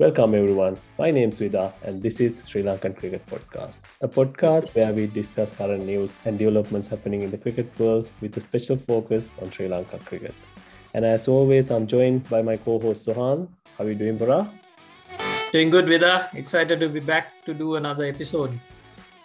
Welcome 0.00 0.34
everyone. 0.34 0.78
My 0.98 1.10
name 1.10 1.28
is 1.28 1.38
Vida 1.38 1.74
and 1.84 2.02
this 2.02 2.20
is 2.20 2.40
Sri 2.46 2.62
Lankan 2.62 2.96
Cricket 2.96 3.20
Podcast, 3.26 3.80
a 4.00 4.08
podcast 4.08 4.74
where 4.74 4.94
we 4.94 5.06
discuss 5.06 5.52
current 5.52 5.84
news 5.84 6.16
and 6.24 6.38
developments 6.38 6.88
happening 6.88 7.20
in 7.20 7.30
the 7.30 7.36
cricket 7.36 7.68
world 7.78 8.08
with 8.22 8.34
a 8.38 8.40
special 8.40 8.76
focus 8.76 9.34
on 9.42 9.50
Sri 9.50 9.68
Lanka 9.68 9.98
cricket. 9.98 10.32
And 10.94 11.04
as 11.04 11.28
always, 11.28 11.70
I'm 11.70 11.86
joined 11.86 12.26
by 12.30 12.40
my 12.40 12.56
co-host 12.56 13.06
Sohan. 13.06 13.46
How 13.76 13.84
are 13.84 13.90
you 13.90 13.94
doing, 13.94 14.16
Bara? 14.16 14.50
Doing 15.52 15.68
good, 15.68 15.86
Vida. 15.86 16.30
Excited 16.32 16.80
to 16.80 16.88
be 16.88 17.00
back 17.00 17.44
to 17.44 17.52
do 17.52 17.76
another 17.76 18.06
episode. 18.06 18.58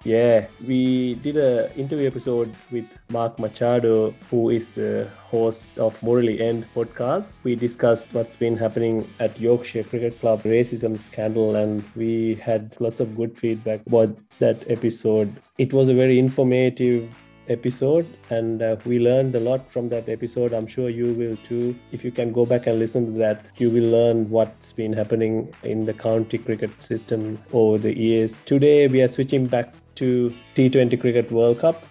Yeah, 0.05 0.45
we 0.67 1.15
did 1.15 1.35
an 1.35 1.71
interview 1.71 2.05
episode 2.05 2.53
with 2.69 2.85
Mark 3.09 3.39
Machado, 3.39 4.13
who 4.29 4.51
is 4.51 4.71
the 4.71 5.09
host 5.17 5.79
of 5.79 6.01
Morally 6.03 6.39
End 6.39 6.67
podcast. 6.75 7.31
We 7.41 7.55
discussed 7.55 8.13
what's 8.13 8.35
been 8.35 8.55
happening 8.55 9.09
at 9.19 9.39
Yorkshire 9.39 9.81
Cricket 9.81 10.19
Club 10.19 10.43
racism 10.43 10.99
scandal, 10.99 11.55
and 11.55 11.83
we 11.95 12.35
had 12.35 12.75
lots 12.79 12.99
of 12.99 13.17
good 13.17 13.35
feedback 13.35 13.81
about 13.87 14.15
that 14.37 14.63
episode. 14.69 15.35
It 15.57 15.73
was 15.73 15.89
a 15.89 15.95
very 15.95 16.19
informative 16.19 17.09
episode 17.47 18.07
and 18.31 18.61
uh, 18.63 18.75
we 18.85 18.97
learned 18.97 19.35
a 19.35 19.39
lot 19.39 19.71
from 19.71 19.87
that 19.87 20.09
episode 20.09 20.51
i'm 20.51 20.65
sure 20.65 20.89
you 20.89 21.13
will 21.13 21.37
too 21.47 21.75
if 21.91 22.03
you 22.03 22.09
can 22.11 22.31
go 22.33 22.43
back 22.43 22.65
and 22.65 22.79
listen 22.79 23.05
to 23.05 23.19
that 23.19 23.45
you 23.57 23.69
will 23.69 23.87
learn 23.87 24.27
what's 24.31 24.73
been 24.73 24.91
happening 24.91 25.47
in 25.61 25.85
the 25.85 25.93
county 25.93 26.39
cricket 26.39 26.71
system 26.81 27.37
over 27.53 27.77
the 27.77 27.95
years 27.95 28.39
today 28.45 28.87
we 28.87 28.99
are 28.99 29.07
switching 29.07 29.45
back 29.45 29.75
to 29.95 30.33
t20 30.55 30.99
cricket 30.99 31.31
world 31.31 31.59
cup 31.59 31.83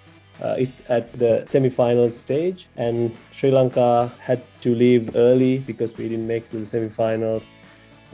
uh, 0.42 0.56
it's 0.58 0.82
at 0.88 1.12
the 1.18 1.44
semi-finals 1.46 2.16
stage 2.16 2.66
and 2.76 3.14
sri 3.32 3.50
lanka 3.50 4.12
had 4.20 4.42
to 4.60 4.74
leave 4.74 5.14
early 5.16 5.58
because 5.58 5.96
we 5.96 6.08
didn't 6.08 6.26
make 6.26 6.50
to 6.50 6.58
the 6.58 6.66
semi-finals 6.66 7.48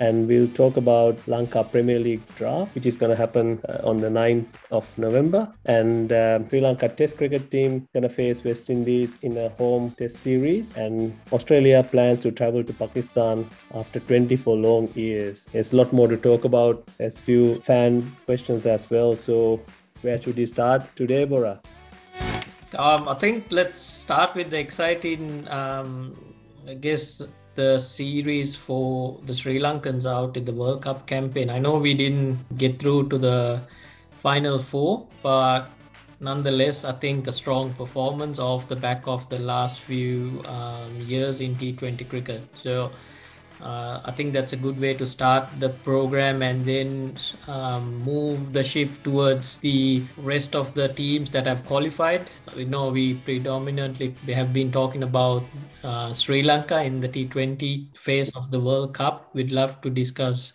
and 0.00 0.26
we'll 0.26 0.48
talk 0.48 0.78
about 0.78 1.16
Lanka 1.28 1.62
Premier 1.62 1.98
League 1.98 2.22
draft, 2.36 2.74
which 2.74 2.86
is 2.86 2.96
going 2.96 3.10
to 3.10 3.16
happen 3.16 3.60
uh, 3.68 3.80
on 3.84 3.98
the 3.98 4.08
9th 4.08 4.46
of 4.70 4.86
November. 4.98 5.46
And 5.66 6.10
uh, 6.10 6.40
Sri 6.48 6.60
Lanka 6.60 6.88
Test 6.88 7.18
cricket 7.18 7.50
team 7.50 7.86
going 7.92 8.02
to 8.02 8.08
face 8.08 8.42
West 8.42 8.70
Indies 8.70 9.18
in 9.20 9.36
a 9.36 9.50
home 9.50 9.94
Test 9.98 10.16
series, 10.16 10.74
and 10.74 11.14
Australia 11.32 11.82
plans 11.82 12.22
to 12.22 12.32
travel 12.32 12.64
to 12.64 12.72
Pakistan 12.72 13.48
after 13.74 14.00
24 14.00 14.56
long 14.56 14.88
years. 14.94 15.46
There's 15.52 15.74
a 15.74 15.76
lot 15.76 15.92
more 15.92 16.08
to 16.08 16.16
talk 16.16 16.44
about. 16.44 16.88
There's 16.96 17.18
a 17.18 17.22
few 17.22 17.60
fan 17.60 18.16
questions 18.24 18.64
as 18.64 18.88
well. 18.88 19.16
So 19.18 19.60
where 20.02 20.20
should 20.20 20.36
we 20.36 20.46
start 20.46 20.82
today, 20.96 21.24
Bora? 21.24 21.60
Um, 22.76 23.08
I 23.08 23.14
think 23.14 23.46
let's 23.50 23.80
start 23.80 24.34
with 24.34 24.50
the 24.50 24.58
exciting, 24.58 25.48
um, 25.48 26.16
I 26.68 26.74
guess, 26.74 27.22
the 27.56 27.78
series 27.78 28.54
for 28.54 29.18
the 29.26 29.34
Sri 29.34 29.58
Lankans 29.58 30.06
out 30.06 30.36
in 30.36 30.44
the 30.44 30.52
World 30.52 30.82
Cup 30.82 31.06
campaign. 31.06 31.50
I 31.50 31.58
know 31.58 31.78
we 31.78 31.94
didn't 31.94 32.56
get 32.56 32.78
through 32.78 33.08
to 33.08 33.18
the 33.18 33.60
final 34.22 34.58
four, 34.58 35.06
but 35.22 35.68
nonetheless, 36.20 36.84
I 36.84 36.92
think 36.92 37.26
a 37.26 37.32
strong 37.32 37.72
performance 37.74 38.38
off 38.38 38.68
the 38.68 38.76
back 38.76 39.08
of 39.08 39.28
the 39.28 39.38
last 39.38 39.80
few 39.80 40.42
um, 40.46 40.96
years 41.00 41.40
in 41.40 41.56
T20 41.56 42.08
cricket. 42.08 42.42
So 42.54 42.92
uh, 43.62 44.00
I 44.04 44.12
think 44.12 44.32
that's 44.32 44.52
a 44.52 44.56
good 44.56 44.80
way 44.80 44.94
to 44.94 45.06
start 45.06 45.48
the 45.58 45.68
program 45.68 46.42
and 46.42 46.64
then 46.64 47.16
um, 47.46 47.96
move 48.02 48.52
the 48.52 48.64
shift 48.64 49.04
towards 49.04 49.58
the 49.58 50.02
rest 50.16 50.56
of 50.56 50.74
the 50.74 50.88
teams 50.88 51.30
that 51.32 51.46
have 51.46 51.66
qualified. 51.66 52.28
We 52.56 52.64
know 52.64 52.88
we 52.88 53.14
predominantly 53.14 54.14
we 54.26 54.32
have 54.32 54.52
been 54.52 54.72
talking 54.72 55.02
about 55.02 55.44
uh, 55.84 56.12
Sri 56.14 56.42
Lanka 56.42 56.82
in 56.82 57.00
the 57.00 57.08
T20 57.08 57.98
phase 57.98 58.30
of 58.30 58.50
the 58.50 58.60
World 58.60 58.94
Cup. 58.94 59.28
We'd 59.34 59.52
love 59.52 59.80
to 59.82 59.90
discuss 59.90 60.54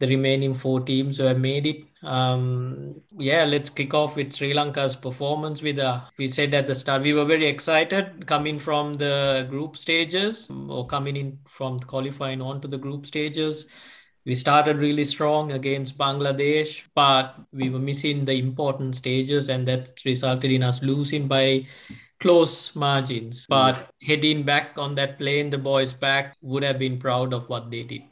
the 0.00 0.06
remaining 0.06 0.54
four 0.54 0.80
teams 0.80 1.18
who 1.18 1.24
have 1.24 1.38
made 1.38 1.66
it. 1.66 1.84
Um, 2.02 3.00
yeah, 3.16 3.44
let's 3.44 3.68
kick 3.70 3.94
off 3.94 4.14
with 4.14 4.32
Sri 4.32 4.54
Lanka's 4.54 4.94
performance. 4.94 5.60
With 5.60 5.78
uh, 5.78 6.02
we 6.18 6.28
said 6.28 6.54
at 6.54 6.66
the 6.66 6.74
start, 6.74 7.02
we 7.02 7.14
were 7.14 7.24
very 7.24 7.46
excited 7.46 8.26
coming 8.26 8.58
from 8.58 8.94
the 8.94 9.46
group 9.50 9.76
stages 9.76 10.48
or 10.50 10.86
coming 10.86 11.16
in 11.16 11.38
from 11.48 11.80
qualifying 11.80 12.40
on 12.40 12.60
to 12.60 12.68
the 12.68 12.78
group 12.78 13.06
stages. 13.06 13.66
We 14.24 14.34
started 14.34 14.76
really 14.76 15.04
strong 15.04 15.52
against 15.52 15.96
Bangladesh, 15.96 16.82
but 16.94 17.34
we 17.50 17.70
were 17.70 17.78
missing 17.78 18.24
the 18.24 18.34
important 18.34 18.94
stages, 18.94 19.48
and 19.48 19.66
that 19.66 20.04
resulted 20.04 20.50
in 20.52 20.62
us 20.62 20.82
losing 20.82 21.26
by 21.26 21.66
close 22.20 22.76
margins. 22.76 23.46
But 23.48 23.90
heading 24.02 24.42
back 24.42 24.76
on 24.76 24.94
that 24.96 25.18
plane, 25.18 25.50
the 25.50 25.58
boys 25.58 25.94
back 25.94 26.36
would 26.42 26.62
have 26.62 26.78
been 26.78 26.98
proud 26.98 27.32
of 27.32 27.48
what 27.48 27.70
they 27.70 27.84
did. 27.84 28.02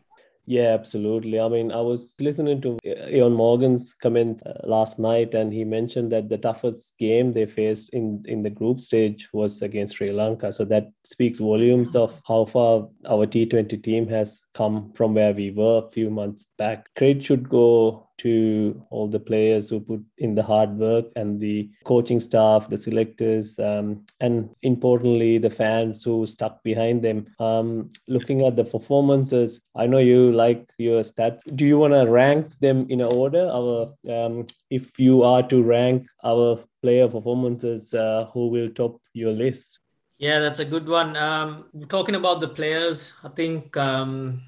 Yeah, 0.48 0.74
absolutely. 0.74 1.40
I 1.40 1.48
mean, 1.48 1.72
I 1.72 1.80
was 1.80 2.14
listening 2.20 2.60
to 2.60 2.78
Eoin 2.86 3.34
Morgan's 3.34 3.92
comment 3.94 4.40
uh, 4.46 4.52
last 4.62 4.96
night, 4.96 5.34
and 5.34 5.52
he 5.52 5.64
mentioned 5.64 6.12
that 6.12 6.28
the 6.28 6.38
toughest 6.38 6.96
game 6.98 7.32
they 7.32 7.46
faced 7.46 7.88
in, 7.88 8.22
in 8.26 8.44
the 8.44 8.50
group 8.50 8.80
stage 8.80 9.28
was 9.32 9.60
against 9.60 9.96
Sri 9.96 10.12
Lanka. 10.12 10.52
So 10.52 10.64
that 10.66 10.92
speaks 11.04 11.40
volumes 11.40 11.96
of 11.96 12.22
how 12.28 12.44
far 12.44 12.88
our 13.08 13.26
T20 13.26 13.82
team 13.82 14.06
has 14.06 14.40
come 14.56 14.90
from 14.94 15.12
where 15.12 15.34
we 15.34 15.50
were 15.50 15.82
a 15.86 15.90
few 15.92 16.08
months 16.08 16.46
back. 16.56 16.88
Credit 16.96 17.22
should 17.22 17.48
go 17.48 18.08
to 18.18 18.82
all 18.88 19.06
the 19.06 19.20
players 19.20 19.68
who 19.68 19.78
put 19.80 20.02
in 20.16 20.34
the 20.34 20.42
hard 20.42 20.70
work 20.78 21.04
and 21.16 21.38
the 21.38 21.70
coaching 21.84 22.20
staff, 22.20 22.68
the 22.70 22.78
selectors, 22.78 23.58
um, 23.58 24.04
and 24.20 24.48
importantly, 24.62 25.36
the 25.36 25.50
fans 25.50 26.02
who 26.02 26.24
stuck 26.24 26.62
behind 26.62 27.02
them. 27.02 27.26
Um, 27.38 27.90
looking 28.08 28.46
at 28.46 28.56
the 28.56 28.64
performances, 28.64 29.60
I 29.76 29.86
know 29.86 29.98
you 29.98 30.32
like 30.32 30.70
your 30.78 31.02
stats. 31.02 31.40
Do 31.54 31.66
you 31.66 31.78
want 31.78 31.92
to 31.92 32.10
rank 32.10 32.58
them 32.60 32.86
in 32.88 33.02
order? 33.02 33.50
Our, 33.52 33.92
um, 34.10 34.46
if 34.70 34.98
you 34.98 35.22
are 35.22 35.42
to 35.48 35.62
rank 35.62 36.06
our 36.24 36.58
player 36.82 37.08
performances, 37.08 37.92
uh, 37.92 38.30
who 38.32 38.48
will 38.48 38.70
top 38.70 38.98
your 39.12 39.32
list? 39.32 39.80
Yeah, 40.18 40.38
that's 40.38 40.60
a 40.60 40.64
good 40.64 40.88
one. 40.88 41.14
Um, 41.16 41.66
talking 41.88 42.14
about 42.14 42.40
the 42.40 42.48
players, 42.48 43.12
I 43.22 43.28
think 43.28 43.76
um, 43.76 44.40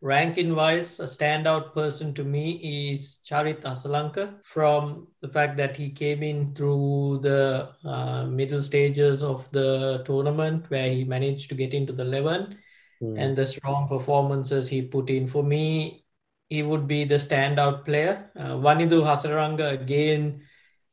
ranking 0.00 0.54
wise, 0.54 0.98
a 0.98 1.04
standout 1.04 1.74
person 1.74 2.14
to 2.14 2.24
me 2.24 2.92
is 2.92 3.20
Charit 3.26 3.60
Asalanka 3.60 4.42
from 4.44 5.08
the 5.20 5.28
fact 5.28 5.58
that 5.58 5.76
he 5.76 5.90
came 5.90 6.22
in 6.22 6.54
through 6.54 7.20
the 7.22 7.68
uh, 7.84 8.24
middle 8.26 8.62
stages 8.62 9.22
of 9.22 9.50
the 9.52 10.02
tournament 10.06 10.70
where 10.70 10.88
he 10.88 11.04
managed 11.04 11.50
to 11.50 11.54
get 11.54 11.74
into 11.74 11.92
the 11.92 12.02
11 12.02 12.56
mm. 13.02 13.18
and 13.18 13.36
the 13.36 13.44
strong 13.44 13.88
performances 13.88 14.68
he 14.68 14.80
put 14.80 15.10
in. 15.10 15.26
For 15.26 15.42
me, 15.42 16.06
he 16.48 16.62
would 16.62 16.88
be 16.88 17.04
the 17.04 17.16
standout 17.16 17.84
player. 17.84 18.30
Uh, 18.34 18.56
Wanindu 18.56 19.02
Hasaranga, 19.02 19.72
again, 19.72 20.40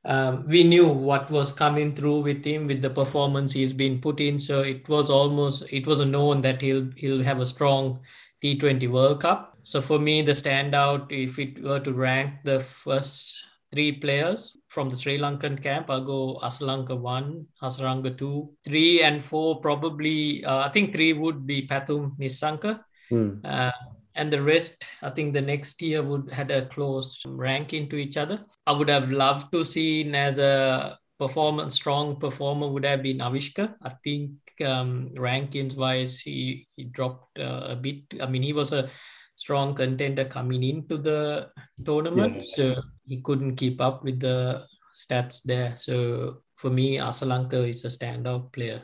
um, 0.06 0.46
we 0.48 0.64
knew 0.64 0.88
what 0.88 1.30
was 1.30 1.52
coming 1.52 1.94
through 1.94 2.22
with 2.22 2.46
him 2.46 2.68
with 2.68 2.82
the 2.82 2.90
performance 2.90 3.52
he's 3.52 3.74
been 3.74 4.00
put 4.00 4.20
in. 4.20 4.40
So 4.40 4.62
it 4.62 4.88
was 4.88 5.10
almost, 5.10 5.64
it 5.70 5.86
was 5.86 6.00
a 6.00 6.06
known 6.06 6.42
that 6.42 6.62
he'll, 6.62 6.90
he'll 6.96 7.24
have 7.24 7.40
a 7.40 7.46
strong 7.46 8.00
T20 8.44 8.90
World 8.90 9.22
Cup. 9.22 9.58
So 9.64 9.82
for 9.82 10.00
me, 10.00 10.22
the 10.22 10.32
standout, 10.32 11.12
if 11.12 11.40
it 11.40 11.62
were 11.62 11.82
to 11.82 11.92
rank 11.92 12.36
the 12.46 12.62
first 12.62 13.44
three 13.74 13.92
players 13.92 14.56
from 14.70 14.88
the 14.88 14.96
Sri 14.96 15.18
Lankan 15.18 15.62
camp, 15.62 15.90
I'll 15.90 16.06
go 16.06 16.40
Asalanka 16.42 16.98
one, 16.98 17.48
Hasaranga 17.62 18.18
two, 18.18 18.50
three 18.64 19.02
and 19.02 19.22
four. 19.22 19.60
Probably, 19.60 20.46
uh, 20.46 20.60
I 20.60 20.70
think 20.70 20.94
three 20.94 21.12
would 21.12 21.46
be 21.46 21.68
Pathum 21.68 22.18
Nissanka. 22.18 22.82
Hmm. 23.10 23.40
Uh, 23.44 23.72
and 24.18 24.34
the 24.34 24.42
rest, 24.42 24.84
I 25.02 25.12
think 25.12 25.34
the 25.34 25.42
next 25.42 25.82
year 25.82 26.02
would 26.02 26.32
had 26.32 26.52
a 26.52 26.66
close 26.66 27.24
ranking 27.26 27.88
to 27.90 27.96
each 27.96 28.18
other. 28.18 28.44
I 28.66 28.74
would 28.74 28.90
have 28.90 29.12
loved 29.12 29.52
to 29.54 29.64
see 29.64 30.12
as 30.14 30.40
a 30.40 30.98
performance 31.20 31.76
strong 31.76 32.18
performer 32.18 32.68
would 32.68 32.86
have 32.86 33.04
been 33.04 33.20
Avishka. 33.20 33.76
I 33.82 33.92
think 34.04 34.32
um, 34.66 35.12
rankings 35.16 35.78
wise, 35.78 36.20
he, 36.20 36.68
he 36.76 36.86
dropped 36.86 37.40
uh, 37.40 37.68
a 37.70 37.76
bit. 37.76 38.04
I 38.22 38.26
mean, 38.26 38.44
he 38.44 38.54
was 38.54 38.72
a 38.72 38.90
strong 39.36 39.76
contender 39.76 40.26
coming 40.26 40.64
into 40.64 40.98
the 40.98 41.50
tournament, 41.86 42.36
yeah. 42.36 42.44
so 42.44 42.76
he 43.08 43.22
couldn't 43.22 43.56
keep 43.56 43.80
up 43.80 44.04
with 44.04 44.20
the 44.20 44.66
stats 44.94 45.42
there. 45.44 45.76
So 45.78 46.42
for 46.56 46.70
me, 46.70 46.98
Asalanka 46.98 47.70
is 47.70 47.86
a 47.86 47.90
standout 47.90 48.52
player. 48.52 48.84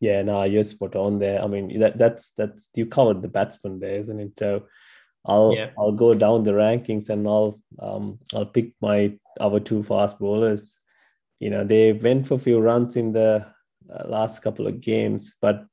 Yeah, 0.00 0.22
no, 0.22 0.42
you're 0.44 0.64
spot 0.64 0.94
on 0.94 1.18
there. 1.18 1.42
I 1.42 1.46
mean, 1.46 1.80
that 1.80 1.98
that's 1.98 2.32
that's 2.32 2.70
you 2.74 2.86
covered 2.86 3.22
the 3.22 3.28
batsman 3.28 3.80
there, 3.80 3.98
isn't 3.98 4.20
it? 4.20 4.38
So 4.38 4.66
I'll 5.24 5.54
yeah. 5.54 5.70
I'll 5.78 5.92
go 5.92 6.14
down 6.14 6.44
the 6.44 6.52
rankings 6.52 7.08
and 7.08 7.26
I'll 7.26 7.60
um 7.80 8.18
I'll 8.34 8.46
pick 8.46 8.72
my 8.80 9.18
our 9.40 9.60
two 9.60 9.82
fast 9.82 10.18
bowlers. 10.18 10.78
You 11.40 11.50
know, 11.50 11.64
they 11.64 11.92
went 11.92 12.26
for 12.26 12.34
a 12.34 12.38
few 12.38 12.60
runs 12.60 12.96
in 12.96 13.12
the 13.12 13.46
uh, 13.92 14.08
last 14.08 14.42
couple 14.42 14.66
of 14.66 14.80
games, 14.80 15.34
but 15.40 15.66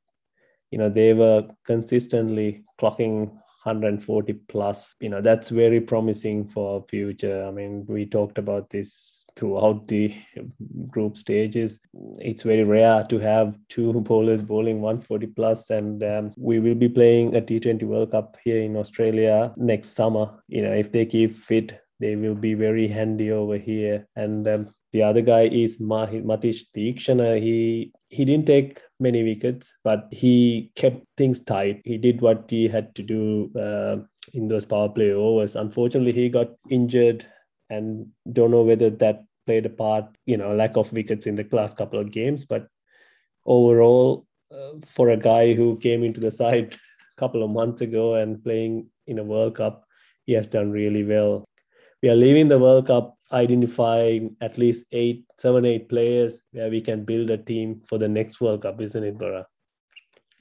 you 0.71 0.77
know 0.77 0.89
they 0.89 1.13
were 1.13 1.47
consistently 1.65 2.63
clocking 2.79 3.37
140 3.63 4.33
plus 4.47 4.95
you 4.99 5.09
know 5.09 5.21
that's 5.21 5.49
very 5.49 5.81
promising 5.81 6.47
for 6.47 6.83
future. 6.89 7.45
I 7.45 7.51
mean 7.51 7.85
we 7.87 8.05
talked 8.05 8.37
about 8.37 8.69
this 8.69 9.25
throughout 9.35 9.87
the 9.87 10.13
group 10.87 11.17
stages. 11.17 11.79
It's 12.19 12.43
very 12.43 12.63
rare 12.63 13.03
to 13.09 13.19
have 13.19 13.57
two 13.69 13.93
bowlers 14.01 14.41
bowling 14.41 14.81
140 14.81 15.27
plus 15.27 15.69
and 15.69 16.03
um, 16.03 16.33
we 16.37 16.59
will 16.59 16.75
be 16.75 16.89
playing 16.89 17.35
a 17.35 17.41
t20 17.41 17.83
world 17.83 18.11
cup 18.11 18.37
here 18.43 18.61
in 18.61 18.75
australia 18.77 19.53
next 19.57 19.89
summer. 19.89 20.43
You 20.47 20.61
know 20.63 20.73
if 20.73 20.91
they 20.91 21.05
keep 21.05 21.35
fit 21.35 21.79
they 22.03 22.15
will 22.15 22.35
be 22.35 22.53
very 22.53 22.87
handy 22.87 23.31
over 23.31 23.57
here. 23.57 24.07
And 24.15 24.47
um, 24.47 24.73
the 24.91 25.03
other 25.03 25.21
guy 25.21 25.43
is 25.43 25.79
Maheesh 25.79 26.65
Theekshana. 26.75 27.41
He 27.41 27.93
he 28.13 28.25
didn't 28.25 28.45
take 28.45 28.79
many 28.99 29.23
wickets, 29.23 29.73
but 29.83 30.07
he 30.11 30.71
kept 30.75 31.03
things 31.17 31.41
tight. 31.41 31.81
He 31.83 31.97
did 31.97 32.21
what 32.21 32.45
he 32.47 32.67
had 32.67 32.93
to 32.95 33.01
do 33.01 33.51
uh, 33.59 33.97
in 34.33 34.47
those 34.47 34.65
power 34.65 34.87
play 34.87 35.11
overs. 35.11 35.55
Unfortunately, 35.55 36.11
he 36.11 36.29
got 36.29 36.51
injured, 36.69 37.25
and 37.71 38.07
don't 38.31 38.51
know 38.51 38.61
whether 38.61 38.91
that 38.91 39.23
played 39.47 39.65
a 39.65 39.69
part. 39.69 40.05
You 40.27 40.37
know, 40.37 40.53
lack 40.53 40.77
of 40.77 40.93
wickets 40.93 41.25
in 41.25 41.33
the 41.33 41.47
last 41.51 41.75
couple 41.75 41.99
of 41.99 42.11
games, 42.11 42.45
but 42.45 42.67
overall, 43.47 44.27
uh, 44.51 44.73
for 44.85 45.09
a 45.09 45.17
guy 45.17 45.53
who 45.53 45.77
came 45.79 46.03
into 46.03 46.19
the 46.19 46.31
side 46.31 46.73
a 47.17 47.19
couple 47.19 47.43
of 47.43 47.49
months 47.49 47.81
ago 47.81 48.13
and 48.13 48.43
playing 48.43 48.87
in 49.07 49.17
a 49.17 49.23
World 49.23 49.55
Cup, 49.55 49.85
he 50.27 50.33
has 50.33 50.47
done 50.47 50.71
really 50.71 51.03
well. 51.03 51.45
We 52.03 52.09
are 52.09 52.17
leaving 52.17 52.49
the 52.49 52.59
World 52.59 52.87
Cup 52.87 53.17
identifying 53.31 54.35
at 54.41 54.57
least 54.57 54.83
eight, 54.91 55.23
seven, 55.37 55.63
eight 55.63 55.87
players 55.87 56.43
where 56.51 56.69
we 56.69 56.81
can 56.81 57.05
build 57.05 57.29
a 57.29 57.37
team 57.37 57.81
for 57.87 57.97
the 57.97 58.09
next 58.09 58.41
World 58.41 58.63
Cup, 58.63 58.81
isn't 58.81 59.03
it, 59.05 59.17
Bora? 59.17 59.47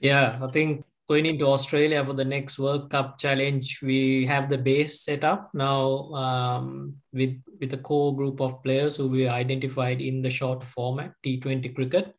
Yeah, 0.01 0.37
I 0.41 0.47
think 0.47 0.83
going 1.07 1.25
into 1.25 1.45
Australia 1.45 2.03
for 2.03 2.11
the 2.11 2.25
next 2.25 2.59
World 2.59 2.89
Cup 2.89 3.17
challenge, 3.17 3.79
we 3.81 4.25
have 4.25 4.49
the 4.49 4.57
base 4.57 5.05
set 5.05 5.23
up 5.23 5.51
now 5.53 6.11
um, 6.13 6.97
with 7.13 7.41
with 7.61 7.73
a 7.73 7.77
core 7.77 8.13
group 8.13 8.41
of 8.41 8.61
players 8.61 8.97
who 8.97 9.07
we 9.07 9.29
identified 9.29 10.01
in 10.01 10.21
the 10.21 10.29
short 10.29 10.65
format 10.65 11.13
T20 11.25 11.73
cricket, 11.73 12.13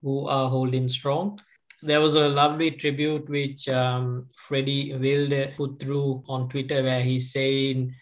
who 0.00 0.26
are 0.26 0.48
holding 0.48 0.88
strong. 0.88 1.38
There 1.82 2.00
was 2.00 2.14
a 2.14 2.26
lovely 2.26 2.70
tribute 2.70 3.28
which 3.28 3.68
um, 3.68 4.28
Freddie 4.48 4.94
Wilde 4.94 5.52
put 5.58 5.78
through 5.78 6.22
on 6.26 6.48
Twitter 6.48 6.82
where 6.82 7.02
he's 7.02 7.30
saying 7.30 7.94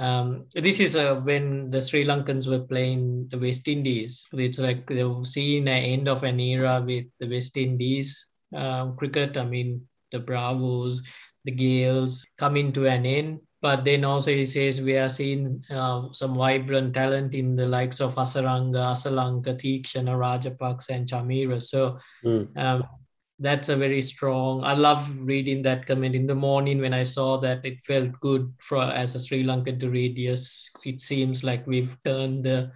um, 0.00 0.42
this 0.54 0.80
is 0.80 0.96
uh, 0.96 1.16
when 1.16 1.70
the 1.70 1.82
Sri 1.82 2.06
Lankans 2.06 2.48
were 2.48 2.64
playing 2.64 3.28
the 3.28 3.38
West 3.38 3.68
Indies. 3.68 4.26
It's 4.32 4.58
like 4.58 4.86
they've 4.86 5.26
seen 5.26 5.68
an 5.68 5.84
end 5.84 6.08
of 6.08 6.24
an 6.24 6.40
era 6.40 6.82
with 6.84 7.04
the 7.20 7.28
West 7.28 7.58
Indies 7.58 8.26
um, 8.56 8.96
cricket. 8.96 9.36
I 9.36 9.44
mean, 9.44 9.86
the 10.10 10.18
Bravos, 10.18 11.02
the 11.44 11.52
Gales 11.52 12.24
coming 12.38 12.72
to 12.72 12.86
an 12.86 13.04
end. 13.04 13.40
But 13.60 13.84
then 13.84 14.06
also 14.06 14.30
he 14.30 14.46
says 14.46 14.80
we 14.80 14.96
are 14.96 15.10
seeing 15.10 15.62
uh, 15.68 16.08
some 16.12 16.34
vibrant 16.34 16.94
talent 16.94 17.34
in 17.34 17.54
the 17.56 17.68
likes 17.68 18.00
of 18.00 18.14
Hasaranga, 18.14 18.96
Asalanka, 18.96 19.52
Theekshana, 19.60 20.16
Rajapaksa, 20.16 20.90
and 20.96 21.06
Chamira. 21.06 21.62
So 21.62 21.98
mm. 22.24 22.48
um, 22.56 22.84
that's 23.40 23.68
a 23.70 23.76
very 23.76 24.02
strong 24.02 24.62
i 24.62 24.74
love 24.74 25.10
reading 25.18 25.62
that 25.62 25.86
comment 25.86 26.14
in 26.14 26.26
the 26.26 26.34
morning 26.34 26.80
when 26.80 26.94
i 26.94 27.02
saw 27.02 27.38
that 27.38 27.64
it 27.64 27.80
felt 27.80 28.12
good 28.20 28.52
for 28.60 28.82
as 28.82 29.14
a 29.14 29.20
sri 29.20 29.42
lankan 29.42 29.80
to 29.80 29.90
read. 29.90 30.18
Yes 30.18 30.70
it 30.84 31.00
seems 31.00 31.42
like 31.42 31.66
we've 31.66 31.96
turned 32.04 32.44
the 32.44 32.70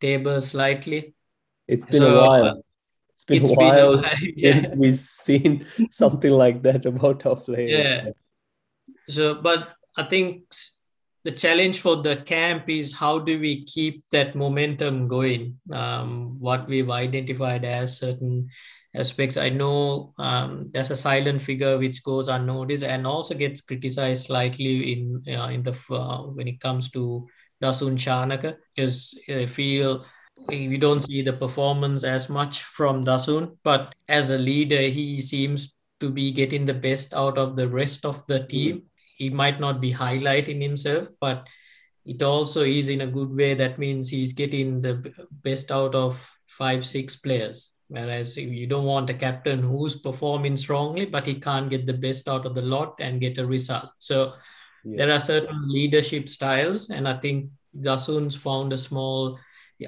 table 0.00 0.40
slightly. 0.40 1.14
It's 1.68 1.86
been 1.86 2.00
so, 2.00 2.14
a 2.14 2.28
while 2.28 2.62
it's 3.14 3.24
been 3.24 3.42
it's 3.42 3.50
a 3.50 3.54
while, 3.54 3.74
been 3.74 3.80
a 3.80 4.02
while 4.02 4.14
yeah. 4.36 4.58
since 4.58 4.78
we've 4.78 4.98
seen 4.98 5.66
something 5.90 6.30
like 6.30 6.62
that 6.62 6.86
about 6.86 7.24
our 7.26 7.36
players. 7.36 7.70
Yeah. 7.70 8.10
So 9.08 9.34
but 9.34 9.68
i 9.96 10.02
think 10.02 10.42
the 11.24 11.32
challenge 11.32 11.80
for 11.80 11.96
the 11.96 12.16
camp 12.18 12.68
is 12.68 12.94
how 12.94 13.18
do 13.18 13.40
we 13.40 13.64
keep 13.64 14.06
that 14.12 14.36
momentum 14.36 15.08
going? 15.08 15.58
Um, 15.72 16.38
what 16.38 16.68
we've 16.68 16.88
identified 16.88 17.64
as 17.64 17.98
certain 17.98 18.48
aspects. 18.96 19.36
I 19.36 19.50
know 19.50 20.12
um, 20.18 20.70
there's 20.72 20.90
a 20.90 20.96
silent 20.96 21.42
figure 21.42 21.78
which 21.78 22.02
goes 22.02 22.28
unnoticed 22.28 22.84
and 22.84 23.06
also 23.06 23.34
gets 23.34 23.60
criticized 23.60 24.26
slightly 24.26 24.92
in 24.92 25.22
uh, 25.28 25.48
in 25.48 25.62
the 25.62 25.76
uh, 25.90 26.22
when 26.22 26.48
it 26.48 26.60
comes 26.60 26.90
to 26.92 27.26
Dasun 27.62 27.96
Shanaka 27.96 28.56
because 28.74 29.18
I 29.28 29.46
feel 29.46 30.04
we 30.48 30.76
don't 30.76 31.00
see 31.00 31.22
the 31.22 31.32
performance 31.32 32.04
as 32.04 32.28
much 32.28 32.62
from 32.62 33.04
Dasun, 33.04 33.56
but 33.64 33.94
as 34.08 34.30
a 34.30 34.38
leader, 34.38 34.82
he 34.82 35.22
seems 35.22 35.74
to 36.00 36.10
be 36.10 36.30
getting 36.30 36.66
the 36.66 36.74
best 36.74 37.14
out 37.14 37.38
of 37.38 37.56
the 37.56 37.68
rest 37.68 38.04
of 38.04 38.26
the 38.26 38.40
team. 38.46 38.76
Mm-hmm. 38.76 38.86
He 39.16 39.30
might 39.30 39.60
not 39.60 39.80
be 39.80 39.94
highlighting 39.94 40.60
himself, 40.60 41.08
but 41.20 41.46
it 42.04 42.22
also 42.22 42.62
is 42.62 42.88
in 42.88 43.00
a 43.00 43.06
good 43.06 43.34
way. 43.34 43.54
That 43.54 43.78
means 43.78 44.08
he's 44.08 44.34
getting 44.34 44.82
the 44.82 45.12
best 45.42 45.70
out 45.70 45.94
of 45.94 46.30
five, 46.46 46.84
six 46.84 47.16
players. 47.16 47.72
Whereas 47.88 48.36
you 48.36 48.66
don't 48.66 48.84
want 48.84 49.10
a 49.10 49.14
captain 49.14 49.62
who's 49.62 49.94
performing 49.94 50.56
strongly, 50.56 51.06
but 51.06 51.26
he 51.26 51.36
can't 51.36 51.70
get 51.70 51.86
the 51.86 51.92
best 51.92 52.28
out 52.28 52.44
of 52.44 52.54
the 52.54 52.62
lot 52.62 52.96
and 52.98 53.20
get 53.20 53.38
a 53.38 53.46
result. 53.46 53.90
So 53.98 54.34
yeah. 54.84 54.98
there 55.06 55.14
are 55.14 55.20
certain 55.20 55.70
leadership 55.70 56.28
styles, 56.28 56.90
and 56.90 57.06
I 57.06 57.14
think 57.14 57.50
Dasun's 57.78 58.34
found 58.34 58.72
a 58.72 58.78
small. 58.78 59.38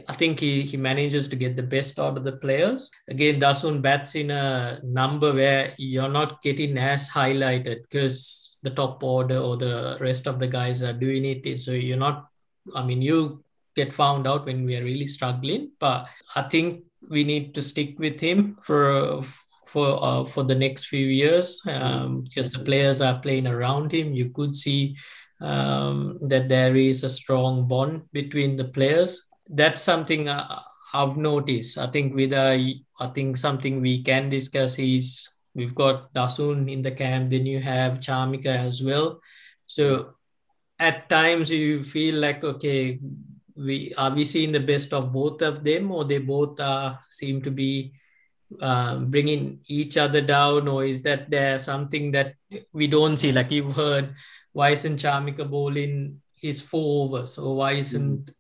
I 0.06 0.12
think 0.12 0.38
he, 0.38 0.62
he 0.62 0.76
manages 0.76 1.28
to 1.28 1.36
get 1.36 1.56
the 1.56 1.62
best 1.62 1.98
out 1.98 2.18
of 2.18 2.24
the 2.24 2.32
players. 2.32 2.90
Again, 3.08 3.40
Dasun 3.40 3.80
bats 3.80 4.14
in 4.14 4.30
a 4.30 4.80
number 4.84 5.32
where 5.32 5.72
you're 5.78 6.10
not 6.10 6.42
getting 6.42 6.76
as 6.76 7.08
highlighted 7.08 7.82
because 7.82 8.58
the 8.62 8.70
top 8.70 9.02
order 9.02 9.38
or 9.38 9.56
the 9.56 9.96
rest 9.98 10.26
of 10.26 10.38
the 10.38 10.46
guys 10.46 10.82
are 10.82 10.92
doing 10.92 11.24
it. 11.24 11.58
So 11.58 11.70
you're 11.70 11.96
not, 11.96 12.28
I 12.74 12.84
mean, 12.84 13.00
you 13.00 13.42
get 13.74 13.92
found 13.92 14.26
out 14.26 14.44
when 14.44 14.66
we 14.66 14.76
are 14.76 14.84
really 14.84 15.06
struggling. 15.06 15.70
But 15.80 16.06
I 16.36 16.42
think 16.42 16.84
we 17.08 17.24
need 17.24 17.54
to 17.54 17.62
stick 17.62 17.98
with 17.98 18.20
him 18.20 18.58
for 18.62 19.22
for 19.72 20.02
uh, 20.02 20.24
for 20.24 20.44
the 20.44 20.54
next 20.54 20.86
few 20.86 21.06
years 21.06 21.60
um, 21.66 22.22
because 22.22 22.50
the 22.50 22.58
players 22.60 23.00
are 23.00 23.18
playing 23.20 23.46
around 23.46 23.92
him. 23.92 24.12
You 24.12 24.30
could 24.30 24.56
see 24.56 24.96
um, 25.40 26.18
that 26.22 26.48
there 26.48 26.76
is 26.76 27.04
a 27.04 27.08
strong 27.08 27.68
bond 27.68 28.02
between 28.12 28.56
the 28.56 28.64
players. 28.64 29.22
That's 29.48 29.82
something 29.82 30.28
uh, 30.28 30.60
I've 30.92 31.16
noticed. 31.16 31.78
I 31.78 31.86
think 31.88 32.14
with 32.14 32.32
uh, 32.32 32.58
I 33.00 33.06
think 33.14 33.36
something 33.36 33.80
we 33.80 34.02
can 34.02 34.30
discuss 34.30 34.78
is 34.78 35.28
we've 35.54 35.74
got 35.74 36.12
Dasun 36.14 36.70
in 36.70 36.82
the 36.82 36.92
camp. 36.92 37.30
Then 37.30 37.46
you 37.46 37.60
have 37.60 38.00
Chamika 38.00 38.56
as 38.56 38.82
well. 38.82 39.20
So 39.66 40.14
at 40.78 41.08
times 41.08 41.50
you 41.50 41.82
feel 41.82 42.16
like 42.16 42.44
okay 42.44 43.00
we 43.58 43.92
are 43.98 44.14
we 44.14 44.24
seeing 44.24 44.52
the 44.52 44.60
best 44.60 44.92
of 44.92 45.12
both 45.12 45.42
of 45.42 45.64
them 45.64 45.90
or 45.90 46.04
they 46.04 46.18
both 46.18 46.58
uh, 46.60 46.94
seem 47.10 47.42
to 47.42 47.50
be 47.50 47.92
uh, 48.60 48.96
bringing 48.96 49.60
each 49.66 49.96
other 49.96 50.20
down 50.20 50.68
or 50.68 50.84
is 50.84 51.02
that 51.02 51.28
there 51.28 51.58
something 51.58 52.12
that 52.12 52.34
we 52.72 52.86
don't 52.86 53.16
see 53.16 53.32
like 53.32 53.50
you've 53.50 53.76
heard 53.76 54.14
why 54.52 54.70
isn't 54.70 54.96
Chamika 54.96 55.48
bowling 55.48 56.20
his 56.34 56.62
four 56.62 57.04
overs 57.04 57.36
or 57.36 57.56
why 57.56 57.72
isn't 57.72 58.26
mm. 58.26 58.34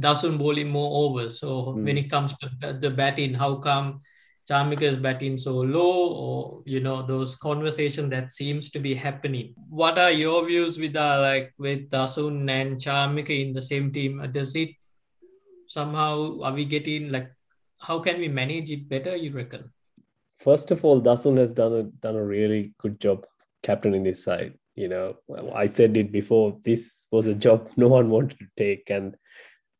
Dasun 0.00 0.38
bowling 0.38 0.68
more 0.68 1.04
overs 1.04 1.38
so 1.38 1.66
mm. 1.66 1.84
when 1.84 1.98
it 1.98 2.10
comes 2.10 2.34
to 2.38 2.72
the 2.80 2.90
batting 2.90 3.34
how 3.34 3.56
come 3.56 3.98
Chamika 4.48 4.82
is 4.82 4.96
batting 4.96 5.38
so 5.38 5.54
low, 5.56 6.14
or 6.14 6.62
you 6.64 6.80
know 6.80 7.02
those 7.02 7.34
conversations 7.34 8.10
that 8.10 8.30
seems 8.30 8.70
to 8.70 8.78
be 8.78 8.94
happening. 8.94 9.54
What 9.68 9.98
are 9.98 10.12
your 10.12 10.46
views 10.46 10.78
with 10.78 10.94
uh, 10.94 11.20
like 11.20 11.52
with 11.58 11.90
Dasun 11.90 12.48
and 12.48 12.76
Chamika 12.76 13.30
in 13.30 13.54
the 13.54 13.60
same 13.60 13.92
team? 13.92 14.24
Does 14.32 14.54
it 14.54 14.70
somehow 15.66 16.40
are 16.42 16.52
we 16.52 16.64
getting 16.64 17.10
like 17.10 17.32
how 17.80 17.98
can 17.98 18.18
we 18.18 18.28
manage 18.28 18.70
it 18.70 18.88
better? 18.88 19.16
You 19.16 19.32
reckon? 19.32 19.72
First 20.38 20.70
of 20.70 20.84
all, 20.84 21.00
Dasun 21.00 21.38
has 21.38 21.50
done 21.50 21.72
a 21.72 21.82
done 21.82 22.16
a 22.16 22.24
really 22.24 22.74
good 22.78 23.00
job 23.00 23.26
captaining 23.62 24.04
this 24.04 24.22
side. 24.22 24.54
You 24.74 24.88
know, 24.88 25.16
I 25.54 25.66
said 25.66 25.96
it 25.96 26.12
before. 26.12 26.58
This 26.64 27.06
was 27.10 27.26
a 27.26 27.34
job 27.34 27.68
no 27.76 27.88
one 27.88 28.10
wanted 28.10 28.38
to 28.38 28.46
take, 28.56 28.90
and 28.90 29.16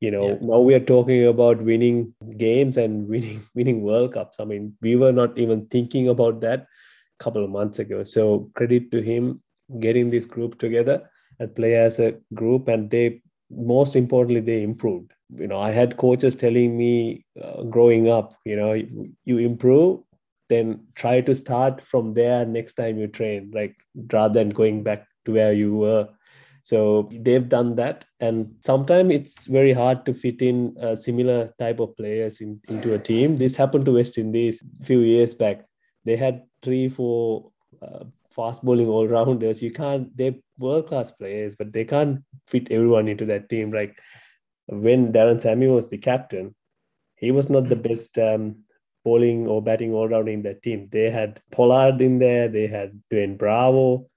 you 0.00 0.10
know 0.10 0.28
yeah. 0.28 0.36
now 0.40 0.58
we 0.58 0.74
are 0.74 0.86
talking 0.92 1.26
about 1.26 1.62
winning 1.62 2.14
games 2.36 2.76
and 2.76 3.08
winning 3.14 3.40
winning 3.54 3.82
world 3.82 4.14
cups. 4.14 4.40
I 4.40 4.44
mean 4.44 4.76
we 4.80 4.96
were 4.96 5.12
not 5.12 5.38
even 5.38 5.66
thinking 5.66 6.08
about 6.08 6.40
that 6.40 6.60
a 6.60 7.24
couple 7.24 7.44
of 7.44 7.50
months 7.50 7.78
ago. 7.78 8.04
So 8.04 8.50
credit 8.54 8.90
to 8.92 9.02
him 9.02 9.42
getting 9.80 10.10
this 10.10 10.24
group 10.24 10.58
together 10.58 11.10
and 11.38 11.54
play 11.54 11.74
as 11.74 11.98
a 11.98 12.14
group. 12.34 12.68
And 12.68 12.90
they 12.90 13.22
most 13.50 13.96
importantly 13.96 14.40
they 14.40 14.62
improved. 14.62 15.12
You 15.36 15.48
know 15.48 15.58
i 15.58 15.72
had 15.72 15.96
coaches 15.96 16.36
telling 16.36 16.76
me 16.78 17.24
uh, 17.42 17.62
growing 17.64 18.08
up 18.08 18.34
you 18.44 18.54
know 18.54 18.74
you, 18.74 19.12
you 19.24 19.38
improve 19.38 20.00
then 20.48 20.86
try 20.94 21.20
to 21.20 21.34
start 21.34 21.80
from 21.80 22.14
there 22.14 22.44
next 22.46 22.74
time 22.74 22.98
you 22.98 23.06
train 23.06 23.50
like 23.52 23.74
rather 24.12 24.34
than 24.34 24.50
going 24.50 24.82
back 24.82 25.06
to 25.24 25.32
where 25.32 25.52
you 25.52 25.76
were 25.76 26.08
so 26.66 27.08
they've 27.12 27.48
done 27.48 27.76
that, 27.76 28.06
and 28.18 28.56
sometimes 28.58 29.14
it's 29.14 29.46
very 29.46 29.72
hard 29.72 30.04
to 30.04 30.12
fit 30.12 30.42
in 30.42 30.76
a 30.80 30.96
similar 30.96 31.54
type 31.60 31.78
of 31.78 31.96
players 31.96 32.40
in, 32.40 32.60
into 32.66 32.94
a 32.94 32.98
team. 32.98 33.36
This 33.36 33.54
happened 33.54 33.84
to 33.84 33.92
West 33.92 34.18
Indies 34.18 34.64
a 34.82 34.84
few 34.84 34.98
years 35.02 35.32
back. 35.32 35.64
They 36.04 36.16
had 36.16 36.42
three, 36.62 36.88
four 36.88 37.52
uh, 37.80 38.06
fast 38.30 38.64
bowling 38.64 38.88
all 38.88 39.06
rounders. 39.06 39.62
You 39.62 39.70
can't. 39.70 40.08
They're 40.16 40.34
world 40.58 40.88
class 40.88 41.12
players, 41.12 41.54
but 41.54 41.72
they 41.72 41.84
can't 41.84 42.24
fit 42.48 42.66
everyone 42.72 43.06
into 43.06 43.26
that 43.26 43.48
team. 43.48 43.72
Like 43.72 43.96
when 44.66 45.12
Darren 45.12 45.40
Sammy 45.40 45.68
was 45.68 45.88
the 45.88 45.98
captain, 45.98 46.56
he 47.14 47.30
was 47.30 47.48
not 47.48 47.68
the 47.68 47.76
best 47.76 48.18
um, 48.18 48.64
bowling 49.04 49.46
or 49.46 49.62
batting 49.62 49.92
all 49.92 50.08
round 50.08 50.28
in 50.28 50.42
that 50.42 50.64
team. 50.64 50.88
They 50.90 51.10
had 51.12 51.40
Pollard 51.52 52.00
in 52.00 52.18
there. 52.18 52.48
They 52.48 52.66
had 52.66 53.00
Dwayne 53.08 53.38
Bravo 53.38 54.08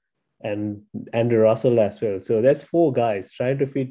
and 0.41 0.81
Andre 1.13 1.37
Russell 1.37 1.79
as 1.79 2.01
well. 2.01 2.21
So 2.21 2.41
that's 2.41 2.63
four 2.63 2.93
guys 2.93 3.31
trying 3.31 3.57
to 3.59 3.67
fit 3.67 3.89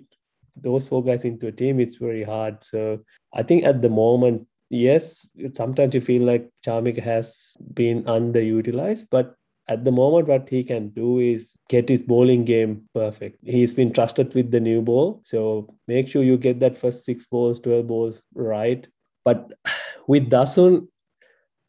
those 0.56 0.88
four 0.88 1.04
guys 1.04 1.24
into 1.24 1.46
a 1.46 1.52
team. 1.52 1.80
It's 1.80 1.96
very 1.96 2.24
hard. 2.24 2.62
So 2.62 3.00
I 3.32 3.42
think 3.42 3.64
at 3.64 3.82
the 3.82 3.88
moment, 3.88 4.46
yes, 4.70 5.28
sometimes 5.54 5.94
you 5.94 6.00
feel 6.00 6.22
like 6.22 6.50
Chamika 6.66 7.02
has 7.02 7.56
been 7.74 8.02
underutilized, 8.04 9.06
but 9.10 9.34
at 9.68 9.84
the 9.84 9.92
moment, 9.92 10.28
what 10.28 10.48
he 10.48 10.64
can 10.64 10.88
do 10.88 11.18
is 11.18 11.54
get 11.68 11.90
his 11.90 12.02
bowling 12.02 12.44
game 12.44 12.88
perfect. 12.94 13.38
He's 13.44 13.74
been 13.74 13.92
trusted 13.92 14.34
with 14.34 14.50
the 14.50 14.60
new 14.60 14.80
ball. 14.80 15.20
So 15.24 15.74
make 15.86 16.08
sure 16.08 16.22
you 16.22 16.38
get 16.38 16.58
that 16.60 16.78
first 16.78 17.04
six 17.04 17.26
balls, 17.26 17.60
12 17.60 17.86
balls 17.86 18.22
right. 18.34 18.86
But 19.26 19.52
with 20.06 20.30
Dasun, 20.30 20.88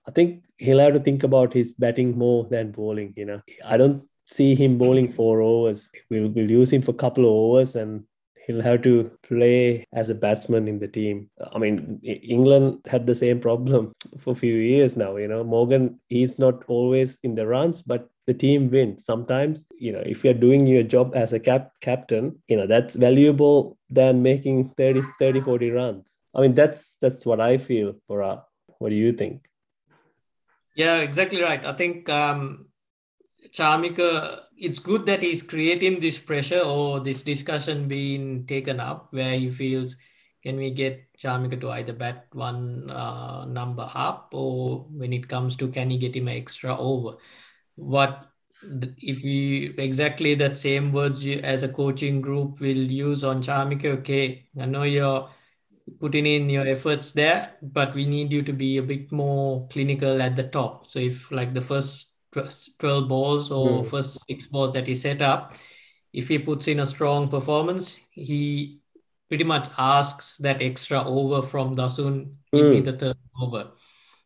I 0.07 0.11
think 0.11 0.45
he'll 0.57 0.79
have 0.79 0.93
to 0.93 0.99
think 1.01 1.23
about 1.23 1.51
his 1.51 1.73
batting 1.73 2.17
more 2.17 2.45
than 2.45 2.71
bowling. 2.71 3.13
You 3.17 3.25
know, 3.25 3.41
I 3.65 3.75
don't 3.75 4.08
see 4.29 4.53
him 4.53 4.77
bowling 4.77 5.11
four 5.11 5.41
overs. 5.41 5.89
We'll, 6.09 6.29
we'll 6.29 6.51
use 6.51 6.71
him 6.71 6.83
for 6.83 6.91
a 6.91 7.01
couple 7.05 7.25
of 7.25 7.31
overs 7.31 7.75
and 7.75 8.03
he'll 8.45 8.61
have 8.61 8.83
to 8.83 9.11
play 9.23 9.85
as 9.91 10.09
a 10.09 10.15
batsman 10.15 10.67
in 10.67 10.77
the 10.79 10.87
team. 10.87 11.29
I 11.53 11.57
mean, 11.57 11.99
England 12.03 12.81
had 12.85 13.07
the 13.07 13.15
same 13.15 13.39
problem 13.39 13.91
for 14.19 14.33
a 14.33 14.35
few 14.35 14.53
years 14.55 14.95
now. 14.95 15.17
You 15.17 15.27
know, 15.27 15.43
Morgan, 15.43 15.99
he's 16.09 16.37
not 16.37 16.63
always 16.67 17.17
in 17.23 17.33
the 17.33 17.47
runs, 17.47 17.81
but 17.81 18.09
the 18.27 18.33
team 18.33 18.69
wins. 18.69 19.03
Sometimes, 19.03 19.65
you 19.79 19.91
know, 19.91 20.03
if 20.05 20.23
you're 20.23 20.35
doing 20.35 20.67
your 20.67 20.83
job 20.83 21.13
as 21.15 21.33
a 21.33 21.39
cap- 21.39 21.71
captain, 21.81 22.37
you 22.47 22.55
know, 22.55 22.67
that's 22.67 22.95
valuable 22.95 23.77
than 23.89 24.21
making 24.21 24.69
30, 24.77 25.01
30, 25.17 25.41
40 25.41 25.71
runs. 25.71 26.15
I 26.35 26.41
mean, 26.41 26.53
that's 26.53 26.95
that's 27.01 27.25
what 27.25 27.41
I 27.41 27.57
feel, 27.57 27.95
Bora. 28.07 28.43
What 28.77 28.89
do 28.89 28.95
you 28.95 29.11
think? 29.13 29.49
Yeah, 30.75 30.97
exactly 30.99 31.41
right. 31.41 31.65
I 31.65 31.73
think 31.73 32.07
um, 32.07 32.68
Chamika, 33.51 34.41
it's 34.57 34.79
good 34.79 35.05
that 35.05 35.21
he's 35.23 35.41
creating 35.41 35.99
this 35.99 36.19
pressure 36.19 36.61
or 36.61 36.99
this 36.99 37.23
discussion 37.23 37.87
being 37.87 38.45
taken 38.45 38.79
up 38.79 39.07
where 39.11 39.37
he 39.37 39.49
feels, 39.49 39.95
can 40.43 40.57
we 40.57 40.71
get 40.71 41.05
Chamika 41.17 41.59
to 41.61 41.71
either 41.71 41.93
bat 41.93 42.27
one 42.31 42.89
uh, 42.89 43.45
number 43.45 43.89
up 43.93 44.29
or 44.33 44.85
when 44.91 45.13
it 45.13 45.27
comes 45.27 45.55
to 45.57 45.67
can 45.67 45.89
he 45.89 45.97
get 45.97 46.15
him 46.15 46.27
extra 46.27 46.77
over? 46.77 47.17
What 47.75 48.27
if 48.97 49.23
we 49.23 49.73
exactly 49.77 50.35
that 50.35 50.57
same 50.57 50.91
words 50.91 51.23
you, 51.23 51.39
as 51.39 51.63
a 51.63 51.69
coaching 51.69 52.21
group 52.21 52.59
will 52.59 52.77
use 52.77 53.23
on 53.23 53.41
Chamika? 53.41 53.99
Okay, 53.99 54.47
I 54.59 54.65
know 54.65 54.83
you're 54.83 55.29
putting 55.99 56.25
in 56.25 56.49
your 56.49 56.67
efforts 56.67 57.11
there, 57.13 57.53
but 57.61 57.95
we 57.95 58.05
need 58.05 58.31
you 58.31 58.41
to 58.43 58.53
be 58.53 58.77
a 58.77 58.83
bit 58.83 59.11
more 59.11 59.67
clinical 59.69 60.21
at 60.21 60.35
the 60.35 60.43
top. 60.43 60.87
So 60.87 60.99
if 60.99 61.31
like 61.31 61.53
the 61.53 61.61
first 61.61 62.13
12 62.31 63.07
balls 63.07 63.51
or 63.51 63.83
mm. 63.83 63.87
first 63.87 64.25
six 64.27 64.47
balls 64.47 64.71
that 64.73 64.87
he 64.87 64.95
set 64.95 65.21
up, 65.21 65.53
if 66.13 66.27
he 66.27 66.39
puts 66.39 66.67
in 66.67 66.79
a 66.79 66.85
strong 66.85 67.27
performance, 67.27 67.99
he 68.11 68.79
pretty 69.27 69.43
much 69.43 69.67
asks 69.77 70.37
that 70.37 70.61
extra 70.61 71.03
over 71.03 71.41
from 71.41 71.75
Dasun, 71.75 72.35
mm. 72.53 72.71
me 72.71 72.79
hmm. 72.79 72.85
the 72.85 72.93
third 72.93 73.17
over. 73.39 73.71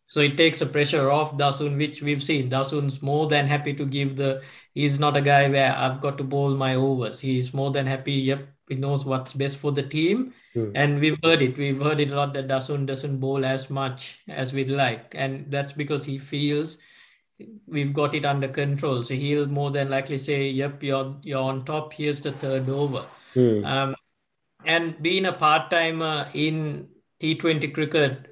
So 0.07 0.19
it 0.19 0.37
takes 0.37 0.59
the 0.59 0.67
pressure 0.67 1.09
off 1.09 1.37
Dasun, 1.37 1.77
which 1.77 2.01
we've 2.01 2.23
seen. 2.23 2.49
Dasun's 2.49 3.01
more 3.01 3.27
than 3.27 3.47
happy 3.47 3.73
to 3.73 3.85
give 3.85 4.15
the. 4.15 4.43
He's 4.73 4.99
not 4.99 5.17
a 5.17 5.21
guy 5.21 5.49
where 5.49 5.75
I've 5.75 6.01
got 6.01 6.17
to 6.19 6.23
bowl 6.23 6.51
my 6.51 6.75
overs. 6.75 7.19
He's 7.19 7.53
more 7.53 7.71
than 7.71 7.87
happy. 7.87 8.13
Yep, 8.13 8.47
he 8.69 8.75
knows 8.75 9.05
what's 9.05 9.33
best 9.33 9.57
for 9.57 9.71
the 9.71 9.81
team, 9.81 10.33
mm. 10.55 10.71
and 10.75 10.99
we've 10.99 11.17
heard 11.23 11.41
it. 11.41 11.57
We've 11.57 11.81
heard 11.81 11.99
it 11.99 12.11
a 12.11 12.15
lot 12.15 12.33
that 12.35 12.47
Dasun 12.47 12.85
doesn't 12.85 13.17
bowl 13.17 13.43
as 13.43 13.71
much 13.71 14.19
as 14.27 14.53
we'd 14.53 14.69
like, 14.69 15.15
and 15.17 15.49
that's 15.49 15.73
because 15.73 16.05
he 16.05 16.19
feels 16.19 16.77
we've 17.67 17.93
got 17.93 18.13
it 18.13 18.25
under 18.25 18.47
control. 18.47 19.03
So 19.03 19.13
he'll 19.13 19.47
more 19.47 19.71
than 19.71 19.89
likely 19.89 20.17
say, 20.17 20.49
"Yep, 20.49 20.83
you're 20.83 21.15
you're 21.21 21.41
on 21.41 21.65
top. 21.65 21.93
Here's 21.93 22.21
the 22.21 22.31
third 22.31 22.69
over." 22.69 23.05
Mm. 23.35 23.65
Um, 23.65 23.95
and 24.65 25.01
being 25.01 25.25
a 25.25 25.33
part 25.33 25.69
timer 25.71 26.27
in 26.33 26.89
T20 27.21 27.73
cricket, 27.73 28.27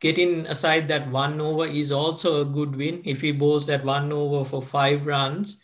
getting 0.00 0.46
aside 0.46 0.88
that 0.88 1.08
one 1.10 1.40
over 1.40 1.66
is 1.66 1.92
also 1.92 2.40
a 2.40 2.44
good 2.44 2.76
win. 2.76 3.02
If 3.04 3.20
he 3.22 3.32
bowls 3.32 3.66
that 3.66 3.84
one 3.84 4.12
over 4.12 4.44
for 4.44 4.62
five 4.62 5.06
runs, 5.06 5.60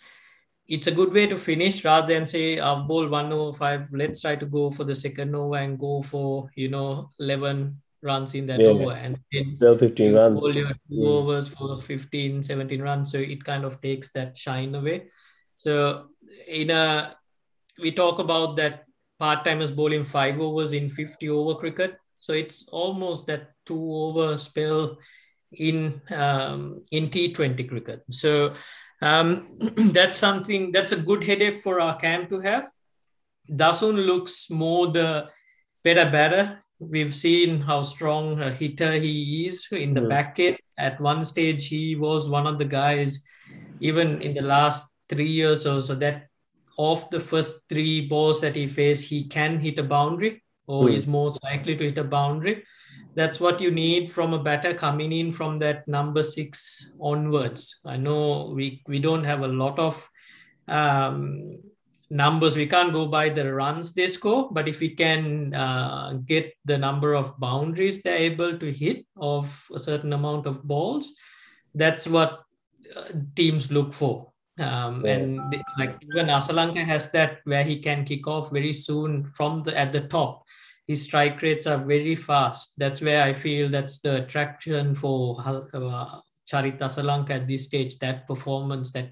it's 0.67 0.87
a 0.87 0.93
good 0.93 1.13
way 1.13 1.27
to 1.27 1.37
finish 1.37 1.85
rather 1.85 2.13
than 2.15 2.27
say 2.27 2.59
I've 2.59 2.89
bowled 2.89 3.11
one 3.11 3.33
over 3.33 3.57
five. 3.57 3.89
Let's 3.93 4.21
try 4.21 4.37
to 4.37 4.47
go 4.47 4.71
for 4.71 4.85
the 4.85 4.95
second 4.95 5.35
over 5.35 5.57
and 5.57 5.79
go 5.79 6.03
for 6.03 6.51
you 6.55 6.69
know 6.69 7.11
eleven 7.19 7.83
runs 8.05 8.35
in 8.35 8.47
that 8.47 8.61
yeah. 8.61 8.69
over 8.69 8.93
and 8.93 9.19
then 9.33 9.57
12, 9.59 9.81
15 9.81 10.15
runs. 10.15 10.43
All 10.43 10.55
your 10.55 10.69
two 10.69 10.95
mm. 10.95 11.07
overs 11.07 11.49
for 11.49 11.81
15, 11.81 12.43
17 12.43 12.83
runs. 12.83 13.11
So 13.11 13.19
it 13.19 13.43
kind 13.43 13.65
of 13.65 13.81
takes 13.81 14.13
that 14.13 14.37
shine 14.37 14.75
away. 14.75 15.09
So 15.55 16.09
in 16.47 16.71
a 16.71 17.17
we 17.81 17.91
talk 17.91 18.19
about 18.19 18.57
that 18.57 18.85
part-timers 19.19 19.71
bowling 19.71 20.05
five 20.05 20.41
overs 20.41 20.73
in 20.73 20.89
50 20.89 21.29
over 21.29 21.55
cricket. 21.55 21.97
So 22.19 22.33
it's 22.33 22.69
almost 22.69 23.27
that 23.27 23.51
two 23.67 23.93
over 23.93 24.39
spell 24.39 24.99
in 25.53 26.01
um, 26.11 26.83
in 26.91 27.09
T20 27.09 27.69
cricket. 27.69 28.03
So 28.11 28.55
um, 29.01 29.49
that's 29.77 30.19
something 30.19 30.73
that's 30.73 30.93
a 30.93 31.01
good 31.01 31.25
headache 31.25 31.61
for 31.61 31.81
our 31.81 31.97
camp 31.97 32.29
to 32.31 32.41
have. 32.41 32.71
Dasun 33.51 34.07
looks 34.07 34.51
more 34.51 34.89
the 34.89 35.29
better 35.83 36.11
batter 36.11 36.64
we've 36.79 37.15
seen 37.15 37.61
how 37.61 37.83
strong 37.83 38.41
a 38.41 38.51
hitter 38.51 38.93
he 38.93 39.47
is 39.47 39.69
in 39.71 39.95
the 39.95 40.01
mm. 40.01 40.09
back 40.09 40.39
end. 40.39 40.59
At 40.77 41.01
one 41.01 41.25
stage, 41.25 41.69
he 41.69 41.97
was 41.97 42.29
one 42.29 42.47
of 42.47 42.59
the 42.59 42.65
guys, 42.65 43.25
even 43.81 44.21
in 44.23 44.35
the 44.35 44.43
last 44.43 44.93
three 45.09 45.31
years 45.31 45.67
or 45.67 45.83
so, 45.83 45.95
that 45.97 46.29
of 46.79 47.09
the 47.11 47.21
first 47.21 47.69
three 47.69 48.09
balls 48.09 48.41
that 48.41 48.57
he 48.57 48.67
faced, 48.67 49.09
he 49.09 49.29
can 49.29 49.61
hit 49.61 49.79
a 49.79 49.83
boundary 49.83 50.43
or 50.67 50.89
mm. 50.89 50.95
is 50.95 51.07
most 51.07 51.43
likely 51.45 51.77
to 51.77 51.85
hit 51.85 51.99
a 51.99 52.05
boundary. 52.05 52.65
That's 53.15 53.39
what 53.39 53.61
you 53.61 53.71
need 53.71 54.11
from 54.11 54.35
a 54.35 54.43
batter 54.43 54.75
coming 54.75 55.13
in 55.13 55.31
from 55.31 55.59
that 55.59 55.87
number 55.87 56.23
six 56.23 56.93
onwards. 57.01 57.81
I 57.85 57.97
know 57.97 58.53
we, 58.55 58.83
we 58.89 58.99
don't 58.99 59.25
have 59.25 59.43
a 59.43 59.49
lot 59.49 59.79
of 59.79 60.11
um, 60.67 61.53
numbers 62.15 62.55
we 62.57 62.67
can't 62.67 62.93
go 62.93 63.07
by 63.07 63.29
the 63.29 63.53
runs 63.53 63.93
they 63.93 64.07
score 64.07 64.49
but 64.53 64.69
if 64.69 64.79
we 64.79 64.91
can 64.91 65.53
uh, 65.53 66.15
get 66.25 66.55
the 66.65 66.79
number 66.79 67.15
of 67.15 67.39
boundaries 67.41 68.03
they're 68.03 68.27
able 68.31 68.57
to 68.57 68.71
hit 68.71 69.05
of 69.17 69.67
a 69.75 69.79
certain 69.79 70.13
amount 70.13 70.47
of 70.47 70.63
balls 70.63 71.13
that's 71.75 72.07
what 72.07 72.45
uh, 72.97 73.11
teams 73.35 73.71
look 73.71 73.93
for. 73.93 74.31
Um, 74.61 75.05
yeah. 75.05 75.15
and 75.15 75.53
they, 75.53 75.61
like 75.79 75.99
even 76.03 76.27
Asalanka 76.27 76.85
has 76.85 77.11
that 77.11 77.39
where 77.45 77.65
he 77.65 77.81
can 77.81 78.05
kick 78.05 78.27
off 78.29 78.53
very 78.53 78.73
soon 78.73 79.27
from 79.27 79.61
the 79.61 79.77
at 79.77 79.93
the 79.93 80.03
top. 80.03 80.45
His 80.87 81.03
strike 81.03 81.43
rates 81.43 81.67
are 81.67 81.83
very 81.83 82.15
fast. 82.15 82.75
That's 82.77 83.01
where 83.01 83.23
I 83.23 83.33
feel 83.33 83.69
that's 83.69 83.99
the 83.99 84.23
attraction 84.23 84.95
for 84.95 85.41
uh, 85.41 86.21
Charit 86.47 86.79
Asalanka 86.79 87.31
at 87.31 87.49
this 87.49 87.65
stage 87.65 87.99
that 87.99 88.29
performance 88.29 88.93
that 88.93 89.11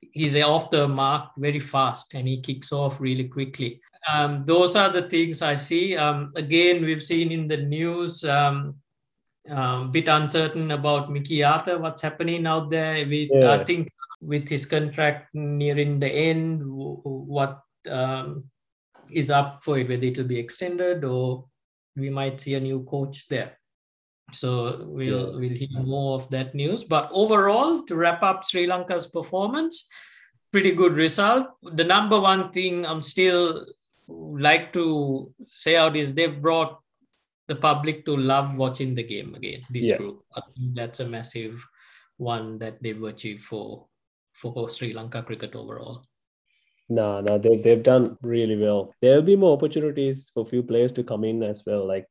he's 0.00 0.36
off 0.36 0.70
the 0.70 0.88
mark 0.88 1.30
very 1.36 1.60
fast 1.60 2.14
and 2.14 2.26
he 2.26 2.40
kicks 2.40 2.72
off 2.72 3.00
really 3.00 3.28
quickly. 3.28 3.80
Um, 4.10 4.44
those 4.44 4.76
are 4.76 4.90
the 4.90 5.02
things 5.02 5.42
I 5.42 5.54
see. 5.54 5.96
Um, 5.96 6.32
again, 6.34 6.84
we've 6.84 7.04
seen 7.04 7.30
in 7.30 7.46
the 7.46 7.58
news 7.58 8.24
um, 8.24 8.76
um, 9.48 9.90
bit 9.90 10.08
uncertain 10.08 10.70
about 10.70 11.12
Mickey 11.12 11.44
Arthur, 11.44 11.78
what's 11.78 12.02
happening 12.02 12.46
out 12.46 12.70
there. 12.70 13.06
With, 13.06 13.30
yeah. 13.32 13.52
I 13.52 13.64
think 13.64 13.90
with 14.20 14.48
his 14.48 14.66
contract 14.66 15.34
nearing 15.34 15.98
the 15.98 16.10
end, 16.10 16.62
what 16.64 17.60
um, 17.88 18.44
is 19.12 19.30
up 19.30 19.62
for 19.62 19.78
it, 19.78 19.88
whether 19.88 20.04
it 20.04 20.16
will 20.16 20.24
be 20.24 20.38
extended 20.38 21.04
or 21.04 21.46
we 21.96 22.10
might 22.10 22.40
see 22.40 22.54
a 22.54 22.60
new 22.60 22.82
coach 22.84 23.28
there. 23.28 23.58
So 24.32 24.84
we'll 24.86 25.38
we'll 25.38 25.56
hear 25.56 25.80
more 25.82 26.14
of 26.14 26.28
that 26.30 26.54
news. 26.54 26.84
But 26.84 27.10
overall, 27.12 27.82
to 27.84 27.96
wrap 27.96 28.22
up 28.22 28.44
Sri 28.44 28.66
Lanka's 28.66 29.06
performance, 29.06 29.88
pretty 30.52 30.72
good 30.72 30.94
result. 30.94 31.48
The 31.62 31.84
number 31.84 32.20
one 32.20 32.50
thing 32.52 32.86
I'm 32.86 33.02
still 33.02 33.66
like 34.08 34.72
to 34.72 35.30
say 35.54 35.76
out 35.76 35.96
is 35.96 36.14
they've 36.14 36.40
brought 36.40 36.80
the 37.48 37.56
public 37.56 38.04
to 38.06 38.16
love 38.16 38.56
watching 38.56 38.94
the 38.94 39.02
game 39.02 39.34
again. 39.34 39.60
This 39.70 39.86
yeah. 39.86 39.96
group, 39.96 40.22
I 40.34 40.40
think 40.54 40.74
that's 40.74 41.00
a 41.00 41.08
massive 41.08 41.64
one 42.16 42.58
that 42.58 42.82
they've 42.82 43.02
achieved 43.02 43.44
for 43.44 43.86
for 44.32 44.68
Sri 44.68 44.92
Lanka 44.92 45.22
cricket 45.22 45.54
overall. 45.54 46.04
No, 46.88 47.20
no, 47.20 47.38
they, 47.38 47.56
they've 47.56 47.82
done 47.82 48.18
really 48.20 48.56
well. 48.56 48.92
There 49.00 49.14
will 49.14 49.22
be 49.22 49.36
more 49.36 49.56
opportunities 49.56 50.30
for 50.34 50.42
a 50.42 50.46
few 50.46 50.62
players 50.62 50.90
to 50.92 51.04
come 51.04 51.24
in 51.24 51.42
as 51.42 51.62
well. 51.64 51.86
Like 51.86 52.06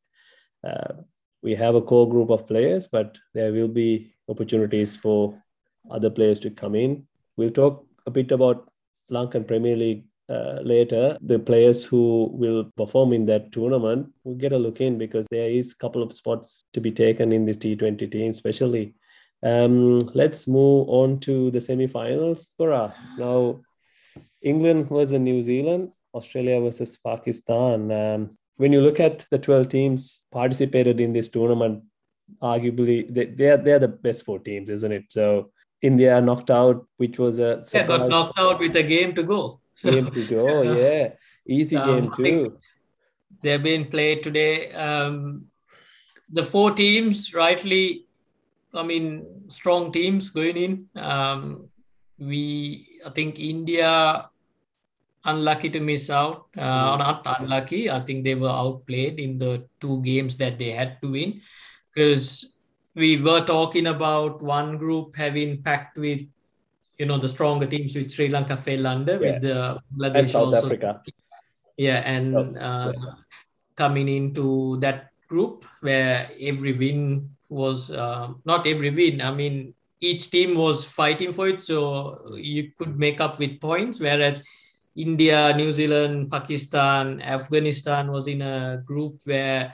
uh, 0.66 0.94
we 1.42 1.56
have 1.56 1.76
a 1.76 1.82
core 1.82 2.10
group 2.10 2.30
of 2.30 2.48
players, 2.48 2.88
but 2.88 3.18
there 3.34 3.52
will 3.52 3.68
be 3.68 4.14
opportunities 4.28 4.96
for 4.96 5.42
other 5.90 6.10
players 6.10 6.40
to 6.40 6.50
come 6.50 6.76
in. 6.76 7.08
we'll 7.38 7.50
talk 7.50 7.86
a 8.06 8.12
bit 8.12 8.32
about 8.32 8.70
Lankan 9.10 9.48
Premier 9.48 9.76
League 9.76 10.04
uh, 10.30 10.60
later, 10.62 11.18
the 11.22 11.40
players 11.40 11.84
who 11.84 12.30
will 12.34 12.66
perform 12.78 13.14
in 13.14 13.26
that 13.26 13.52
tournament 13.52 14.08
will 14.24 14.36
get 14.36 14.54
a 14.54 14.58
look 14.58 14.80
in 14.80 14.98
because 14.98 15.26
there 15.32 15.50
is 15.50 15.72
a 15.72 15.76
couple 15.78 16.04
of 16.04 16.14
spots 16.14 16.66
to 16.72 16.80
be 16.80 16.92
taken 16.92 17.32
in 17.32 17.46
this 17.46 17.58
T20 17.58 18.12
team, 18.12 18.32
especially. 18.32 18.94
Um, 19.42 20.00
let's 20.14 20.48
move 20.48 20.88
on 20.88 21.20
to 21.22 21.50
the 21.50 21.60
semi-finals. 21.60 22.54
Bora. 22.60 22.94
Now, 23.18 23.62
England 24.42 24.90
versus 24.90 25.14
New 25.14 25.42
Zealand, 25.42 25.92
Australia 26.14 26.60
versus 26.62 26.98
Pakistan. 26.98 27.92
Um, 27.92 28.38
when 28.60 28.74
you 28.74 28.82
look 28.82 29.00
at 29.00 29.26
the 29.32 29.40
12 29.40 29.70
teams 29.70 30.26
participated 30.32 31.00
in 31.00 31.14
this 31.14 31.30
tournament, 31.30 31.82
arguably 32.42 33.12
they, 33.14 33.26
they 33.28 33.50
are 33.52 33.58
they're 33.58 33.80
the 33.80 33.88
best 33.88 34.26
four 34.26 34.38
teams, 34.38 34.70
isn't 34.70 34.92
it? 34.92 35.06
So 35.08 35.52
India 35.82 36.20
knocked 36.20 36.52
out, 36.52 36.86
which 36.98 37.18
was 37.18 37.40
a 37.40 37.64
surprise. 37.64 37.74
yeah, 37.74 37.88
got 37.88 38.10
knocked 38.10 38.38
out 38.38 38.60
with 38.60 38.76
a 38.76 38.84
game 38.84 39.16
to 39.16 39.24
go. 39.24 39.62
So, 39.74 39.92
game 39.92 40.12
to 40.12 40.26
go, 40.26 40.62
yeah, 40.78 41.14
easy 41.48 41.78
um, 41.78 41.88
game 41.88 42.14
too. 42.18 42.58
They're 43.42 43.60
being 43.60 43.90
played 43.90 44.24
today. 44.24 44.74
Um, 44.74 45.46
the 46.30 46.44
four 46.44 46.72
teams, 46.72 47.34
rightly, 47.34 48.08
I 48.74 48.84
mean, 48.84 49.50
strong 49.50 49.94
teams 49.94 50.32
going 50.32 50.58
in. 50.58 51.02
Um, 51.02 51.70
we, 52.18 53.00
I 53.06 53.10
think, 53.12 53.40
India 53.40 54.30
unlucky 55.26 55.70
to 55.70 55.80
miss 55.80 56.10
out. 56.10 56.48
Uh, 56.58 56.96
mm. 56.96 57.00
Not 57.00 57.22
unlucky. 57.40 57.90
I 57.90 58.00
think 58.00 58.24
they 58.24 58.36
were 58.36 58.50
outplayed 58.50 59.20
in 59.20 59.38
the 59.38 59.68
two 59.82 60.02
games 60.02 60.38
that 60.38 60.58
they 60.58 60.72
had 60.72 61.02
to 61.02 61.12
win 61.12 61.42
because 61.94 62.56
we 62.96 63.22
were 63.22 63.46
talking 63.46 63.88
about 63.88 64.42
one 64.42 64.78
group 64.78 65.16
having 65.16 65.62
packed 65.62 65.98
with 65.98 66.22
you 66.98 67.06
know 67.06 67.18
the 67.18 67.28
stronger 67.28 67.66
teams 67.66 67.96
with 67.96 68.12
Sri 68.12 68.28
Lanka 68.28 68.58
fell 68.58 68.86
under 68.86 69.14
yeah. 69.14 69.20
with 69.20 69.42
the 69.42 69.80
Bangladesh 69.96 70.20
and 70.20 70.32
South 70.32 70.54
also. 70.54 70.66
Africa. 70.66 71.02
Yeah, 71.78 72.04
and 72.04 72.36
oh, 72.36 72.56
uh, 72.60 72.94
yeah. 72.94 73.12
coming 73.76 74.10
into 74.10 74.78
that 74.82 75.12
group 75.30 75.64
where 75.80 76.30
every 76.42 76.74
win 76.74 77.30
was 77.48 77.90
uh, 77.90 78.34
not 78.44 78.68
every 78.68 78.90
win. 78.90 79.22
I 79.22 79.32
mean, 79.32 79.74
each 80.02 80.30
team 80.30 80.56
was 80.58 80.84
fighting 80.84 81.32
for 81.32 81.48
it, 81.48 81.62
so 81.62 82.36
you 82.36 82.72
could 82.78 83.00
make 83.00 83.22
up 83.22 83.40
with 83.40 83.62
points. 83.62 84.00
Whereas 84.00 84.44
India, 85.00 85.56
New 85.56 85.72
Zealand, 85.72 86.30
Pakistan, 86.30 87.22
Afghanistan 87.22 88.12
was 88.12 88.28
in 88.28 88.42
a 88.42 88.84
group 88.86 89.22
where 89.24 89.74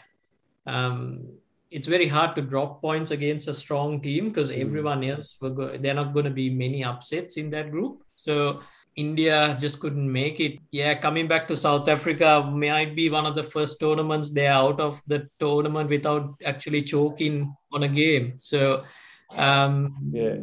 um, 0.68 1.26
it's 1.72 1.88
very 1.88 2.08
hard 2.08 2.36
to 2.36 2.42
drop 2.44 2.80
points 2.80 3.10
against 3.10 3.48
a 3.48 3.54
strong 3.54 4.00
team 4.02 4.30
because 4.30 4.52
mm. 4.52 4.62
everyone 4.62 5.04
else 5.04 5.36
go- 5.42 5.78
they're 5.78 5.96
not 5.96 6.14
going 6.14 6.26
to 6.26 6.38
be 6.44 6.50
many 6.50 6.84
upsets 6.84 7.38
in 7.38 7.50
that 7.50 7.72
group. 7.72 8.04
So 8.16 8.62
india 8.96 9.58
just 9.60 9.82
couldn't 9.82 10.10
make 10.10 10.40
it. 10.40 10.60
Yeah 10.72 10.94
coming 10.96 11.28
back 11.28 11.48
to 11.50 11.58
south 11.58 11.90
africa 11.90 12.50
might 12.50 12.96
be 12.96 13.10
one 13.10 13.26
of 13.26 13.36
the 13.36 13.44
first 13.44 13.80
tournaments. 13.80 14.32
They're 14.32 14.54
out 14.54 14.80
of 14.80 15.02
the 15.08 15.28
tournament 15.40 15.90
without 15.90 16.36
actually 16.46 16.84
choking 16.84 17.54
on 17.74 17.84
a 17.84 17.90
game. 17.90 18.38
So 18.40 18.84
um 19.36 19.98
yeah 20.12 20.38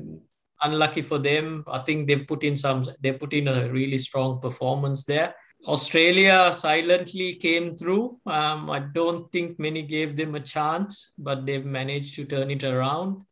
unlucky 0.62 1.02
for 1.02 1.18
them 1.18 1.64
i 1.66 1.78
think 1.78 2.06
they've 2.06 2.26
put 2.26 2.42
in 2.44 2.56
some 2.56 2.84
they 3.00 3.12
put 3.12 3.32
in 3.32 3.48
a 3.48 3.68
really 3.70 3.98
strong 3.98 4.40
performance 4.40 5.04
there 5.04 5.34
Australia 5.66 6.52
silently 6.52 7.36
came 7.36 7.76
through. 7.76 8.18
Um, 8.26 8.68
I 8.68 8.80
don't 8.80 9.30
think 9.30 9.60
many 9.60 9.82
gave 9.82 10.16
them 10.16 10.34
a 10.34 10.40
chance, 10.40 11.12
but 11.16 11.46
they've 11.46 11.64
managed 11.64 12.16
to 12.16 12.24
turn 12.24 12.50
it 12.50 12.64
around. 12.64 13.24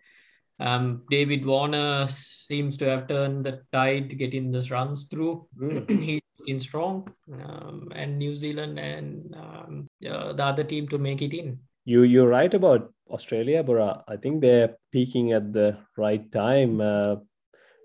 Um, 0.61 1.03
David 1.11 1.45
Warner 1.45 2.07
seems 2.09 2.77
to 2.77 2.85
have 2.85 3.09
turned 3.09 3.45
the 3.45 3.63
tide, 3.73 4.17
getting 4.19 4.53
the 4.53 4.61
runs 4.71 5.05
through. 5.05 5.49
He's 5.89 6.21
in 6.47 6.61
strong, 6.61 7.09
um, 7.33 7.89
and 7.95 8.19
New 8.19 8.37
Zealand 8.37 8.79
and 8.79 9.35
um, 9.35 9.89
uh, 10.09 10.33
the 10.33 10.45
other 10.45 10.65
team 10.65 10.87
to 10.89 10.99
make 10.99 11.23
it 11.23 11.37
in. 11.37 11.59
You 11.85 12.03
you're 12.03 12.29
right 12.29 12.53
about 12.53 12.93
Australia, 13.11 13.63
but 13.63 14.05
I 14.09 14.17
think 14.17 14.41
they're 14.41 14.77
peaking 14.93 15.33
at 15.33 15.53
the 15.53 15.77
right 15.97 16.31
time. 16.33 16.81
Uh, 16.81 17.17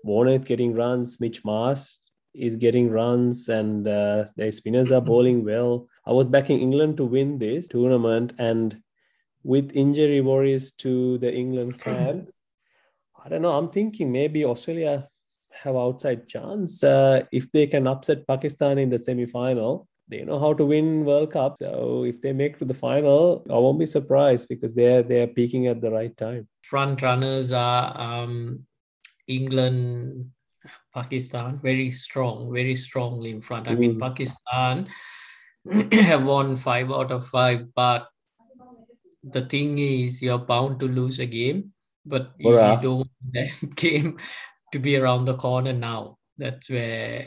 Warner 0.04 0.32
is 0.32 0.44
getting 0.44 0.74
runs. 0.74 1.20
Mitch 1.20 1.44
Marsh 1.44 1.92
is 2.34 2.56
getting 2.56 2.90
runs 2.90 3.48
and 3.48 3.88
uh, 3.88 4.26
their 4.36 4.52
spinners 4.52 4.92
are 4.92 5.00
bowling 5.00 5.44
well. 5.44 5.88
I 6.06 6.12
was 6.12 6.26
backing 6.26 6.60
England 6.60 6.96
to 6.98 7.04
win 7.04 7.38
this 7.38 7.68
tournament, 7.68 8.32
and 8.38 8.80
with 9.42 9.72
injury 9.74 10.20
worries 10.20 10.72
to 10.72 11.18
the 11.18 11.32
England 11.32 11.80
camp, 11.80 12.30
I 13.24 13.28
don't 13.28 13.42
know. 13.42 13.56
I'm 13.56 13.70
thinking 13.70 14.12
maybe 14.12 14.44
Australia 14.44 15.08
have 15.50 15.76
outside 15.76 16.28
chance 16.28 16.84
uh, 16.84 17.22
if 17.32 17.50
they 17.50 17.66
can 17.66 17.86
upset 17.86 18.26
Pakistan 18.26 18.78
in 18.78 18.90
the 18.90 18.98
semi-final. 18.98 19.88
They 20.08 20.22
know 20.22 20.38
how 20.38 20.54
to 20.54 20.64
win 20.64 21.04
World 21.04 21.32
Cup. 21.32 21.56
So 21.58 22.04
if 22.04 22.20
they 22.22 22.32
make 22.32 22.58
to 22.58 22.64
the 22.64 22.74
final, 22.74 23.44
I 23.50 23.54
won't 23.54 23.78
be 23.78 23.86
surprised 23.86 24.48
because 24.48 24.72
they're 24.72 25.02
they're 25.02 25.26
peaking 25.26 25.66
at 25.66 25.80
the 25.80 25.90
right 25.90 26.16
time. 26.16 26.48
Front 26.62 27.02
runners 27.02 27.52
are 27.52 27.90
um, 28.00 28.66
England, 29.26 30.30
Pakistan 30.94 31.58
very 31.58 31.90
strong, 31.90 32.52
very 32.52 32.74
strongly 32.74 33.30
in 33.30 33.40
front. 33.40 33.68
I 33.68 33.74
mean, 33.74 33.94
hmm. 33.94 34.00
Pakistan 34.00 34.86
have 35.92 36.24
won 36.24 36.54
five 36.54 36.92
out 36.92 37.10
of 37.10 37.26
five, 37.26 37.74
but 37.74 38.06
the 39.22 39.42
thing 39.42 39.78
is, 39.78 40.22
you're 40.22 40.38
bound 40.38 40.78
to 40.80 40.86
lose 40.86 41.18
a 41.18 41.26
game. 41.26 41.72
But 42.04 42.30
if 42.38 42.46
you 42.46 42.78
don't 42.82 42.96
want 43.02 43.10
that 43.32 43.74
game 43.74 44.18
to 44.72 44.78
be 44.78 44.96
around 44.96 45.24
the 45.24 45.34
corner 45.34 45.72
now, 45.72 46.18
that's 46.38 46.70
where 46.70 47.26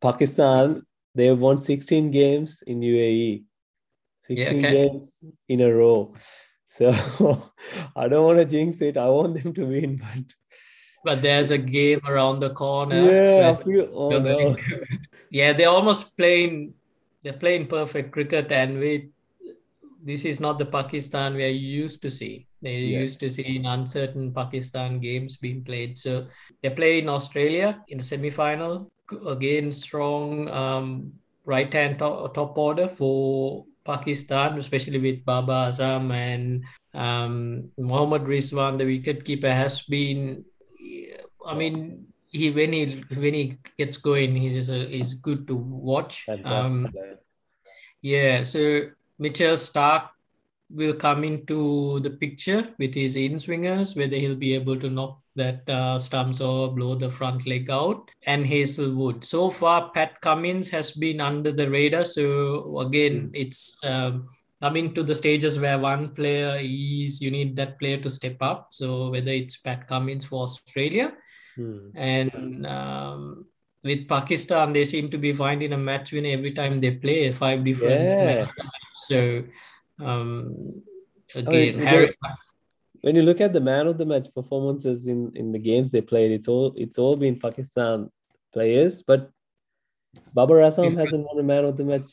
Pakistan 0.00 0.82
they've 1.16 1.38
won 1.38 1.60
16 1.60 2.10
games 2.10 2.62
in 2.66 2.80
UAE, 2.80 3.44
16 4.24 4.36
yeah, 4.38 4.58
okay. 4.58 4.72
games 4.72 5.18
in 5.48 5.62
a 5.62 5.72
row. 5.72 6.14
So 6.68 6.92
I 7.96 8.08
don't 8.08 8.24
want 8.24 8.38
to 8.38 8.44
jinx 8.44 8.82
it. 8.82 8.96
I 8.96 9.08
want 9.08 9.42
them 9.42 9.54
to 9.54 9.64
win, 9.64 9.96
but 9.96 10.34
but 11.04 11.22
there's 11.22 11.50
a 11.50 11.58
game 11.58 12.00
around 12.04 12.40
the 12.40 12.50
corner. 12.50 13.00
Yeah, 13.00 13.56
feel, 13.56 13.88
oh 13.94 14.18
no. 14.18 14.56
yeah, 15.30 15.52
they're 15.52 15.72
almost 15.72 16.16
playing. 16.16 16.74
They're 17.22 17.40
playing 17.40 17.66
perfect 17.66 18.12
cricket, 18.12 18.52
and 18.52 18.78
we. 18.78 19.10
This 20.04 20.24
is 20.24 20.38
not 20.38 20.58
the 20.58 20.66
Pakistan 20.66 21.34
we're 21.34 21.48
used 21.48 22.02
to 22.02 22.10
see. 22.10 22.46
They 22.62 22.78
yeah. 22.78 23.00
used 23.00 23.18
to 23.20 23.30
see 23.30 23.56
in 23.56 23.66
uncertain 23.66 24.32
Pakistan 24.32 25.00
games 25.00 25.36
being 25.36 25.64
played. 25.64 25.98
So 25.98 26.26
they 26.62 26.70
play 26.70 27.00
in 27.00 27.08
Australia 27.08 27.82
in 27.88 27.98
the 27.98 28.04
semi-final. 28.04 28.88
Again, 29.26 29.72
strong 29.72 30.48
um, 30.48 31.12
right-hand 31.44 31.98
top, 31.98 32.34
top 32.34 32.58
order 32.58 32.88
for 32.88 33.64
Pakistan, 33.84 34.58
especially 34.58 34.98
with 34.98 35.24
Babar 35.24 35.70
Azam 35.70 36.12
and 36.12 36.64
um, 36.92 37.70
Mohammad 37.78 38.22
Rizwan, 38.22 38.78
the 38.78 38.84
wicketkeeper, 38.84 39.52
has 39.52 39.82
been 39.82 40.44
I 41.46 41.54
mean, 41.54 42.06
he 42.26 42.50
when 42.50 42.72
he 42.72 43.04
when 43.14 43.34
he 43.34 43.58
gets 43.78 43.96
going, 43.96 44.34
he's 44.34 44.68
a, 44.68 44.86
he's 44.86 45.14
good 45.14 45.46
to 45.46 45.56
watch. 45.56 46.26
Um, 46.44 46.92
yeah, 48.02 48.42
so 48.42 48.90
Mitchell 49.18 49.54
Starc 49.54 50.08
will 50.68 50.94
come 50.94 51.22
into 51.24 52.00
the 52.00 52.10
picture 52.10 52.74
with 52.78 52.94
his 52.94 53.16
in 53.16 53.38
swingers, 53.38 53.94
whether 53.94 54.16
he'll 54.16 54.34
be 54.34 54.54
able 54.54 54.78
to 54.80 54.90
knock 54.90 55.20
that 55.36 55.68
uh, 55.68 55.98
stumps 55.98 56.40
or 56.40 56.74
blow 56.74 56.94
the 56.94 57.10
front 57.10 57.46
leg 57.46 57.70
out, 57.70 58.10
and 58.26 58.44
Hazlewood. 58.44 59.24
So 59.24 59.50
far, 59.50 59.90
Pat 59.90 60.20
Cummins 60.20 60.68
has 60.70 60.92
been 60.92 61.20
under 61.20 61.52
the 61.52 61.70
radar. 61.70 62.04
So 62.04 62.78
again, 62.80 63.28
mm. 63.28 63.30
it's 63.34 63.76
um, 63.84 64.28
coming 64.60 64.94
to 64.94 65.02
the 65.02 65.14
stages 65.14 65.58
where 65.58 65.78
one 65.78 66.14
player 66.14 66.58
is 66.60 67.20
you 67.20 67.30
need 67.30 67.54
that 67.56 67.78
player 67.78 67.98
to 67.98 68.10
step 68.10 68.36
up. 68.40 68.68
So 68.72 69.10
whether 69.10 69.30
it's 69.30 69.56
Pat 69.56 69.86
Cummins 69.86 70.24
for 70.24 70.42
Australia 70.42 71.12
Hmm. 71.56 71.88
And 71.96 72.66
um, 72.66 73.46
with 73.82 74.06
Pakistan, 74.08 74.72
they 74.72 74.84
seem 74.84 75.10
to 75.10 75.18
be 75.18 75.32
finding 75.32 75.72
a 75.72 75.78
match 75.78 76.12
win 76.12 76.26
every 76.26 76.52
time 76.52 76.80
they 76.80 76.92
play 76.92 77.32
five 77.32 77.64
different 77.64 78.00
yeah. 78.00 78.46
So 79.08 79.44
um, 79.98 80.82
again, 81.34 81.80
Harry. 81.80 82.14
When 83.06 83.14
you 83.14 83.22
look 83.22 83.40
at 83.40 83.52
the 83.52 83.60
man 83.60 83.86
of 83.86 83.98
the 83.98 84.04
match 84.04 84.26
performances 84.34 85.06
in, 85.06 85.30
in 85.36 85.52
the 85.52 85.60
games 85.60 85.92
they 85.92 86.00
played, 86.00 86.32
it's 86.32 86.48
all 86.48 86.74
it's 86.76 86.98
all 86.98 87.14
been 87.14 87.38
Pakistan 87.38 88.10
players, 88.52 89.02
but 89.02 89.30
Babar 90.34 90.56
Azam 90.56 90.98
hasn't 90.98 91.24
won 91.24 91.38
a 91.38 91.44
man 91.44 91.64
of 91.66 91.76
the 91.76 91.84
match 91.84 92.08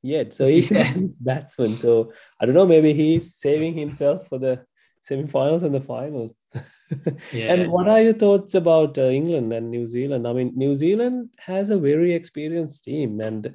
yet. 0.00 0.32
So 0.32 0.46
he's 0.54 0.70
yeah. 0.70 0.94
batsman. 1.20 1.76
So 1.76 2.14
I 2.40 2.46
don't 2.46 2.54
know, 2.54 2.64
maybe 2.64 2.94
he's 2.94 3.34
saving 3.34 3.74
himself 3.74 4.26
for 4.28 4.38
the 4.38 4.64
semi-finals 5.02 5.62
and 5.62 5.74
the 5.74 5.82
finals. 5.82 6.40
yeah. 7.30 7.52
And 7.52 7.70
what 7.70 7.86
are 7.86 8.00
your 8.00 8.14
thoughts 8.14 8.54
about 8.54 8.96
uh, 8.96 9.02
England 9.02 9.52
and 9.52 9.70
New 9.70 9.86
Zealand? 9.86 10.26
I 10.26 10.32
mean, 10.32 10.52
New 10.56 10.74
Zealand 10.74 11.34
has 11.38 11.68
a 11.68 11.76
very 11.76 12.14
experienced 12.14 12.84
team, 12.84 13.20
and 13.20 13.54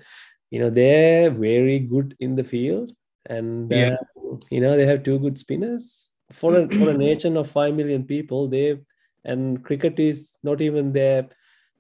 you 0.52 0.60
know 0.60 0.70
they're 0.70 1.32
very 1.32 1.80
good 1.80 2.16
in 2.20 2.36
the 2.36 2.44
field, 2.44 2.92
and 3.26 3.72
yeah. 3.72 3.96
uh, 3.96 4.38
you 4.52 4.62
know 4.62 4.78
they 4.78 4.86
have 4.86 5.02
two 5.02 5.18
good 5.18 5.40
spinners. 5.40 6.09
For 6.32 6.56
a, 6.56 6.70
for 6.70 6.90
a 6.90 6.98
nation 7.08 7.38
of 7.38 7.50
five 7.50 7.74
million 7.74 8.04
people, 8.04 8.48
they 8.48 8.80
and 9.26 9.64
cricket 9.64 10.00
is 10.00 10.38
not 10.44 10.62
even 10.62 10.94
their 10.94 11.28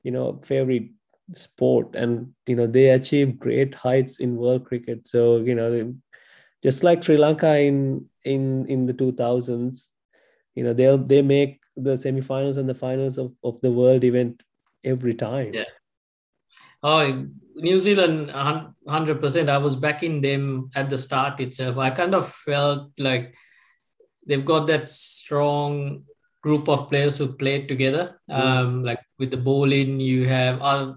you 0.03 0.11
know 0.11 0.39
favorite 0.43 0.89
sport. 1.33 1.95
And 1.95 2.33
you 2.47 2.55
know 2.55 2.67
they 2.67 2.89
achieve 2.89 3.39
great 3.39 3.75
heights 3.75 4.19
in 4.19 4.35
world 4.35 4.65
cricket. 4.65 5.07
So 5.07 5.37
you 5.37 5.55
know 5.55 5.93
just 6.61 6.83
like 6.83 7.03
sri 7.03 7.17
lanka 7.17 7.57
in 7.57 8.05
in 8.25 8.65
in 8.67 8.85
the 8.85 8.93
2000s 8.93 9.89
you 10.55 10.63
know 10.63 10.73
they'll 10.73 10.97
they 10.97 11.21
make 11.21 11.61
the 11.77 11.91
semifinals 11.91 12.57
and 12.57 12.67
the 12.67 12.75
finals 12.75 13.17
of, 13.17 13.33
of 13.43 13.59
the 13.61 13.71
world 13.71 14.03
event 14.03 14.43
every 14.83 15.13
time. 15.13 15.53
Yeah. 15.53 15.71
Oh 16.83 17.27
new 17.55 17.77
zealand 17.79 18.31
100% 18.31 19.49
i 19.49 19.57
was 19.57 19.75
backing 19.75 20.21
them 20.21 20.69
at 20.75 20.89
the 20.89 20.97
start 20.97 21.39
itself. 21.41 21.77
I 21.77 21.89
kind 21.89 22.15
of 22.15 22.31
felt 22.31 22.91
like 22.97 23.35
they've 24.29 24.45
got 24.45 24.67
that 24.67 24.87
strong 24.87 26.03
group 26.41 26.69
of 26.69 26.87
players 26.87 27.17
who 27.17 27.33
played 27.33 27.67
together. 27.67 28.21
Mm. 28.29 28.39
Um, 28.39 28.83
like 28.83 29.01
with 29.17 29.31
the 29.31 29.37
bowling, 29.37 29.99
you 29.99 30.27
have, 30.27 30.61
uh, 30.61 30.93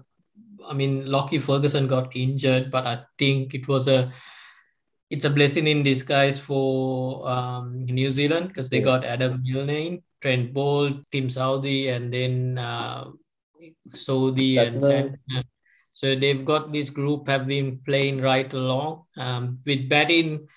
I 0.65 0.73
mean, 0.73 1.05
Lockie 1.09 1.39
Ferguson 1.39 1.87
got 1.87 2.15
injured, 2.15 2.69
but 2.71 2.85
I 2.85 2.99
think 3.17 3.53
it 3.53 3.67
was 3.67 3.87
a, 3.87 4.13
it's 5.09 5.25
a 5.25 5.29
blessing 5.29 5.67
in 5.67 5.83
disguise 5.83 6.39
for 6.39 7.27
um, 7.27 7.85
New 7.85 8.09
Zealand 8.09 8.49
because 8.49 8.69
they 8.69 8.77
yeah. 8.77 8.85
got 8.85 9.03
Adam 9.03 9.43
Milne, 9.43 10.01
Trent 10.21 10.53
Boult, 10.53 11.03
Tim 11.11 11.27
Southee, 11.27 11.89
and 11.93 12.13
then 12.13 12.57
uh, 12.57 13.09
Southee 13.89 14.57
and. 14.59 15.17
So 15.95 16.15
they've 16.15 16.43
got 16.43 16.71
this 16.71 16.89
group 16.89 17.27
have 17.27 17.45
been 17.45 17.79
playing 17.85 18.19
right 18.19 18.51
along. 18.51 19.05
Um, 19.15 19.59
with 19.63 19.87
batting, 19.87 20.47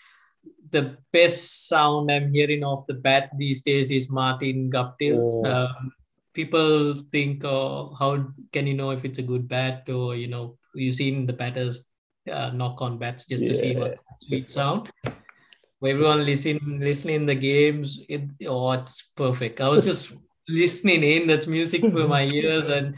the 0.71 0.97
best 1.13 1.69
sound 1.69 2.11
I'm 2.11 2.33
hearing 2.33 2.65
off 2.65 2.87
the 2.87 2.95
bat 2.95 3.31
these 3.37 3.63
days 3.63 3.91
is 3.91 4.11
Martin 4.11 4.71
Guptill. 4.71 5.21
Oh. 5.23 5.45
Um, 5.45 5.93
people 6.35 6.95
think, 7.11 7.45
oh, 7.45 7.95
how 7.99 8.27
can 8.53 8.67
you 8.67 8.75
know 8.75 8.91
if 8.91 9.05
it's 9.05 9.19
a 9.19 9.23
good 9.23 9.49
bat 9.49 9.85
or, 9.89 10.15
you 10.15 10.29
know, 10.29 10.59
you've 10.75 10.95
seen 10.95 11.27
the 11.27 11.33
batters 11.33 11.89
uh, 12.31 12.51
knock 12.51 12.83
on 12.83 12.99
bats 12.99 13.25
just 13.25 13.45
yeah. 13.45 13.49
to 13.49 13.55
see 13.55 13.77
what 13.77 13.99
sweet 14.21 14.51
sound. 14.51 14.91
For 15.03 15.89
everyone 15.89 16.25
listening, 16.25 16.81
listening 16.81 17.27
the 17.27 17.35
games, 17.35 18.01
it, 18.09 18.23
oh, 18.47 18.73
it's 18.73 19.13
perfect. 19.17 19.61
I 19.61 19.69
was 19.69 19.85
just 19.85 20.15
listening 20.49 21.03
in. 21.03 21.27
That's 21.27 21.47
music 21.47 21.83
for 21.83 22.09
my 22.09 22.25
ears, 22.25 22.69
and 22.69 22.97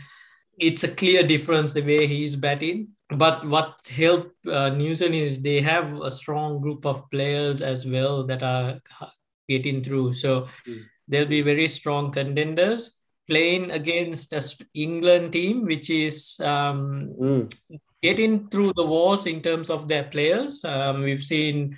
it's 0.58 0.84
a 0.84 0.88
clear 0.88 1.26
difference 1.26 1.72
the 1.72 1.82
way 1.82 2.06
he's 2.06 2.36
batting 2.36 2.88
but 3.10 3.46
what 3.46 3.90
helped 3.94 4.46
uh, 4.46 4.68
New 4.68 4.94
Zealand 4.94 5.14
is 5.14 5.40
they 5.40 5.60
have 5.60 5.94
a 6.00 6.10
strong 6.10 6.60
group 6.60 6.84
of 6.84 7.10
players 7.10 7.62
as 7.62 7.86
well 7.86 8.24
that 8.26 8.42
are 8.42 8.80
getting 9.48 9.82
through. 9.82 10.12
So 10.12 10.46
mm. 10.66 10.82
they'll 11.06 11.26
be 11.26 11.40
very 11.40 11.68
strong 11.68 12.10
contenders 12.10 13.00
playing 13.26 13.70
against 13.70 14.32
a 14.32 14.42
England 14.74 15.32
team, 15.32 15.64
which 15.64 15.88
is 15.90 16.38
um, 16.40 17.14
mm. 17.20 17.58
getting 18.02 18.48
through 18.48 18.72
the 18.76 18.86
wars 18.86 19.26
in 19.26 19.40
terms 19.40 19.70
of 19.70 19.88
their 19.88 20.04
players. 20.04 20.62
Um, 20.64 21.02
we've 21.02 21.24
seen 21.24 21.76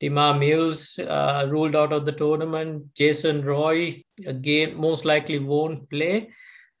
Tymal 0.00 0.38
Mills 0.38 0.98
uh, 0.98 1.46
ruled 1.48 1.76
out 1.76 1.92
of 1.92 2.06
the 2.06 2.12
tournament. 2.12 2.86
Jason 2.94 3.44
Roy 3.44 4.02
again 4.26 4.80
most 4.80 5.04
likely 5.04 5.38
won't 5.38 5.90
play. 5.90 6.30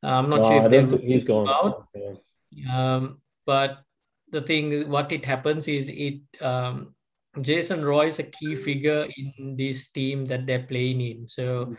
I'm 0.02 0.30
not 0.30 0.40
no, 0.40 0.48
sure 0.48 0.72
if 0.72 1.00
he's 1.02 1.24
gone. 1.24 1.48
Out. 1.48 1.88
Um, 2.72 3.20
but 3.44 3.80
the 4.30 4.40
thing 4.40 4.88
what 4.90 5.12
it 5.12 5.24
happens 5.24 5.68
is 5.68 5.88
it 5.88 6.20
um, 6.42 6.94
Jason 7.40 7.84
Roy 7.84 8.06
is 8.06 8.18
a 8.18 8.24
key 8.24 8.56
figure 8.56 9.06
in 9.16 9.56
this 9.56 9.88
team 9.88 10.26
that 10.26 10.46
they're 10.46 10.66
playing 10.66 11.00
in. 11.00 11.28
So 11.28 11.76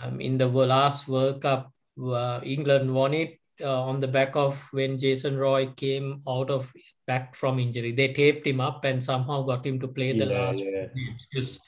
um, 0.00 0.20
in 0.20 0.36
the 0.36 0.46
last 0.46 1.08
World 1.08 1.40
Cup, 1.40 1.72
uh, 2.02 2.40
England 2.42 2.92
won 2.92 3.14
it 3.14 3.38
uh, 3.60 3.82
on 3.82 4.00
the 4.00 4.08
back 4.08 4.36
of 4.36 4.60
when 4.72 4.98
Jason 4.98 5.38
Roy 5.38 5.68
came 5.76 6.20
out 6.28 6.50
of 6.50 6.72
back 7.06 7.34
from 7.34 7.58
injury. 7.58 7.92
They 7.92 8.12
taped 8.12 8.46
him 8.46 8.60
up 8.60 8.84
and 8.84 9.02
somehow 9.02 9.42
got 9.42 9.66
him 9.66 9.80
to 9.80 9.88
play 9.88 10.16
the 10.16 10.26
yeah, 10.26 10.38
last 10.38 10.60
yeah. 10.60 10.86
because 11.30 11.60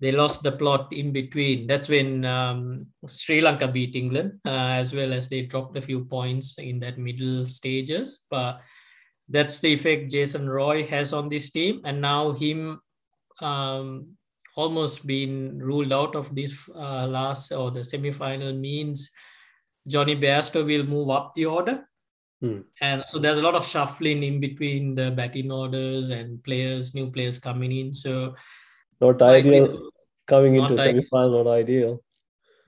they 0.00 0.12
lost 0.12 0.42
the 0.42 0.52
plot 0.52 0.92
in 0.92 1.12
between. 1.12 1.66
That's 1.66 1.88
when 1.88 2.24
um, 2.24 2.86
Sri 3.08 3.40
Lanka 3.40 3.68
beat 3.68 3.96
England, 3.96 4.40
uh, 4.46 4.78
as 4.78 4.94
well 4.94 5.12
as 5.12 5.28
they 5.28 5.42
dropped 5.42 5.76
a 5.76 5.82
few 5.82 6.04
points 6.04 6.56
in 6.58 6.78
that 6.80 6.98
middle 6.98 7.46
stages. 7.46 8.24
But 8.30 8.60
that's 9.28 9.58
the 9.60 9.72
effect 9.72 10.10
Jason 10.10 10.48
Roy 10.48 10.86
has 10.86 11.12
on 11.12 11.28
this 11.28 11.50
team, 11.50 11.82
and 11.84 12.00
now 12.00 12.32
him 12.32 12.80
um, 13.40 14.16
almost 14.56 15.06
being 15.06 15.58
ruled 15.58 15.92
out 15.92 16.16
of 16.16 16.34
this 16.34 16.58
uh, 16.74 17.06
last 17.06 17.52
or 17.52 17.70
the 17.70 17.84
semi-final 17.84 18.52
means 18.52 19.10
Jonny 19.86 20.16
Bairstow 20.16 20.64
will 20.64 20.84
move 20.84 21.10
up 21.10 21.32
the 21.34 21.46
order. 21.46 21.88
Hmm. 22.40 22.60
And 22.80 23.04
so 23.08 23.18
there's 23.18 23.38
a 23.38 23.42
lot 23.42 23.54
of 23.54 23.66
shuffling 23.66 24.22
in 24.22 24.40
between 24.40 24.94
the 24.94 25.10
batting 25.10 25.50
orders 25.50 26.10
and 26.10 26.42
players, 26.42 26.94
new 26.94 27.10
players 27.10 27.38
coming 27.38 27.72
in. 27.72 27.94
So 27.94 28.34
not 29.00 29.20
ideal 29.22 29.90
coming 30.26 30.56
into 30.56 30.76
semi-final, 30.76 31.44
not 31.44 31.50
ideal. 31.50 32.02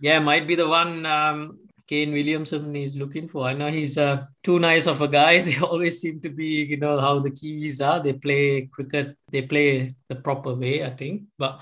Yeah, 0.00 0.18
might 0.18 0.46
be 0.46 0.54
the 0.54 0.68
one 0.68 1.04
um, 1.06 1.58
Kane 1.90 2.12
Williamson 2.12 2.76
is 2.76 2.96
looking 2.96 3.26
for. 3.26 3.46
I 3.46 3.52
know 3.52 3.68
he's 3.68 3.98
uh, 3.98 4.24
too 4.44 4.60
nice 4.60 4.86
of 4.86 5.00
a 5.00 5.08
guy. 5.08 5.42
They 5.46 5.58
always 5.58 6.00
seem 6.00 6.20
to 6.20 6.30
be, 6.30 6.62
you 6.70 6.76
know, 6.76 7.00
how 7.00 7.18
the 7.18 7.32
Kiwis 7.32 7.84
are. 7.84 7.98
They 7.98 8.12
play 8.12 8.70
cricket, 8.72 9.16
they 9.32 9.42
play 9.42 9.90
the 10.08 10.14
proper 10.14 10.54
way, 10.54 10.84
I 10.84 10.90
think. 10.90 11.22
But 11.36 11.60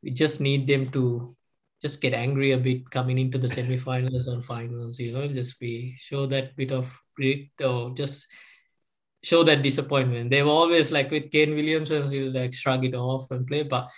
we 0.00 0.10
just 0.12 0.40
need 0.40 0.68
them 0.68 0.88
to 0.90 1.34
just 1.82 2.00
get 2.00 2.14
angry 2.14 2.52
a 2.52 2.58
bit 2.58 2.88
coming 2.88 3.18
into 3.18 3.36
the 3.36 3.48
semi-finals 3.48 4.28
and 4.28 4.44
finals, 4.44 5.00
you 5.00 5.12
know, 5.12 5.26
just 5.26 5.58
be 5.58 5.96
show 5.98 6.26
that 6.26 6.54
bit 6.54 6.70
of 6.70 6.96
grit 7.16 7.48
or 7.60 7.92
just 7.94 8.28
show 9.24 9.42
that 9.42 9.62
disappointment. 9.62 10.30
They've 10.30 10.46
always 10.46 10.92
like 10.92 11.10
with 11.10 11.32
Kane 11.32 11.52
Williamson, 11.52 12.08
he'll 12.08 12.32
like 12.32 12.54
shrug 12.54 12.84
it 12.84 12.94
off 12.94 13.28
and 13.32 13.44
play, 13.44 13.64
but 13.64 13.90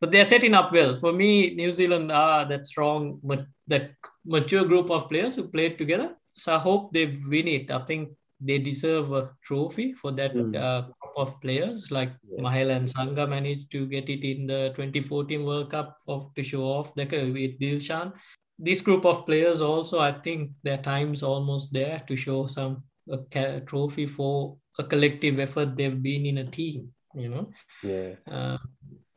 but 0.00 0.12
they're 0.12 0.24
setting 0.24 0.54
up 0.54 0.72
well. 0.72 0.96
For 0.98 1.12
me, 1.12 1.54
New 1.54 1.72
Zealand 1.72 2.12
are 2.12 2.44
that 2.44 2.66
strong, 2.66 3.18
but 3.24 3.46
that 3.66 3.90
mature 4.26 4.64
group 4.64 4.90
of 4.90 5.08
players 5.08 5.36
who 5.36 5.48
played 5.48 5.78
together. 5.78 6.16
So 6.36 6.54
I 6.54 6.58
hope 6.58 6.92
they 6.92 7.06
win 7.06 7.48
it. 7.48 7.70
I 7.70 7.78
think 7.86 8.10
they 8.40 8.58
deserve 8.58 9.12
a 9.12 9.30
trophy 9.42 9.94
for 9.94 10.12
that 10.12 10.34
mm. 10.34 10.54
uh, 10.54 10.82
group 10.82 11.16
of 11.16 11.40
players. 11.40 11.90
Like 11.90 12.12
yeah. 12.28 12.42
Mahela 12.42 12.76
and 12.76 12.88
Sanga 12.88 13.26
managed 13.26 13.70
to 13.72 13.86
get 13.86 14.08
it 14.08 14.26
in 14.26 14.46
the 14.46 14.72
2014 14.76 15.44
World 15.44 15.70
Cup 15.70 15.96
for, 16.04 16.30
to 16.34 16.42
show 16.42 16.64
off 16.64 16.94
that 16.96 17.12
with 17.12 17.58
Dilshan. 17.58 18.12
This 18.58 18.80
group 18.80 19.04
of 19.04 19.26
players 19.26 19.60
also, 19.60 19.98
I 19.98 20.12
think 20.12 20.50
their 20.62 20.78
time's 20.78 21.22
almost 21.22 21.72
there 21.72 22.02
to 22.06 22.16
show 22.16 22.46
some 22.46 22.84
a 23.08 23.60
trophy 23.60 24.06
for 24.06 24.56
a 24.78 24.84
collective 24.84 25.38
effort 25.38 25.76
they've 25.76 26.02
been 26.02 26.26
in 26.26 26.38
a 26.38 26.50
team. 26.50 26.92
You 27.14 27.28
know. 27.28 27.50
Yeah. 27.82 28.14
Uh, 28.30 28.58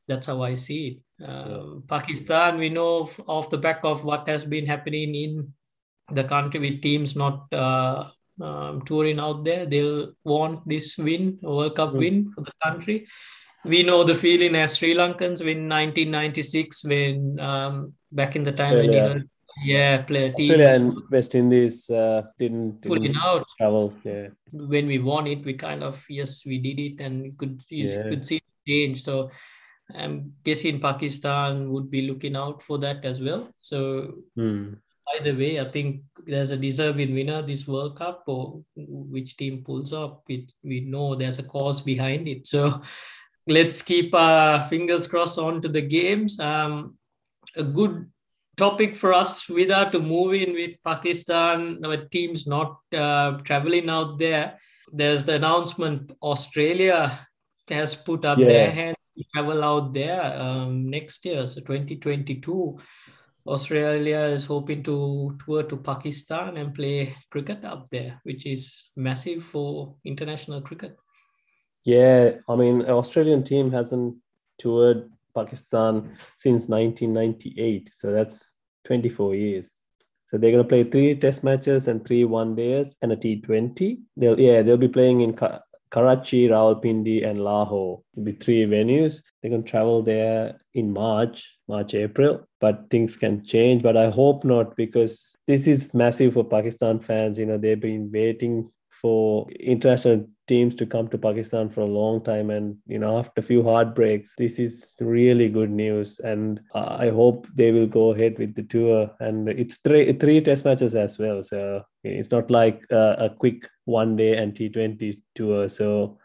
that's 0.08 0.28
how 0.28 0.41
I 0.41 0.56
see 0.56 0.88
it. 0.88 0.98
Um, 1.25 1.84
Pakistan, 1.88 2.58
we 2.58 2.69
know 2.69 3.10
off 3.27 3.49
the 3.49 3.58
back 3.58 3.82
of 3.84 4.03
what 4.03 4.27
has 4.27 4.43
been 4.43 4.65
happening 4.65 5.15
in 5.15 5.53
the 6.12 6.23
country 6.23 6.60
with 6.60 6.82
teams 6.82 7.15
not 7.15 7.51
uh, 7.53 8.10
um, 8.41 8.82
touring 8.84 9.19
out 9.19 9.43
there, 9.43 9.65
they'll 9.65 10.13
want 10.23 10.67
this 10.67 10.97
win, 10.97 11.38
World 11.41 11.75
Cup 11.75 11.91
mm. 11.91 11.97
win 11.97 12.32
for 12.34 12.41
the 12.41 12.53
country. 12.63 13.08
We 13.65 13.84
know 13.84 14.03
the 14.03 14.15
feeling 14.15 14.55
as 14.55 14.77
Sri 14.77 14.95
Lankans 14.95 15.43
when 15.43 15.67
1996, 15.67 16.86
when 16.86 17.39
um, 17.39 17.93
back 18.12 18.36
in 18.36 18.43
the 18.43 18.53
time 18.53 18.77
when 18.77 18.93
you 18.93 19.29
yeah, 19.63 20.01
player 20.03 20.32
teams. 20.32 20.51
Australia 20.51 20.75
and 20.75 20.97
West 21.12 21.36
Indies 21.36 21.89
uh, 21.89 22.23
didn't, 22.38 22.82
didn't 22.82 23.17
out. 23.17 23.45
travel. 23.58 23.93
Yeah. 24.03 24.27
When 24.51 24.88
we 24.88 24.99
won 24.99 25.27
it, 25.27 25.43
we 25.43 25.53
kind 25.53 25.84
of 25.84 26.05
yes, 26.10 26.45
we 26.45 26.60
did 26.60 26.79
it, 26.79 27.01
and 27.01 27.38
could 27.38 27.62
you 27.69 27.88
yeah. 27.88 28.03
could 28.03 28.25
see 28.25 28.41
change. 28.65 29.03
So 29.03 29.29
I'm 29.95 30.34
guessing 30.43 30.80
Pakistan 30.80 31.71
would 31.71 31.89
be 31.89 32.04
looking 32.08 32.36
out 32.36 32.62
for 32.62 32.78
that 32.80 33.04
as 33.06 33.19
well. 33.19 33.49
So 33.60 34.13
hmm. 34.36 34.73
either 35.17 35.36
way, 35.36 35.60
I 35.60 35.65
think 35.65 36.04
there's 36.25 36.52
a 36.52 36.58
deserving 36.58 37.13
winner 37.13 37.41
this 37.41 37.67
World 37.67 37.97
Cup, 37.97 38.23
or 38.28 38.62
which 38.75 39.38
team 39.38 39.63
pulls 39.63 39.93
up. 39.93 40.23
It, 40.28 40.54
we 40.63 40.82
know 40.82 41.15
there's 41.15 41.39
a 41.39 41.43
cause 41.43 41.82
behind 41.82 42.28
it. 42.28 42.47
So 42.47 42.82
let's 43.47 43.82
keep 43.82 44.13
our 44.13 44.62
fingers 44.62 45.08
crossed 45.08 45.39
on 45.39 45.62
to 45.62 45.69
the 45.69 45.82
games. 45.82 46.39
Um, 46.39 46.97
a 47.56 47.63
good 47.63 48.06
topic 48.58 48.95
for 48.95 49.13
us 49.13 49.45
Vida 49.45 49.89
to 49.91 49.99
move 49.99 50.34
in 50.34 50.54
with 50.54 50.75
Pakistan, 50.84 51.84
our 51.84 51.97
teams 51.97 52.45
not 52.45 52.78
uh, 52.95 53.32
traveling 53.39 53.89
out 53.89 54.19
there. 54.19 54.60
There's 54.91 55.23
the 55.23 55.36
announcement 55.36 56.12
Australia 56.21 57.28
has 57.69 57.95
put 57.95 58.25
up 58.25 58.38
yeah. 58.38 58.47
their 58.47 58.71
hand 58.71 58.95
travel 59.34 59.63
out 59.63 59.93
there 59.93 60.39
um, 60.39 60.89
next 60.89 61.25
year, 61.25 61.45
so 61.47 61.62
2022. 61.62 62.77
Australia 63.47 64.19
is 64.19 64.45
hoping 64.45 64.84
to 64.84 65.36
tour 65.43 65.63
to 65.63 65.77
Pakistan 65.77 66.58
and 66.58 66.73
play 66.73 67.15
cricket 67.32 67.63
up 67.65 67.89
there, 67.89 68.19
which 68.23 68.45
is 68.45 68.89
massive 68.95 69.43
for 69.43 69.95
international 70.05 70.62
cricket. 70.62 70.95
Yeah, 71.84 72.32
I 72.47 72.55
mean, 72.55 72.84
Australian 72.84 73.43
team 73.43 73.71
hasn't 73.71 74.17
toured 74.60 75.10
Pakistan 75.34 76.15
since 76.38 76.67
1998, 76.67 77.89
so 77.93 78.12
that's 78.12 78.47
24 78.86 79.36
years. 79.36 79.71
So 80.29 80.38
they're 80.38 80.51
going 80.51 80.63
to 80.63 80.67
play 80.67 80.84
three 80.84 81.15
test 81.15 81.43
matches 81.43 81.88
and 81.88 82.05
three 82.05 82.23
one 82.23 82.55
days 82.55 82.95
and 83.01 83.12
a 83.12 83.15
T20. 83.15 83.99
They'll 84.15 84.39
yeah 84.39 84.62
they'll 84.62 84.77
be 84.77 84.88
playing 84.88 85.21
in 85.21 85.34
Karachi, 85.91 86.47
Rawalpindi, 86.47 87.28
and 87.28 87.43
Lahore. 87.43 88.02
Be 88.23 88.34
three 88.34 88.65
venues. 88.65 89.21
Going 89.43 89.63
to 89.63 89.69
travel 89.69 90.04
there 90.04 90.60
in 90.73 90.91
March, 90.91 91.58
March, 91.67 91.93
April, 91.93 92.47
but 92.60 92.89
things 92.89 93.15
can 93.15 93.43
change. 93.43 93.82
But 93.82 93.97
I 93.97 94.10
hope 94.10 94.43
not 94.43 94.75
because 94.75 95.36
this 95.47 95.67
is 95.67 95.93
massive 95.93 96.34
for 96.34 96.43
Pakistan 96.43 96.99
fans. 96.99 97.39
You 97.39 97.47
know, 97.47 97.58
they've 97.58 97.80
been 97.80 98.12
waiting 98.12 98.69
for 99.01 99.49
international 99.51 100.27
teams 100.47 100.75
to 100.75 100.85
come 100.85 101.07
to 101.07 101.17
Pakistan 101.17 101.69
for 101.69 101.81
a 101.81 101.85
long 101.85 102.23
time. 102.23 102.49
And, 102.49 102.77
you 102.88 102.99
know, 102.99 103.19
after 103.19 103.39
a 103.39 103.43
few 103.43 103.63
heartbreaks, 103.63 104.33
this 104.38 104.59
is 104.59 104.95
really 104.99 105.47
good 105.47 105.69
news. 105.69 106.19
And 106.19 106.59
I 106.73 107.09
hope 107.09 107.47
they 107.53 107.71
will 107.71 107.88
go 107.88 108.12
ahead 108.12 108.38
with 108.39 108.55
the 108.55 108.63
tour. 108.63 109.12
And 109.19 109.47
it's 109.47 109.77
three, 109.77 110.12
three 110.13 110.41
test 110.41 110.65
matches 110.65 110.95
as 110.95 111.19
well. 111.19 111.43
So 111.43 111.83
it's 112.03 112.31
not 112.31 112.49
like 112.49 112.83
a, 112.89 113.15
a 113.19 113.29
quick 113.29 113.67
one 113.85 114.15
day 114.15 114.35
and 114.35 114.53
T20 114.53 115.21
tour. 115.35 115.69
So 115.69 116.17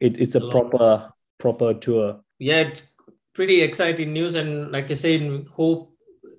it, 0.00 0.18
it's 0.18 0.36
a 0.36 0.48
proper, 0.48 1.12
proper 1.38 1.74
tour. 1.74 2.20
Yeah, 2.38 2.60
it's 2.60 2.82
pretty 3.34 3.62
exciting 3.62 4.12
news. 4.12 4.36
And 4.36 4.70
like 4.70 4.90
I 4.90 4.94
said, 4.94 5.46
hope 5.50 5.92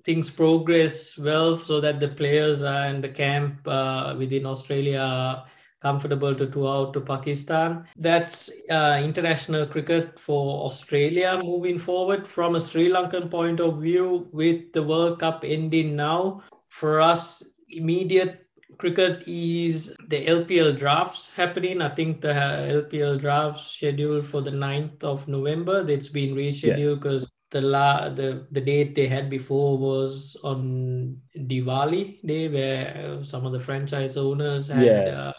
things 0.04 0.30
progress 0.30 1.16
well 1.18 1.56
so 1.56 1.80
that 1.80 2.00
the 2.00 2.08
players 2.08 2.62
are 2.62 2.86
in 2.86 3.00
the 3.00 3.08
camp 3.08 3.66
uh, 3.66 4.14
within 4.18 4.46
Australia 4.46 5.44
comfortable 5.84 6.34
to 6.34 6.46
tour 6.46 6.68
out 6.74 6.94
to 6.94 7.00
Pakistan. 7.00 7.84
That's 7.96 8.50
uh, 8.70 9.00
international 9.04 9.66
cricket 9.66 10.18
for 10.18 10.64
Australia 10.64 11.38
moving 11.42 11.78
forward. 11.78 12.26
From 12.26 12.54
a 12.54 12.60
Sri 12.60 12.88
Lankan 12.88 13.30
point 13.30 13.60
of 13.60 13.82
view, 13.82 14.28
with 14.32 14.72
the 14.72 14.82
World 14.82 15.20
Cup 15.20 15.44
ending 15.46 15.94
now, 15.94 16.42
for 16.68 17.00
us, 17.02 17.44
immediate 17.68 18.40
cricket 18.78 19.22
is 19.26 19.94
the 20.08 20.24
LPL 20.26 20.78
drafts 20.78 21.30
happening. 21.36 21.82
I 21.82 21.90
think 21.90 22.22
the 22.22 22.32
LPL 22.80 23.20
drafts 23.20 23.70
scheduled 23.76 24.26
for 24.26 24.40
the 24.40 24.50
9th 24.50 25.04
of 25.04 25.28
November. 25.28 25.84
It's 25.86 26.08
been 26.08 26.34
rescheduled 26.34 27.00
because 27.00 27.24
yeah. 27.24 27.60
the 27.60 27.60
la 27.60 28.08
the, 28.08 28.46
the 28.50 28.60
date 28.60 28.94
they 28.94 29.06
had 29.06 29.28
before 29.28 29.78
was 29.78 30.36
on 30.42 31.20
Diwali 31.36 32.26
day 32.26 32.48
where 32.48 33.22
some 33.22 33.46
of 33.46 33.52
the 33.52 33.60
franchise 33.60 34.16
owners 34.16 34.68
had 34.68 34.86
yeah. 34.86 35.28
uh, 35.28 35.32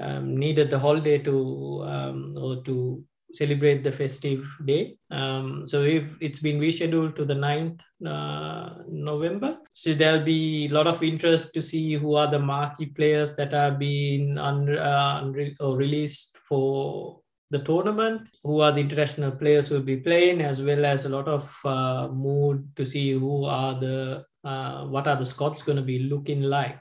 um, 0.00 0.36
needed 0.36 0.70
the 0.70 0.78
holiday 0.78 1.18
to 1.18 1.82
um, 1.86 2.32
or 2.36 2.62
to 2.64 3.02
celebrate 3.32 3.84
the 3.84 3.92
festive 3.92 4.48
day. 4.64 4.96
Um, 5.10 5.66
so 5.66 5.82
if 5.82 6.04
it's 6.20 6.40
been 6.40 6.60
rescheduled 6.60 7.14
to 7.16 7.24
the 7.24 7.34
9th 7.34 7.80
uh, 8.06 8.82
November, 8.88 9.58
so 9.70 9.94
there'll 9.94 10.24
be 10.24 10.66
a 10.66 10.74
lot 10.74 10.86
of 10.86 11.02
interest 11.02 11.52
to 11.54 11.62
see 11.62 11.94
who 11.94 12.14
are 12.14 12.30
the 12.30 12.38
marquee 12.38 12.86
players 12.86 13.36
that 13.36 13.52
are 13.54 13.72
being 13.72 14.38
un- 14.38 14.78
uh, 14.78 15.20
unre- 15.22 15.56
or 15.60 15.76
released 15.76 16.38
for 16.48 17.20
the 17.50 17.58
tournament, 17.60 18.28
who 18.44 18.60
are 18.60 18.72
the 18.72 18.80
international 18.80 19.32
players 19.32 19.68
who 19.68 19.76
will 19.76 19.82
be 19.82 19.96
playing, 19.96 20.40
as 20.40 20.60
well 20.60 20.84
as 20.84 21.04
a 21.04 21.08
lot 21.08 21.28
of 21.28 21.58
uh, 21.64 22.08
mood 22.08 22.68
to 22.76 22.84
see 22.84 23.12
who 23.12 23.44
are 23.44 23.78
the 23.78 24.24
uh, 24.44 24.84
what 24.86 25.06
are 25.06 25.16
the 25.16 25.26
Scots 25.26 25.62
going 25.62 25.76
to 25.76 25.82
be 25.82 25.98
looking 26.00 26.42
like. 26.42 26.78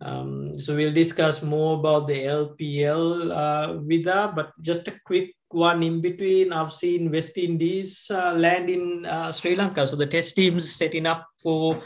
Um, 0.00 0.58
so 0.60 0.76
we'll 0.76 0.92
discuss 0.92 1.42
more 1.42 1.78
about 1.78 2.06
the 2.06 2.24
LPL 2.24 3.30
uh, 3.32 3.78
with 3.80 4.04
her, 4.04 4.32
but 4.34 4.52
just 4.60 4.88
a 4.88 4.94
quick 5.04 5.34
one 5.48 5.82
in 5.82 6.00
between. 6.00 6.52
I've 6.52 6.72
seen 6.72 7.10
West 7.10 7.38
Indies 7.38 8.06
uh, 8.10 8.34
land 8.34 8.68
in 8.68 9.06
uh, 9.06 9.32
Sri 9.32 9.56
Lanka, 9.56 9.86
so 9.86 9.96
the 9.96 10.06
test 10.06 10.34
teams 10.34 10.74
setting 10.74 11.06
up 11.06 11.26
for 11.42 11.80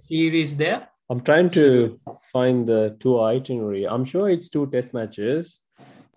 series 0.00 0.56
there. 0.56 0.88
I'm 1.10 1.20
trying 1.20 1.50
to 1.50 1.98
find 2.32 2.66
the 2.66 2.96
tour 3.00 3.24
itinerary. 3.24 3.86
I'm 3.86 4.04
sure 4.04 4.30
it's 4.30 4.48
two 4.48 4.70
test 4.70 4.94
matches. 4.94 5.60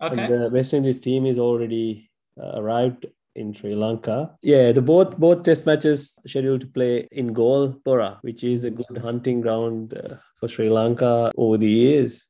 Okay. 0.00 0.28
the 0.28 0.50
West 0.50 0.72
Indies 0.72 1.00
team 1.00 1.26
is 1.26 1.38
already 1.38 2.10
uh, 2.40 2.60
arrived 2.60 3.06
in 3.34 3.52
Sri 3.52 3.74
Lanka. 3.74 4.36
Yeah, 4.42 4.72
the 4.72 4.82
both 4.82 5.16
both 5.18 5.42
test 5.42 5.66
matches 5.66 6.18
scheduled 6.26 6.60
to 6.60 6.66
play 6.66 7.08
in 7.10 7.34
Golpura, 7.34 8.18
which 8.22 8.44
is 8.44 8.64
a 8.64 8.70
good 8.70 8.98
hunting 8.98 9.40
ground 9.40 9.94
uh, 9.94 10.16
for 10.44 10.48
Sri 10.52 10.68
Lanka 10.68 11.30
over 11.36 11.56
the 11.56 11.70
years. 11.70 12.28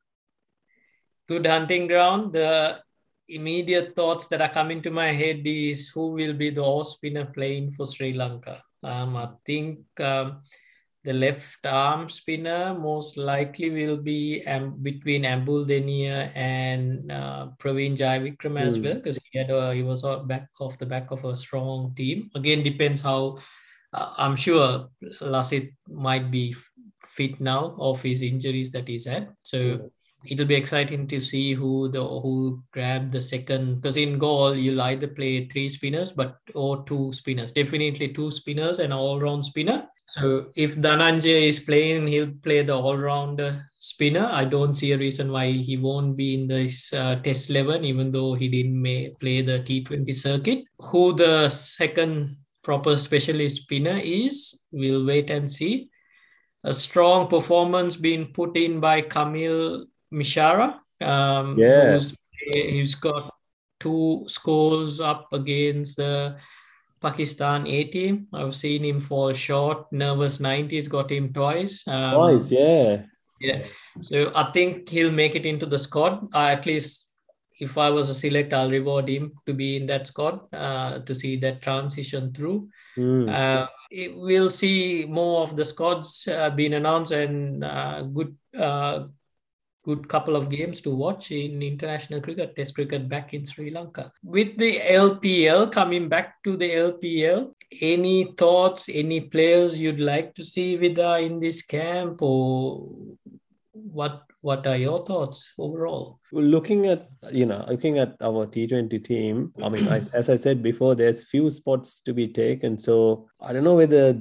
Good 1.28 1.46
hunting 1.46 1.88
ground. 1.88 2.32
The 2.32 2.78
immediate 3.28 3.96
thoughts 3.96 4.28
that 4.28 4.40
are 4.40 4.52
coming 4.52 4.82
to 4.82 4.90
my 4.90 5.10
head 5.12 5.42
is 5.44 5.88
who 5.88 6.12
will 6.12 6.34
be 6.34 6.50
the 6.50 6.62
off 6.62 6.88
spinner 6.88 7.24
playing 7.24 7.72
for 7.72 7.86
Sri 7.86 8.12
Lanka. 8.12 8.62
Um, 8.82 9.16
I 9.16 9.30
think 9.44 9.80
um, 9.98 10.42
the 11.02 11.12
left 11.12 11.66
arm 11.66 12.08
spinner 12.08 12.74
most 12.74 13.16
likely 13.16 13.70
will 13.70 13.96
be 13.96 14.44
um, 14.46 14.76
between 14.82 15.24
Embuldeniya 15.24 16.30
and 16.36 17.10
uh, 17.10 17.48
Praveen 17.58 17.96
Jayawickrama 17.96 18.60
mm. 18.60 18.66
as 18.66 18.76
hmm. 18.76 18.84
well 18.84 18.94
because 18.94 19.18
he 19.24 19.38
had 19.38 19.50
a, 19.50 19.74
he 19.74 19.82
was 19.82 20.04
back 20.26 20.48
off 20.60 20.78
the 20.78 20.86
back 20.86 21.10
of 21.10 21.24
a 21.24 21.34
strong 21.34 21.94
team. 21.96 22.30
Again, 22.34 22.62
depends 22.62 23.00
how. 23.00 23.38
Uh, 23.92 24.12
I'm 24.18 24.34
sure 24.34 24.88
Lasith 25.20 25.70
might 25.88 26.28
be 26.28 26.54
fit 27.06 27.40
now 27.40 27.74
of 27.78 28.02
his 28.02 28.22
injuries 28.22 28.70
that 28.72 28.88
he's 28.88 29.06
had. 29.06 29.28
So 29.42 29.58
mm. 29.58 29.90
it'll 30.26 30.46
be 30.46 30.54
exciting 30.54 31.06
to 31.08 31.20
see 31.20 31.52
who 31.52 31.88
the 31.90 32.00
who 32.00 32.62
grab 32.72 33.10
the 33.10 33.20
second 33.20 33.76
because 33.76 33.96
in 33.96 34.18
goal 34.18 34.54
you'll 34.54 34.82
either 34.82 35.08
play 35.08 35.46
three 35.46 35.68
spinners 35.68 36.12
but 36.12 36.38
or 36.54 36.84
two 36.84 37.12
spinners. 37.12 37.52
Definitely 37.52 38.08
two 38.08 38.30
spinners 38.30 38.78
and 38.78 38.92
all 38.92 39.20
round 39.20 39.44
spinner 39.44 39.88
so 40.06 40.46
if 40.54 40.76
Dananjay 40.76 41.48
is 41.48 41.60
playing, 41.60 42.06
he'll 42.06 42.30
play 42.42 42.62
the 42.62 42.76
all-round 42.76 43.40
spinner. 43.74 44.28
I 44.30 44.44
don't 44.44 44.74
see 44.74 44.92
a 44.92 44.98
reason 44.98 45.32
why 45.32 45.50
he 45.50 45.76
won't 45.76 46.16
be 46.16 46.34
in 46.34 46.46
this 46.46 46.92
uh, 46.92 47.16
Test 47.16 47.50
11, 47.50 47.84
even 47.84 48.12
though 48.12 48.34
he 48.34 48.48
didn't 48.48 48.80
may 48.80 49.10
play 49.18 49.40
the 49.40 49.60
T20 49.60 50.14
circuit. 50.14 50.64
Who 50.78 51.14
the 51.14 51.48
second 51.48 52.36
proper 52.62 52.96
specialist 52.96 53.62
spinner 53.62 53.98
is, 53.98 54.60
we'll 54.70 55.04
wait 55.04 55.30
and 55.30 55.50
see. 55.50 55.88
A 56.64 56.72
strong 56.72 57.28
performance 57.28 57.96
being 57.96 58.26
put 58.32 58.56
in 58.56 58.80
by 58.80 59.02
Kamil 59.02 59.86
Mishara. 60.12 60.78
Um, 61.00 61.58
yeah. 61.58 61.98
He's 62.52 62.94
got 62.94 63.34
two 63.80 64.24
scores 64.28 65.00
up 65.00 65.32
against 65.32 65.96
the 65.96 66.36
Pakistan 67.00 67.66
A 67.66 67.84
team. 67.84 68.28
I've 68.32 68.56
seen 68.56 68.84
him 68.84 69.00
fall 69.00 69.32
short. 69.32 69.92
Nervous 69.92 70.38
90s 70.38 70.88
got 70.88 71.10
him 71.10 71.32
twice. 71.32 71.86
Um, 71.86 72.14
twice, 72.14 72.50
yeah. 72.50 73.02
Yeah. 73.40 73.66
So 74.00 74.32
I 74.34 74.44
think 74.52 74.88
he'll 74.88 75.12
make 75.12 75.34
it 75.36 75.44
into 75.44 75.66
the 75.66 75.78
squad. 75.78 76.24
Uh, 76.34 76.48
at 76.56 76.64
least 76.64 77.08
if 77.60 77.76
I 77.78 77.90
was 77.90 78.10
a 78.10 78.14
select, 78.14 78.52
I'll 78.52 78.70
reward 78.70 79.08
him 79.08 79.32
to 79.46 79.52
be 79.52 79.76
in 79.76 79.86
that 79.86 80.06
squad 80.06 80.40
uh, 80.52 81.00
to 81.00 81.14
see 81.14 81.36
that 81.36 81.62
transition 81.62 82.32
through. 82.32 82.68
Mm. 82.96 83.30
Uh, 83.30 83.66
it, 83.94 84.16
we'll 84.16 84.50
see 84.50 85.06
more 85.08 85.42
of 85.42 85.56
the 85.56 85.64
squads 85.64 86.26
uh, 86.28 86.50
being 86.50 86.74
announced 86.74 87.12
and 87.12 87.62
uh, 87.62 88.02
good 88.02 88.36
uh, 88.58 89.04
good 89.84 90.08
couple 90.08 90.34
of 90.34 90.48
games 90.48 90.80
to 90.80 90.90
watch 90.90 91.30
in 91.30 91.62
international 91.62 92.20
cricket, 92.20 92.56
test 92.56 92.74
cricket 92.74 93.08
back 93.08 93.34
in 93.34 93.44
Sri 93.44 93.70
Lanka. 93.70 94.10
With 94.22 94.56
the 94.56 94.80
LPL, 94.80 95.70
coming 95.70 96.08
back 96.08 96.42
to 96.44 96.56
the 96.56 96.70
LPL, 96.70 97.52
any 97.80 98.24
thoughts, 98.24 98.88
any 98.88 99.20
players 99.20 99.78
you'd 99.78 100.00
like 100.00 100.34
to 100.36 100.42
see 100.42 100.76
with 100.76 100.98
uh, 100.98 101.18
in 101.20 101.38
this 101.38 101.62
camp 101.62 102.22
or 102.22 102.88
what 103.74 104.22
what 104.42 104.66
are 104.66 104.76
your 104.76 104.98
thoughts 105.04 105.52
overall 105.58 106.20
looking 106.30 106.86
at 106.86 107.08
you 107.30 107.44
know 107.44 107.64
looking 107.68 107.98
at 107.98 108.16
our 108.20 108.46
t20 108.46 109.02
team 109.04 109.52
i 109.64 109.68
mean 109.68 109.86
as 110.12 110.30
i 110.30 110.36
said 110.36 110.62
before 110.62 110.94
there's 110.94 111.28
few 111.28 111.50
spots 111.50 112.00
to 112.00 112.14
be 112.14 112.28
taken 112.28 112.78
so 112.78 113.28
i 113.40 113.52
don't 113.52 113.64
know 113.64 113.74
whether 113.74 114.20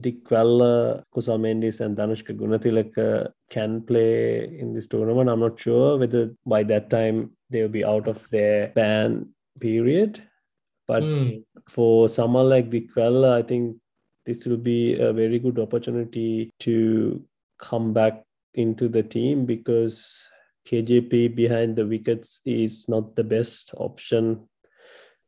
Dickwella, 0.00 1.04
Kusal 1.14 1.38
Mendis, 1.38 1.80
and 1.80 1.96
Danushka 1.96 2.36
Gunathilaka 2.36 3.30
can 3.48 3.80
play 3.80 4.44
in 4.58 4.74
this 4.74 4.88
tournament. 4.88 5.30
I'm 5.30 5.38
not 5.38 5.58
sure 5.58 5.98
whether 5.98 6.34
by 6.44 6.64
that 6.64 6.90
time 6.90 7.30
they'll 7.50 7.68
be 7.68 7.84
out 7.84 8.08
of 8.08 8.28
their 8.30 8.68
ban 8.74 9.28
period. 9.60 10.20
But 10.88 11.04
mm. 11.04 11.44
for 11.68 12.08
someone 12.08 12.48
like 12.48 12.70
Dickwella, 12.70 13.34
I 13.38 13.42
think 13.42 13.76
this 14.26 14.44
will 14.46 14.56
be 14.56 14.98
a 14.98 15.12
very 15.12 15.38
good 15.38 15.58
opportunity 15.58 16.50
to 16.60 17.22
come 17.58 17.92
back 17.92 18.24
into 18.54 18.88
the 18.88 19.02
team 19.02 19.46
because 19.46 20.28
KJP 20.66 21.34
behind 21.34 21.76
the 21.76 21.86
wickets 21.86 22.40
is 22.44 22.88
not 22.88 23.14
the 23.16 23.24
best 23.24 23.72
option 23.76 24.48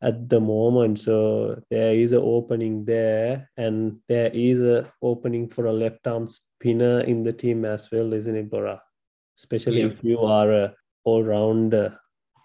at 0.02 0.28
the 0.28 0.40
moment. 0.40 1.00
So 1.00 1.62
there 1.70 1.94
is 1.94 2.12
an 2.12 2.22
opening 2.22 2.84
there, 2.84 3.50
and 3.56 3.98
there 4.08 4.30
is 4.32 4.60
an 4.60 4.86
opening 5.02 5.48
for 5.48 5.66
a 5.66 5.72
left 5.72 6.06
arm 6.06 6.28
spinner 6.28 7.00
in 7.00 7.22
the 7.22 7.32
team 7.32 7.64
as 7.64 7.90
well, 7.90 8.12
isn't 8.12 8.36
it, 8.36 8.50
Bora? 8.50 8.82
Especially 9.36 9.80
yeah. 9.80 9.88
if 9.88 10.02
you 10.02 10.20
are 10.20 10.52
a 10.52 10.74
all 11.04 11.22
rounder. 11.22 11.98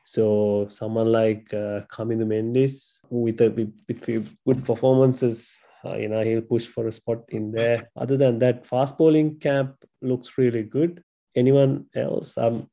So 0.06 0.68
someone 0.70 1.12
like 1.12 1.54
uh, 1.54 1.82
Kamil 1.92 2.20
Mendis 2.20 3.00
with 3.10 3.42
a 3.42 3.50
with, 3.50 3.74
with 3.88 4.28
good 4.46 4.66
performances 4.66 5.60
uh, 5.86 5.96
you 5.96 6.08
know 6.08 6.24
he'll 6.24 6.42
push 6.42 6.68
for 6.68 6.88
a 6.88 6.92
spot 6.92 7.24
in 7.30 7.52
there. 7.52 7.90
Other 7.96 8.18
than 8.18 8.40
that, 8.40 8.68
fast 8.68 8.98
bowling 8.98 9.40
camp 9.40 9.76
looks 10.02 10.38
really 10.38 10.64
good. 10.64 11.04
Anyone 11.36 11.86
else? 11.96 12.38
Um, 12.38 12.70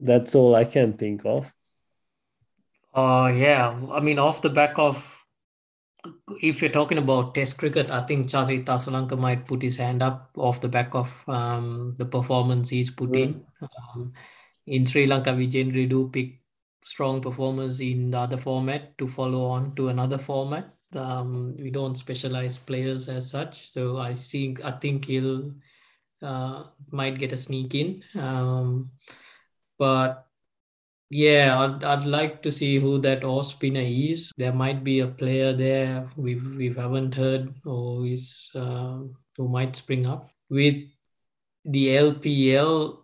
that's 0.00 0.34
all 0.34 0.54
I 0.54 0.64
can 0.64 0.94
think 0.94 1.22
of. 1.24 1.52
Uh, 2.94 3.32
yeah, 3.34 3.78
I 3.92 4.00
mean, 4.00 4.18
off 4.18 4.42
the 4.42 4.50
back 4.50 4.78
of 4.78 5.18
if 6.40 6.62
you're 6.62 6.70
talking 6.70 6.98
about 6.98 7.34
Test 7.34 7.58
cricket, 7.58 7.90
I 7.90 8.02
think 8.02 8.28
Charit 8.28 8.64
Asalanka 8.64 9.18
might 9.18 9.46
put 9.46 9.62
his 9.62 9.76
hand 9.76 10.02
up 10.02 10.30
off 10.36 10.60
the 10.60 10.68
back 10.68 10.94
of 10.94 11.12
um, 11.28 11.94
the 11.98 12.04
performance 12.04 12.68
he's 12.68 12.90
put 12.90 13.12
mm. 13.12 13.22
in. 13.22 13.44
Um, 13.62 14.12
in 14.66 14.86
Sri 14.86 15.06
Lanka, 15.06 15.34
we 15.34 15.46
generally 15.46 15.86
do 15.86 16.08
pick 16.08 16.40
strong 16.84 17.20
performers 17.20 17.80
in 17.80 18.10
the 18.10 18.18
other 18.18 18.36
format 18.36 18.96
to 18.98 19.08
follow 19.08 19.44
on 19.46 19.74
to 19.74 19.88
another 19.88 20.18
format. 20.18 20.74
Um, 20.94 21.56
we 21.58 21.70
don't 21.70 21.98
specialize 21.98 22.58
players 22.58 23.08
as 23.08 23.30
such, 23.30 23.70
so 23.70 23.98
I 23.98 24.14
think 24.14 24.64
I 24.64 24.70
think 24.70 25.04
he'll 25.04 25.52
uh, 26.22 26.64
might 26.90 27.18
get 27.18 27.32
a 27.32 27.36
sneak 27.36 27.74
in. 27.74 28.02
Um, 28.14 28.90
but 29.78 30.26
yeah, 31.10 31.58
I'd, 31.60 31.84
I'd 31.84 32.04
like 32.04 32.42
to 32.42 32.50
see 32.50 32.78
who 32.78 32.98
that 32.98 33.24
off 33.24 33.46
spinner 33.46 33.84
is. 33.84 34.32
There 34.36 34.52
might 34.52 34.84
be 34.84 35.00
a 35.00 35.06
player 35.08 35.52
there 35.52 36.08
we 36.16 36.34
we 36.36 36.68
haven't 36.72 37.14
heard 37.14 37.54
or 37.64 38.06
is 38.06 38.50
uh, 38.54 39.00
who 39.36 39.48
might 39.48 39.76
spring 39.76 40.06
up 40.06 40.30
with 40.50 40.76
the 41.64 41.88
LPL. 41.88 42.98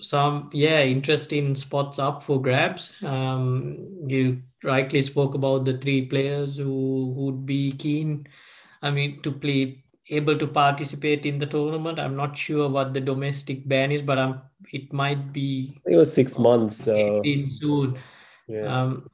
Some 0.00 0.50
yeah, 0.52 0.82
interesting 0.82 1.54
spots 1.56 1.98
up 1.98 2.22
for 2.22 2.40
grabs. 2.40 3.02
Um, 3.02 4.06
you 4.06 4.42
rightly 4.62 5.02
spoke 5.02 5.34
about 5.34 5.64
the 5.64 5.78
three 5.78 6.06
players 6.06 6.56
who 6.56 7.12
would 7.16 7.46
be 7.46 7.72
keen. 7.72 8.26
I 8.82 8.90
mean, 8.90 9.22
to 9.22 9.32
play 9.32 9.84
able 10.10 10.38
to 10.38 10.46
participate 10.46 11.26
in 11.26 11.38
the 11.38 11.46
tournament. 11.46 11.98
I'm 11.98 12.16
not 12.16 12.36
sure 12.36 12.68
what 12.68 12.94
the 12.94 13.00
domestic 13.00 13.68
ban 13.68 13.92
is, 13.92 14.02
but 14.02 14.18
I'm 14.18 14.40
it 14.72 14.92
might 14.92 15.32
be. 15.32 15.80
It 15.86 15.96
was 15.96 16.12
six 16.12 16.38
months. 16.38 16.84
So. 16.84 17.22
June. 17.24 17.98
Yeah. 18.48 18.82
Um, 18.82 19.10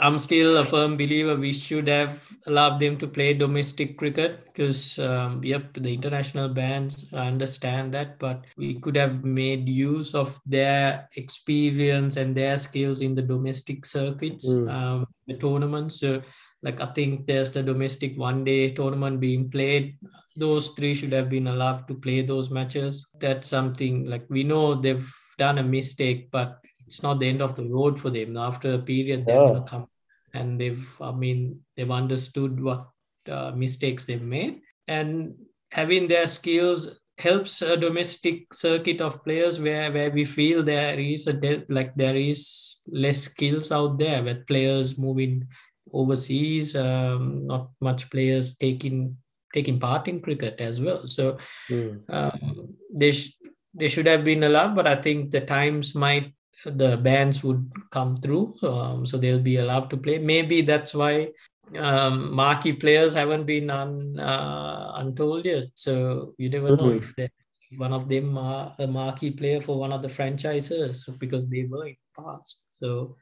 I'm 0.00 0.18
still 0.18 0.56
a 0.58 0.64
firm 0.64 0.96
believer 0.96 1.36
we 1.36 1.52
should 1.52 1.88
have 1.88 2.20
allowed 2.46 2.78
them 2.78 2.96
to 2.98 3.06
play 3.06 3.34
domestic 3.34 3.96
cricket 3.96 4.44
because, 4.46 4.98
um, 4.98 5.42
yep, 5.42 5.74
the 5.74 5.94
international 5.94 6.48
bans, 6.48 7.06
I 7.12 7.26
understand 7.26 7.94
that, 7.94 8.18
but 8.18 8.44
we 8.56 8.80
could 8.80 8.96
have 8.96 9.24
made 9.24 9.68
use 9.68 10.14
of 10.14 10.40
their 10.46 11.08
experience 11.16 12.16
and 12.16 12.36
their 12.36 12.58
skills 12.58 13.00
in 13.00 13.14
the 13.14 13.22
domestic 13.22 13.86
circuits, 13.86 14.48
mm. 14.48 14.68
um, 14.70 15.06
the 15.26 15.34
tournaments. 15.34 16.00
So 16.00 16.22
like 16.64 16.80
I 16.80 16.86
think 16.86 17.26
there's 17.26 17.52
the 17.52 17.62
domestic 17.62 18.16
one 18.18 18.42
day 18.42 18.70
tournament 18.70 19.20
being 19.20 19.50
played. 19.50 19.98
Those 20.34 20.70
three 20.70 20.94
should 20.94 21.12
have 21.12 21.28
been 21.28 21.46
allowed 21.46 21.86
to 21.88 21.94
play 21.94 22.22
those 22.22 22.50
matches. 22.50 23.06
That's 23.20 23.46
something 23.46 24.06
like 24.06 24.24
we 24.30 24.44
know 24.44 24.74
they've 24.74 25.08
done 25.36 25.58
a 25.58 25.62
mistake, 25.62 26.30
but 26.32 26.58
it's 26.86 27.02
not 27.02 27.18
the 27.18 27.28
end 27.28 27.42
of 27.42 27.56
the 27.56 27.64
road 27.64 27.98
for 27.98 28.10
them. 28.10 28.36
After 28.36 28.74
a 28.74 28.78
period, 28.78 29.26
they're 29.26 29.36
gonna 29.36 29.64
come 29.64 29.86
and 30.32 30.60
they've, 30.60 30.96
I 31.00 31.12
mean, 31.12 31.60
they've 31.76 31.90
understood 31.90 32.60
what 32.60 32.88
uh, 33.28 33.52
mistakes 33.54 34.04
they've 34.04 34.20
made 34.22 34.60
and 34.86 35.34
having 35.72 36.06
their 36.08 36.26
skills 36.26 37.00
helps 37.18 37.62
a 37.62 37.76
domestic 37.76 38.52
circuit 38.52 39.00
of 39.00 39.22
players 39.24 39.60
where 39.60 39.90
where 39.92 40.10
we 40.10 40.24
feel 40.24 40.62
there 40.62 40.98
is 40.98 41.26
a 41.26 41.32
de- 41.32 41.64
like 41.68 41.94
there 41.94 42.16
is 42.16 42.80
less 42.88 43.22
skills 43.22 43.70
out 43.70 43.98
there 43.98 44.22
with 44.22 44.46
players 44.46 44.98
moving 44.98 45.46
overseas, 45.92 46.74
um, 46.74 47.46
not 47.46 47.70
much 47.80 48.10
players 48.10 48.56
taking 48.56 49.16
taking 49.54 49.78
part 49.78 50.08
in 50.08 50.20
cricket 50.20 50.58
as 50.58 50.80
well. 50.80 51.06
So 51.06 51.38
mm. 51.70 52.02
um, 52.08 52.74
they 52.90 53.12
sh- 53.12 53.38
they 53.74 53.88
should 53.88 54.06
have 54.06 54.24
been 54.24 54.42
allowed, 54.42 54.74
but 54.74 54.86
I 54.86 54.96
think 54.96 55.30
the 55.30 55.40
times 55.40 55.94
might 55.94 56.34
the 56.64 56.96
bands 56.96 57.42
would 57.44 57.70
come 57.90 58.16
through, 58.16 58.54
um, 58.62 59.06
so 59.06 59.18
they'll 59.18 59.38
be 59.38 59.56
allowed 59.56 59.90
to 59.90 59.96
play. 59.96 60.18
Maybe 60.18 60.62
that's 60.62 60.94
why 60.94 61.30
um, 61.76 62.34
marquee 62.34 62.72
players 62.72 63.14
haven't 63.14 63.44
been 63.44 63.70
un, 63.70 64.18
uh, 64.18 64.92
untold 64.96 65.44
yet. 65.44 65.64
So 65.74 66.34
you 66.38 66.50
never 66.50 66.70
mm-hmm. 66.70 66.84
know 66.84 66.92
if 66.96 67.14
they 67.16 67.30
one 67.76 67.92
of 67.92 68.08
them 68.08 68.38
are 68.38 68.72
a 68.78 68.86
marquee 68.86 69.32
player 69.32 69.60
for 69.60 69.76
one 69.76 69.92
of 69.92 70.00
the 70.00 70.08
franchises 70.08 71.08
because 71.18 71.48
they 71.48 71.64
were 71.64 71.86
in 71.86 71.96
the 72.14 72.22
past. 72.22 72.62
So 72.74 73.16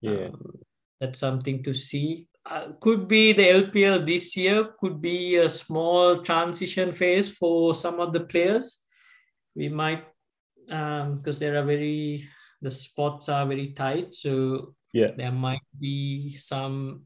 yeah. 0.00 0.26
Um, 0.26 0.60
that's 1.00 1.18
something 1.18 1.62
to 1.62 1.74
see. 1.74 2.26
Uh, 2.44 2.72
could 2.80 3.06
be 3.06 3.32
the 3.32 3.44
LPL 3.44 4.06
this 4.06 4.36
year, 4.36 4.70
could 4.80 5.00
be 5.00 5.36
a 5.36 5.48
small 5.48 6.22
transition 6.22 6.92
phase 6.92 7.28
for 7.28 7.74
some 7.74 8.00
of 8.00 8.12
the 8.12 8.20
players. 8.20 8.82
We 9.54 9.68
might, 9.68 10.04
because 10.66 11.36
um, 11.36 11.38
there 11.40 11.56
are 11.56 11.64
very, 11.64 12.28
the 12.62 12.70
spots 12.70 13.28
are 13.28 13.46
very 13.46 13.68
tight. 13.72 14.14
So 14.14 14.74
yeah, 14.92 15.12
there 15.16 15.32
might 15.32 15.66
be 15.78 16.36
some 16.36 17.02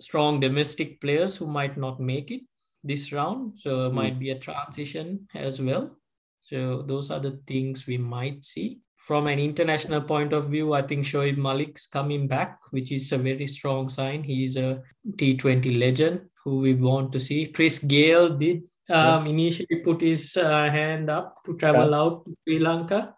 strong 0.00 0.40
domestic 0.40 1.00
players 1.00 1.36
who 1.36 1.46
might 1.46 1.76
not 1.76 2.00
make 2.00 2.30
it 2.30 2.42
this 2.82 3.12
round. 3.12 3.54
So 3.58 3.86
it 3.86 3.90
mm. 3.90 3.94
might 3.94 4.18
be 4.18 4.30
a 4.30 4.38
transition 4.38 5.28
as 5.34 5.60
well. 5.60 5.96
So 6.42 6.82
those 6.82 7.10
are 7.10 7.20
the 7.20 7.40
things 7.46 7.86
we 7.86 7.96
might 7.96 8.44
see 8.44 8.80
from 9.06 9.26
an 9.26 9.38
international 9.38 10.00
point 10.00 10.32
of 10.32 10.48
view, 10.48 10.72
I 10.72 10.80
think 10.80 11.04
Shoaib 11.04 11.36
Malik's 11.36 11.86
coming 11.86 12.26
back, 12.26 12.58
which 12.70 12.90
is 12.90 13.12
a 13.12 13.18
very 13.18 13.46
strong 13.46 13.90
sign. 13.90 14.24
He 14.24 14.46
is 14.46 14.56
a 14.56 14.82
T20 15.16 15.78
legend 15.78 16.22
who 16.42 16.60
we 16.60 16.72
want 16.74 17.12
to 17.12 17.20
see. 17.20 17.46
Chris 17.46 17.78
Gayle 17.80 18.30
did 18.30 18.66
um, 18.88 19.26
initially 19.26 19.80
put 19.84 20.00
his 20.00 20.36
uh, 20.38 20.70
hand 20.70 21.10
up 21.10 21.44
to 21.44 21.54
travel 21.56 21.90
yeah. 21.90 21.96
out 21.98 22.24
to 22.24 22.34
Sri 22.44 22.58
Lanka. 22.58 23.14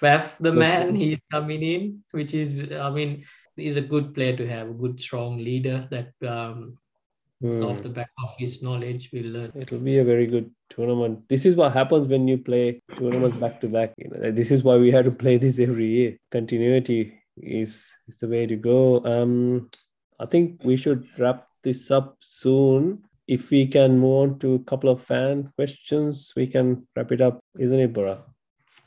Faf, 0.00 0.36
the 0.38 0.52
man, 0.52 0.94
he's 0.94 1.18
coming 1.30 1.62
in, 1.62 2.02
which 2.10 2.34
is, 2.34 2.70
I 2.72 2.90
mean, 2.90 3.24
he's 3.56 3.76
a 3.76 3.82
good 3.82 4.14
player 4.14 4.36
to 4.36 4.46
have, 4.46 4.68
a 4.68 4.74
good, 4.74 5.00
strong 5.00 5.38
leader 5.38 5.88
that 5.90 6.12
um, 6.28 6.74
mm. 7.42 7.64
off 7.68 7.82
the 7.82 7.88
back 7.88 8.10
of 8.22 8.34
his 8.38 8.62
knowledge 8.62 9.10
will 9.12 9.24
learn. 9.24 9.52
It'll 9.54 9.78
be 9.78 9.98
a 9.98 10.04
very 10.04 10.26
good 10.26 10.50
tournament. 10.68 11.28
This 11.28 11.46
is 11.46 11.56
what 11.56 11.72
happens 11.72 12.06
when 12.06 12.28
you 12.28 12.38
play 12.38 12.82
tournaments 12.96 13.36
back 13.38 13.60
to 13.62 13.68
back. 13.68 13.94
You 13.96 14.10
know, 14.10 14.30
this 14.30 14.50
is 14.50 14.62
why 14.62 14.76
we 14.76 14.90
have 14.90 15.04
to 15.06 15.10
play 15.10 15.38
this 15.38 15.58
every 15.58 15.86
year. 15.86 16.18
Continuity 16.30 17.22
is 17.36 17.84
is 18.08 18.16
the 18.18 18.28
way 18.28 18.46
to 18.46 18.56
go. 18.56 19.04
Um, 19.04 19.70
I 20.18 20.26
think 20.26 20.62
we 20.64 20.76
should 20.76 21.04
wrap 21.18 21.46
this 21.62 21.90
up 21.90 22.16
soon. 22.20 23.02
If 23.26 23.50
we 23.50 23.66
can 23.66 23.98
move 23.98 24.30
on 24.30 24.38
to 24.38 24.54
a 24.54 24.58
couple 24.60 24.88
of 24.88 25.02
fan 25.02 25.52
questions, 25.56 26.32
we 26.36 26.46
can 26.46 26.86
wrap 26.94 27.10
it 27.12 27.20
up, 27.20 27.40
isn't 27.58 27.78
it, 27.78 27.92
Bora? 27.92 28.22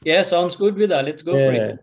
Yeah, 0.04 0.24
sounds 0.24 0.56
good 0.56 0.76
with 0.76 0.90
that. 0.90 1.06
Let's 1.06 1.22
go 1.22 1.36
yeah. 1.38 1.44
for 1.44 1.54
it. 1.54 1.80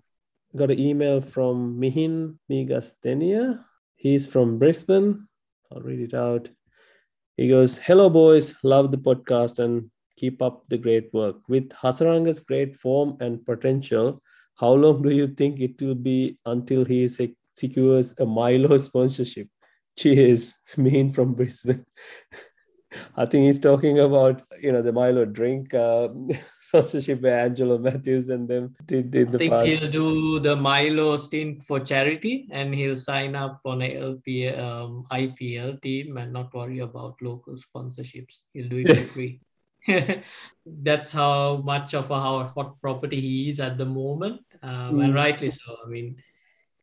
Got 0.57 0.71
an 0.71 0.81
email 0.81 1.21
from 1.21 1.79
Mihin 1.79 2.39
Migastenia. 2.51 3.63
He's 3.97 4.27
from 4.27 4.59
Brisbane. 4.59 5.29
I'll 5.71 5.83
read 5.83 6.01
it 6.01 6.15
out. 6.15 6.49
He 7.37 7.49
goes, 7.49 7.77
Hello, 7.77 8.09
boys. 8.09 8.55
Love 8.63 8.91
the 8.91 8.99
podcast 8.99 9.59
and 9.59 9.91
keep 10.17 10.41
up 10.41 10.65
the 10.69 10.79
great 10.79 11.13
work. 11.13 11.37
With 11.49 11.69
Hasaranga's 11.71 12.41
great 12.41 12.77
form 12.77 13.19
and 13.21 13.45
potential, 13.45 14.23
how 14.55 14.73
long 14.73 15.03
do 15.03 15.11
you 15.11 15.29
think 15.29 15.61
it 15.61 15.81
will 15.83 15.95
be 15.95 16.39
until 16.47 16.85
he 16.85 17.09
secures 17.53 18.15
a 18.19 18.25
Milo 18.25 18.77
sponsorship? 18.89 19.49
Cheers, 19.99 20.55
Mean 20.79 21.13
from 21.13 21.35
Brisbane. 21.35 21.85
I 23.17 23.27
think 23.27 23.47
he's 23.47 23.59
talking 23.59 23.99
about 23.99 24.43
you 24.61 24.73
know 24.73 24.83
the 24.83 24.93
Milo 24.93 25.25
drink 25.25 25.75
uh, 25.75 26.09
sponsorship 26.61 27.21
by 27.21 27.31
Angelo 27.31 27.79
Mathews 27.79 28.29
and 28.29 28.49
them 28.49 28.75
did, 28.87 29.11
did 29.11 29.33
the 29.33 29.37
I 29.37 29.39
think 29.39 29.53
past. 29.53 29.67
he'll 29.67 29.91
do 29.91 30.41
the 30.41 30.57
Milo 30.57 31.17
stint 31.17 31.65
for 31.65 31.81
charity 31.81 32.49
and 32.51 32.75
he'll 32.75 32.97
sign 32.97 33.35
up 33.35 33.61
on 33.65 33.83
a 33.83 33.97
LP 33.97 34.49
um, 34.49 35.05
IPL 35.11 35.83
team 35.83 36.17
and 36.17 36.33
not 36.33 36.55
worry 36.55 36.79
about 36.81 37.21
local 37.21 37.55
sponsorships. 37.55 38.43
He'll 38.53 38.69
do 38.69 38.85
it 38.87 38.97
for 38.97 39.13
free. 39.13 39.41
That's 40.67 41.13
how 41.13 41.59
much 41.59 41.95
of 41.95 42.11
a 42.11 42.21
hot 42.21 42.81
property 42.81 43.21
he 43.21 43.49
is 43.49 43.61
at 43.61 43.79
the 43.79 43.85
moment, 43.85 44.43
um, 44.63 44.97
mm. 44.97 45.05
and 45.05 45.15
rightly 45.15 45.51
so. 45.51 45.77
I 45.85 45.89
mean, 45.89 46.17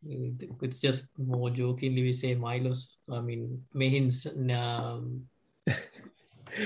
it's 0.06 0.80
just 0.80 1.08
more 1.18 1.50
jokingly 1.50 2.04
we 2.04 2.14
say 2.14 2.36
Milo's. 2.36 2.98
I 3.12 3.20
mean, 3.20 3.64
Mehin's 3.74 4.26
um, 4.26 5.26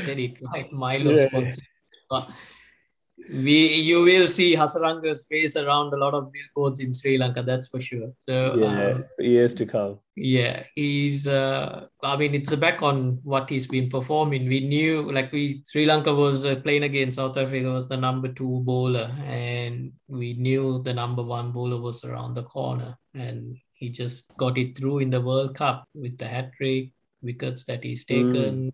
said 0.04 0.20
it 0.20 0.38
right. 0.42 0.70
Yeah. 0.72 1.28
sponsor. 1.28 1.62
we 3.32 3.74
you 3.74 4.04
will 4.04 4.28
see 4.28 4.56
Hasaranga's 4.56 5.26
face 5.30 5.56
around 5.56 5.94
a 5.94 5.98
lot 5.98 6.14
of 6.14 6.32
billboards 6.32 6.80
in 6.80 6.94
Sri 6.94 7.18
Lanka. 7.18 7.44
That's 7.44 7.68
for 7.68 7.80
sure. 7.80 8.12
So 8.20 8.56
yeah, 8.56 8.92
um, 8.92 9.06
years 9.20 9.54
to 9.56 9.66
come. 9.66 10.00
Yeah, 10.16 10.64
he's. 10.76 11.28
Uh, 11.28 11.88
I 12.04 12.18
mean, 12.18 12.34
it's 12.36 12.52
a 12.52 12.58
back 12.58 12.82
on 12.82 13.20
what 13.24 13.50
he's 13.50 13.68
been 13.68 13.90
performing. 13.90 14.48
We 14.48 14.62
knew, 14.62 15.12
like, 15.12 15.32
we 15.32 15.64
Sri 15.68 15.86
Lanka 15.86 16.14
was 16.14 16.46
uh, 16.46 16.56
playing 16.58 16.84
against 16.84 17.18
South 17.18 17.38
Africa 17.38 17.72
was 17.72 17.90
the 17.90 17.98
number 17.98 18.30
two 18.30 18.62
bowler, 18.62 19.12
and 19.26 19.92
we 20.08 20.34
knew 20.34 20.82
the 20.84 20.94
number 20.94 21.24
one 21.24 21.52
bowler 21.52 21.80
was 21.80 22.04
around 22.04 22.36
the 22.36 22.44
corner, 22.44 22.98
and 23.14 23.58
he 23.74 23.90
just 23.90 24.26
got 24.38 24.58
it 24.58 24.78
through 24.78 25.00
in 25.00 25.10
the 25.10 25.22
World 25.22 25.54
Cup 25.54 25.86
with 25.94 26.18
the 26.18 26.28
hat 26.28 26.52
trick, 26.58 26.92
wickets 27.22 27.66
that 27.66 27.84
he's 27.84 28.06
taken. 28.06 28.72
Mm 28.72 28.74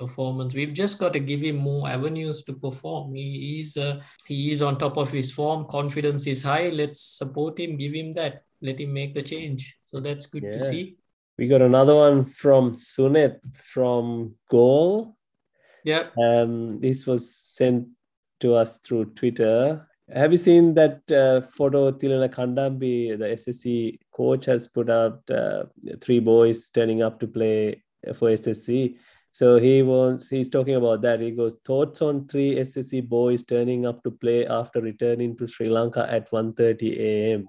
performance. 0.00 0.54
We've 0.54 0.72
just 0.72 0.98
got 0.98 1.12
to 1.12 1.20
give 1.20 1.42
him 1.42 1.56
more 1.56 1.88
avenues 1.88 2.42
to 2.44 2.54
perform. 2.54 3.14
He, 3.14 3.28
he's 3.48 3.76
uh, 3.76 4.00
he 4.26 4.50
is 4.50 4.62
on 4.62 4.78
top 4.78 4.96
of 4.96 5.12
his 5.12 5.30
form. 5.30 5.66
Confidence 5.70 6.26
is 6.26 6.42
high. 6.42 6.70
Let's 6.70 7.02
support 7.02 7.60
him. 7.60 7.76
Give 7.76 7.92
him 7.92 8.12
that. 8.12 8.40
Let 8.62 8.80
him 8.80 8.92
make 8.94 9.14
the 9.14 9.22
change. 9.22 9.76
So 9.84 10.00
that's 10.00 10.26
good 10.26 10.44
yeah. 10.44 10.52
to 10.52 10.68
see. 10.68 10.96
We 11.38 11.48
got 11.48 11.62
another 11.62 11.94
one 11.94 12.24
from 12.26 12.76
Sunet 12.76 13.38
from 13.54 14.34
Galle. 14.50 15.16
Yeah. 15.84 16.08
Um, 16.22 16.80
this 16.80 17.06
was 17.06 17.34
sent 17.34 17.88
to 18.40 18.56
us 18.56 18.78
through 18.78 19.06
Twitter. 19.20 19.86
Have 20.12 20.32
you 20.32 20.38
seen 20.38 20.74
that 20.74 21.00
uh, 21.12 21.46
photo 21.46 21.92
Thilina 21.92 22.28
Kandamby, 22.28 23.18
the 23.18 23.28
SSC 23.40 23.98
coach, 24.12 24.46
has 24.46 24.66
put 24.68 24.90
out 24.90 25.22
uh, 25.30 25.64
three 26.00 26.20
boys 26.20 26.68
turning 26.70 27.02
up 27.02 27.20
to 27.20 27.26
play 27.26 27.82
for 28.14 28.30
SSC? 28.30 28.96
So 29.32 29.58
he 29.58 29.82
was 29.82 30.28
he's 30.28 30.48
talking 30.48 30.74
about 30.74 31.02
that. 31.02 31.20
He 31.20 31.30
goes 31.30 31.56
thoughts 31.64 32.02
on 32.02 32.26
three 32.26 32.56
SSC 32.56 33.08
boys 33.08 33.44
turning 33.44 33.86
up 33.86 34.02
to 34.02 34.10
play 34.10 34.46
after 34.46 34.80
returning 34.80 35.36
to 35.36 35.46
Sri 35.46 35.68
Lanka 35.68 36.06
at 36.10 36.30
1:30 36.30 36.98
a.m. 36.98 37.48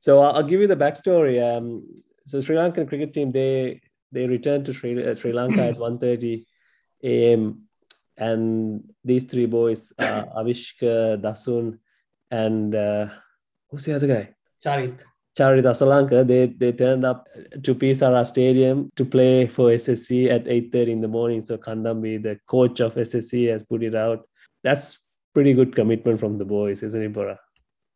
So 0.00 0.20
I'll, 0.20 0.42
give 0.42 0.60
you 0.60 0.66
the 0.66 0.76
backstory. 0.76 1.42
Um, 1.42 1.82
so 2.26 2.40
Sri 2.40 2.56
Lankan 2.56 2.88
cricket 2.88 3.12
team 3.12 3.32
they 3.32 3.80
they 4.12 4.26
returned 4.26 4.66
to 4.66 4.72
Sri, 4.72 5.04
uh, 5.04 5.14
Sri 5.14 5.32
Lanka 5.32 5.62
at 5.62 5.76
1:30 5.78 6.44
a.m. 7.02 7.68
and 8.16 8.92
these 9.04 9.24
three 9.24 9.46
boys, 9.46 9.92
uh, 9.98 10.24
Avishka, 10.38 11.20
Dasun, 11.20 11.78
and 12.30 12.74
uh, 12.74 13.08
who's 13.70 13.84
the 13.84 13.94
other 13.94 14.06
guy? 14.06 14.34
Charith. 14.64 15.02
Charith 15.36 15.64
Asalanka, 15.64 16.26
they, 16.26 16.46
they 16.46 16.72
turned 16.72 17.04
up 17.04 17.28
to 17.62 17.74
P. 17.74 17.92
Sara 17.92 18.24
Stadium 18.24 18.90
to 18.96 19.04
play 19.04 19.46
for 19.46 19.70
SSC 19.70 20.30
at 20.30 20.44
8.30 20.44 20.88
in 20.88 21.00
the 21.02 21.08
morning. 21.08 21.42
So 21.42 21.58
Kandamby, 21.58 22.22
the 22.22 22.38
coach 22.46 22.80
of 22.80 22.94
SSC, 22.94 23.50
has 23.50 23.62
put 23.62 23.82
it 23.82 23.94
out. 23.94 24.26
That's 24.64 25.04
pretty 25.34 25.52
good 25.52 25.76
commitment 25.76 26.18
from 26.18 26.38
the 26.38 26.46
boys, 26.46 26.82
isn't 26.82 27.02
it, 27.02 27.12
Bora? 27.12 27.38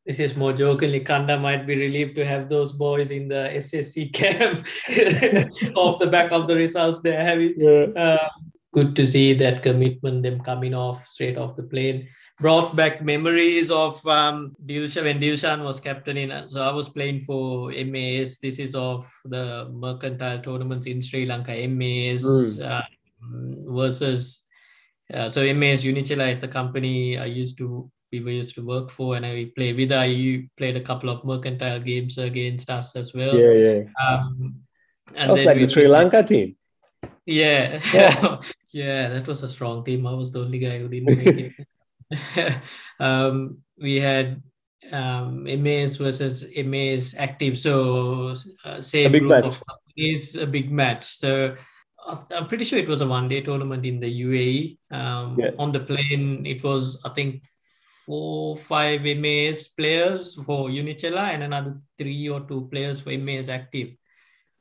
This 0.05 0.19
is 0.19 0.37
more 0.37 0.53
jokingly, 0.53 1.01
Kanda 1.01 1.39
might 1.39 1.67
be 1.67 1.77
relieved 1.77 2.17
to 2.17 2.25
have 2.25 2.49
those 2.49 2.73
boys 2.73 3.11
in 3.11 3.29
the 3.29 3.51
SSC 3.55 4.13
camp 4.13 4.67
off 5.77 5.99
the 5.99 6.09
back 6.09 6.33
of 6.33 6.47
the 6.47 6.57
results 6.57 7.01
they're 7.01 7.23
having. 7.23 7.55
Yeah. 7.57 7.87
Uh, 7.97 8.29
good 8.73 8.95
to 8.97 9.07
see 9.07 9.33
that 9.35 9.63
commitment, 9.63 10.23
them 10.23 10.41
coming 10.41 10.75
off 10.75 11.07
straight 11.07 11.39
off 11.39 11.57
the 11.57 11.63
plane. 11.63 12.09
Brought 12.41 12.75
back 12.75 13.03
memories 13.03 13.71
of 13.71 14.05
um, 14.07 14.57
Dilshan 14.65 15.05
when 15.05 15.21
Dilshan 15.21 15.63
was 15.63 15.79
captain 15.79 16.17
in. 16.17 16.49
So 16.49 16.67
I 16.67 16.73
was 16.73 16.89
playing 16.89 17.21
for 17.21 17.71
MAS. 17.71 18.39
This 18.39 18.59
is 18.59 18.75
of 18.75 19.11
the 19.25 19.69
mercantile 19.73 20.41
tournaments 20.41 20.87
in 20.87 21.03
Sri 21.03 21.27
Lanka. 21.27 21.53
MAS 21.69 22.25
mm. 22.25 22.63
uh, 22.63 22.83
versus. 23.71 24.43
Uh, 25.13 25.29
so 25.29 25.43
MAS 25.55 25.85
Unichela 25.85 26.31
is 26.31 26.41
the 26.41 26.49
company 26.49 27.19
I 27.19 27.27
used 27.27 27.59
to 27.59 27.91
we 28.13 28.21
were 28.21 28.31
used 28.31 28.55
to 28.57 28.67
work 28.67 28.91
for, 28.91 29.17
and 29.17 29.25
I 29.25 29.51
play 29.55 29.73
with. 29.73 29.93
I 29.93 30.49
played 30.57 30.77
a 30.77 30.81
couple 30.81 31.11
of 31.11 31.25
mercantile 31.25 31.81
games 31.81 32.19
against 32.19 32.69
us 32.71 32.97
as 32.97 33.15
well. 33.15 33.37
Yeah, 33.37 33.53
yeah. 33.53 33.83
Um, 34.03 34.63
and 35.15 35.31
that 35.31 35.37
was 35.37 35.45
like 35.45 35.59
the 35.59 35.67
Sri 35.67 35.87
Lanka 35.87 36.23
team. 36.23 36.57
Yeah. 37.25 37.81
Yeah. 37.93 38.41
yeah, 38.73 39.09
that 39.11 39.27
was 39.27 39.43
a 39.43 39.49
strong 39.49 39.85
team. 39.85 40.07
I 40.07 40.13
was 40.13 40.33
the 40.33 40.41
only 40.41 40.59
guy 40.59 40.79
who 40.79 40.89
didn't 40.89 41.17
make 41.17 41.27
it. 41.27 41.53
um, 43.01 43.59
we 43.81 43.97
had 44.01 44.43
um, 44.93 45.45
MAS 45.45 45.97
versus 45.97 46.45
MAS 46.57 47.15
active. 47.17 47.59
So 47.59 48.35
uh, 48.65 48.83
same 48.83 49.13
group 49.13 49.25
match. 49.25 49.45
of 49.45 49.63
companies, 49.67 50.35
a 50.37 50.47
big 50.47 50.71
match. 50.71 51.19
So 51.19 51.57
uh, 52.07 52.17
I'm 52.31 52.47
pretty 52.47 52.65
sure 52.65 52.79
it 52.79 52.89
was 52.89 53.01
a 53.01 53.07
one-day 53.07 53.43
tournament 53.43 53.87
in 53.87 54.01
the 54.01 54.23
UAE. 54.23 54.79
Um, 54.91 55.39
yeah. 55.39 55.51
On 55.59 55.73
the 55.73 55.81
plane, 55.81 56.47
it 56.47 56.63
was 56.63 57.01
I 57.05 57.11
think 57.11 57.45
four, 58.07 58.57
five 58.57 59.03
MAS 59.03 59.69
players 59.69 60.35
for 60.45 60.69
Unichela 60.69 61.31
and 61.33 61.43
another 61.43 61.81
three 61.99 62.29
or 62.29 62.41
two 62.41 62.69
players 62.71 63.01
for 63.01 63.17
MAS 63.17 63.49
active. 63.49 63.95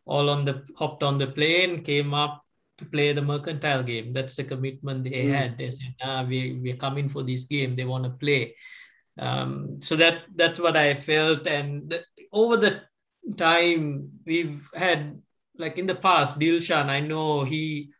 All 0.06 0.30
on 0.30 0.46
the 0.46 0.66
hopped 0.76 1.04
on 1.04 1.18
the 1.18 1.28
plane, 1.28 1.84
came 1.84 2.14
up 2.14 2.44
to 2.80 2.86
play 2.86 3.14
the 3.14 3.22
mercantile 3.22 3.84
game. 3.84 4.14
That's 4.14 4.36
the 4.36 4.44
commitment 4.44 5.04
they 5.04 5.26
mm. 5.26 5.34
had. 5.34 5.58
They 5.58 5.70
said, 5.70 5.96
"Ah, 6.02 6.26
we 6.28 6.60
we're 6.62 6.80
coming 6.80 7.10
for 7.10 7.24
this 7.24 7.46
game. 7.46 7.76
They 7.76 7.86
want 7.86 8.04
to 8.06 8.12
play." 8.12 8.56
Um, 9.20 9.82
so 9.82 9.96
that 9.98 10.24
that's 10.36 10.60
what 10.60 10.78
I 10.78 10.96
felt, 10.96 11.48
and 11.48 11.90
the, 11.90 12.04
over 12.32 12.58
the 12.58 12.82
time 13.36 14.10
we've 14.26 14.68
had, 14.74 15.22
like 15.58 15.78
in 15.78 15.88
the 15.88 15.96
past, 15.96 16.40
Dilshan, 16.40 16.90
I 16.90 17.00
know 17.00 17.44
he 17.44 17.92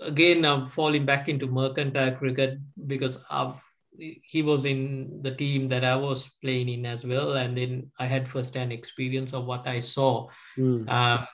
again 0.00 0.44
I'm 0.44 0.66
falling 0.66 1.04
back 1.04 1.28
into 1.28 1.46
mercantile 1.46 2.12
cricket 2.12 2.58
because 2.86 3.24
I've 3.30 3.60
he 3.98 4.42
was 4.42 4.64
in 4.64 5.20
the 5.22 5.34
team 5.34 5.68
that 5.68 5.84
I 5.84 5.96
was 5.96 6.30
playing 6.40 6.68
in 6.68 6.86
as 6.86 7.04
well, 7.04 7.32
and 7.32 7.56
then 7.56 7.90
I 7.98 8.06
had 8.06 8.28
first-hand 8.28 8.72
experience 8.72 9.32
of 9.32 9.44
what 9.44 9.66
I 9.66 9.80
saw. 9.80 10.28
Mm. 10.56 10.88
Um, 10.88 11.26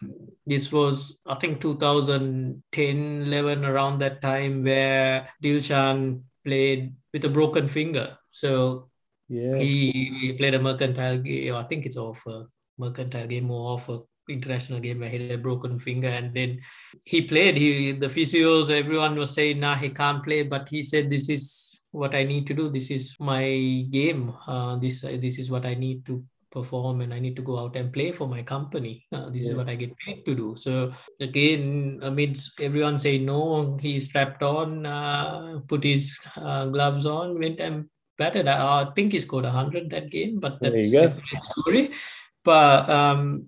this 0.47 0.73
was, 0.73 1.19
I 1.27 1.35
think, 1.35 1.61
2010, 1.61 3.23
11, 3.27 3.65
around 3.65 3.99
that 3.99 4.23
time, 4.23 4.65
where 4.65 5.29
Dilshan 5.43 6.23
played 6.45 6.95
with 7.13 7.25
a 7.25 7.29
broken 7.29 7.69
finger. 7.69 8.17
So 8.31 8.89
yeah. 9.29 9.57
he, 9.57 9.91
he 10.21 10.33
played 10.33 10.55
a 10.55 10.63
mercantile 10.63 11.19
game. 11.19 11.55
I 11.55 11.65
think 11.65 11.87
it's 11.87 11.97
off 11.97 12.27
a 12.27 12.47
mercantile 12.79 13.27
game 13.27 13.51
or 13.51 13.75
off 13.75 13.89
a 13.89 14.01
international 14.29 14.81
game 14.81 15.01
where 15.01 15.11
he 15.11 15.21
had 15.21 15.39
a 15.39 15.43
broken 15.43 15.79
finger 15.79 16.09
and 16.09 16.33
then 16.35 16.59
he 17.05 17.21
played 17.21 17.59
he 17.59 17.93
the 17.93 18.07
physios 18.07 18.71
everyone 18.71 19.17
was 19.17 19.31
saying 19.31 19.61
nah 19.61 19.75
he 19.75 19.91
can't 19.91 20.25
play 20.25 20.43
but 20.43 20.67
he 20.67 20.83
said 20.83 21.11
this 21.11 21.29
is 21.29 21.74
what 21.95 22.15
I 22.15 22.25
need 22.25 22.47
to 22.49 22.55
do. 22.55 22.69
This 22.69 22.91
is 22.91 23.15
my 23.21 23.87
game. 23.89 24.35
Uh, 24.51 24.75
this 24.83 25.01
this 25.01 25.39
is 25.39 25.49
what 25.49 25.65
I 25.65 25.75
need 25.79 26.05
to 26.11 26.25
perform, 26.51 27.01
and 27.03 27.15
I 27.15 27.23
need 27.23 27.37
to 27.37 27.43
go 27.43 27.59
out 27.59 27.77
and 27.77 27.93
play 27.95 28.11
for 28.11 28.27
my 28.27 28.43
company. 28.43 29.07
Uh, 29.13 29.31
this 29.31 29.45
yeah. 29.45 29.51
is 29.51 29.55
what 29.55 29.71
I 29.71 29.77
get 29.79 29.95
paid 30.03 30.27
to 30.27 30.35
do. 30.35 30.55
So 30.59 30.93
again, 31.21 32.01
amidst 32.03 32.61
everyone 32.61 32.99
saying 32.99 33.25
no, 33.25 33.79
he 33.81 34.01
strapped 34.01 34.43
on, 34.43 34.87
uh, 34.87 35.61
put 35.69 35.85
his 35.85 36.19
uh, 36.37 36.67
gloves 36.67 37.07
on, 37.07 37.39
went 37.39 37.61
and 37.61 37.87
batted. 38.19 38.49
I, 38.49 38.83
I 38.83 38.91
think 38.95 39.13
he 39.13 39.21
scored 39.21 39.47
hundred 39.47 39.91
that 39.91 40.11
game, 40.11 40.41
but 40.41 40.59
that's 40.61 40.75
a 40.75 40.85
separate 40.85 41.45
story. 41.45 41.91
But 42.43 42.91
um, 42.91 43.47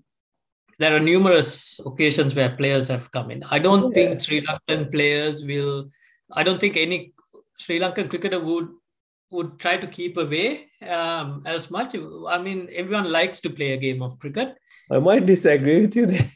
there 0.79 0.95
are 0.95 1.01
numerous 1.01 1.81
occasions 1.85 2.35
where 2.35 2.55
players 2.55 2.87
have 2.89 3.11
come 3.11 3.31
in. 3.31 3.43
I 3.51 3.59
don't 3.59 3.91
yeah. 3.91 3.95
think 3.95 4.21
Sri 4.21 4.47
Lankan 4.47 4.91
players 4.91 5.45
will. 5.45 5.91
I 6.31 6.43
don't 6.43 6.61
think 6.61 6.77
any 6.77 7.13
Sri 7.59 7.79
Lankan 7.79 8.09
cricketer 8.09 8.41
would 8.41 8.69
would 9.31 9.59
try 9.59 9.77
to 9.77 9.87
keep 9.87 10.17
away 10.17 10.69
um, 10.89 11.43
as 11.47 11.71
much. 11.71 11.95
I 11.97 12.39
mean, 12.39 12.69
everyone 12.73 13.11
likes 13.11 13.41
to 13.41 13.51
play 13.51 13.73
a 13.73 13.77
game 13.77 14.03
of 14.03 14.19
cricket. 14.19 14.55
I 14.91 15.01
might 15.01 15.27
disagree 15.27 15.81
with 15.83 15.97
you 15.97 16.07
there. 16.07 16.31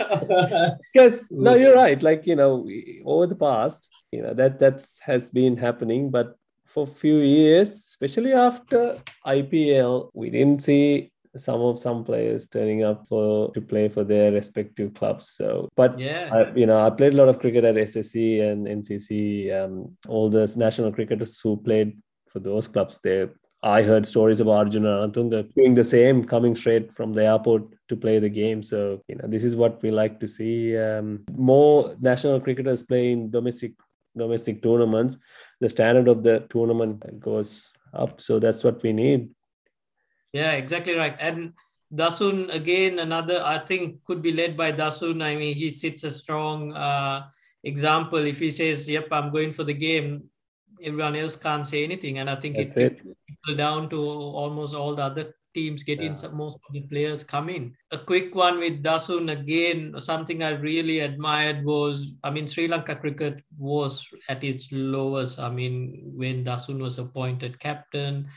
because 0.94 1.30
no 1.30 1.54
you're 1.54 1.74
right 1.74 2.02
like 2.02 2.26
you 2.26 2.34
know 2.34 2.66
over 3.04 3.26
the 3.26 3.36
past 3.36 3.90
you 4.12 4.22
know 4.22 4.32
that 4.32 4.58
that's 4.58 4.98
has 5.00 5.30
been 5.30 5.58
happening 5.58 6.10
but 6.10 6.36
for 6.64 6.84
a 6.84 6.90
few 7.02 7.18
years 7.18 7.68
especially 7.68 8.32
after 8.32 8.98
ipl 9.26 10.08
we 10.14 10.30
didn't 10.30 10.62
see 10.62 11.12
some 11.36 11.60
of 11.60 11.78
some 11.78 12.04
players 12.04 12.48
turning 12.48 12.82
up 12.82 13.06
for 13.06 13.52
to 13.52 13.60
play 13.60 13.88
for 13.88 14.04
their 14.04 14.32
respective 14.32 14.94
clubs. 14.94 15.30
So, 15.30 15.68
but 15.76 15.98
yeah, 15.98 16.30
I, 16.32 16.52
you 16.54 16.66
know, 16.66 16.84
I 16.84 16.90
played 16.90 17.14
a 17.14 17.16
lot 17.16 17.28
of 17.28 17.38
cricket 17.38 17.64
at 17.64 17.76
SSC 17.76 18.42
and 18.42 18.66
NCC. 18.66 19.52
Um, 19.52 19.96
all 20.08 20.28
the 20.28 20.52
national 20.56 20.92
cricketers 20.92 21.38
who 21.40 21.56
played 21.56 21.96
for 22.28 22.40
those 22.40 22.66
clubs, 22.66 23.00
they 23.02 23.28
I 23.62 23.82
heard 23.82 24.06
stories 24.06 24.40
about 24.40 24.66
Arjuna 24.66 24.88
Ranatunga 24.88 25.54
doing 25.54 25.74
the 25.74 25.84
same, 25.84 26.24
coming 26.24 26.56
straight 26.56 26.94
from 26.96 27.12
the 27.12 27.26
airport 27.26 27.64
to 27.88 27.96
play 27.96 28.18
the 28.18 28.28
game. 28.28 28.62
So, 28.62 29.02
you 29.06 29.16
know, 29.16 29.26
this 29.28 29.44
is 29.44 29.54
what 29.54 29.82
we 29.82 29.90
like 29.90 30.18
to 30.20 30.28
see. 30.28 30.76
Um, 30.78 31.24
more 31.36 31.94
national 32.00 32.40
cricketers 32.40 32.82
playing 32.82 33.30
domestic 33.30 33.72
domestic 34.16 34.62
tournaments. 34.62 35.18
The 35.60 35.68
standard 35.68 36.08
of 36.08 36.22
the 36.22 36.46
tournament 36.48 37.20
goes 37.20 37.72
up. 37.92 38.20
So 38.20 38.38
that's 38.38 38.64
what 38.64 38.82
we 38.82 38.92
need. 38.92 39.30
Yeah, 40.32 40.52
exactly 40.52 40.94
right. 40.94 41.16
And 41.18 41.52
Dasun 41.92 42.54
again, 42.54 43.00
another 43.00 43.42
I 43.44 43.58
think 43.58 44.04
could 44.04 44.22
be 44.22 44.32
led 44.32 44.56
by 44.56 44.72
Dasun. 44.72 45.22
I 45.22 45.34
mean, 45.34 45.54
he 45.54 45.70
sits 45.70 46.04
a 46.04 46.10
strong 46.10 46.72
uh, 46.72 47.26
example. 47.64 48.18
If 48.18 48.38
he 48.38 48.50
says, 48.50 48.88
"Yep, 48.88 49.08
I'm 49.10 49.32
going 49.32 49.52
for 49.52 49.64
the 49.64 49.74
game," 49.74 50.30
everyone 50.82 51.16
else 51.16 51.36
can't 51.36 51.66
say 51.66 51.82
anything. 51.82 52.18
And 52.18 52.30
I 52.30 52.36
think 52.36 52.56
That's 52.56 52.76
it, 52.76 53.00
it. 53.04 53.56
down 53.56 53.90
to 53.90 53.98
almost 53.98 54.74
all 54.74 54.94
the 54.94 55.02
other 55.02 55.34
teams 55.54 55.82
getting 55.82 56.16
yeah. 56.16 56.28
most 56.28 56.56
of 56.56 56.72
the 56.72 56.82
players 56.82 57.24
come 57.24 57.48
in. 57.48 57.74
A 57.90 57.98
quick 57.98 58.34
one 58.34 58.60
with 58.60 58.82
Dasun 58.82 59.32
again, 59.32 59.98
something 60.00 60.42
I 60.42 60.50
really 60.50 61.00
admired 61.00 61.64
was, 61.64 62.14
I 62.22 62.30
mean, 62.30 62.46
Sri 62.46 62.68
Lanka 62.68 62.94
cricket 62.94 63.42
was 63.58 64.06
at 64.28 64.44
its 64.44 64.68
lowest. 64.70 65.40
I 65.40 65.50
mean, 65.50 66.12
when 66.14 66.44
Dasun 66.44 66.78
was 66.78 66.98
appointed 66.98 67.58
captain, 67.58 68.28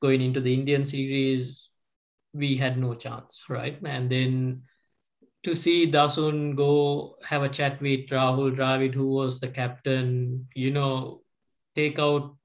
going 0.00 0.20
into 0.20 0.40
the 0.40 0.52
Indian 0.52 0.86
series, 0.86 1.70
we 2.32 2.56
had 2.56 2.78
no 2.78 2.94
chance, 2.94 3.44
right? 3.48 3.78
And 3.84 4.10
then 4.10 4.62
to 5.44 5.54
see 5.54 5.90
Dasun 5.90 6.56
go 6.56 7.16
have 7.24 7.42
a 7.42 7.48
chat 7.48 7.80
with 7.80 8.08
Rahul 8.08 8.56
Dravid, 8.56 8.94
who 8.94 9.06
was 9.06 9.40
the 9.40 9.48
captain, 9.48 10.46
you 10.54 10.70
know, 10.70 11.22
take 11.74 11.98
out 11.98 12.36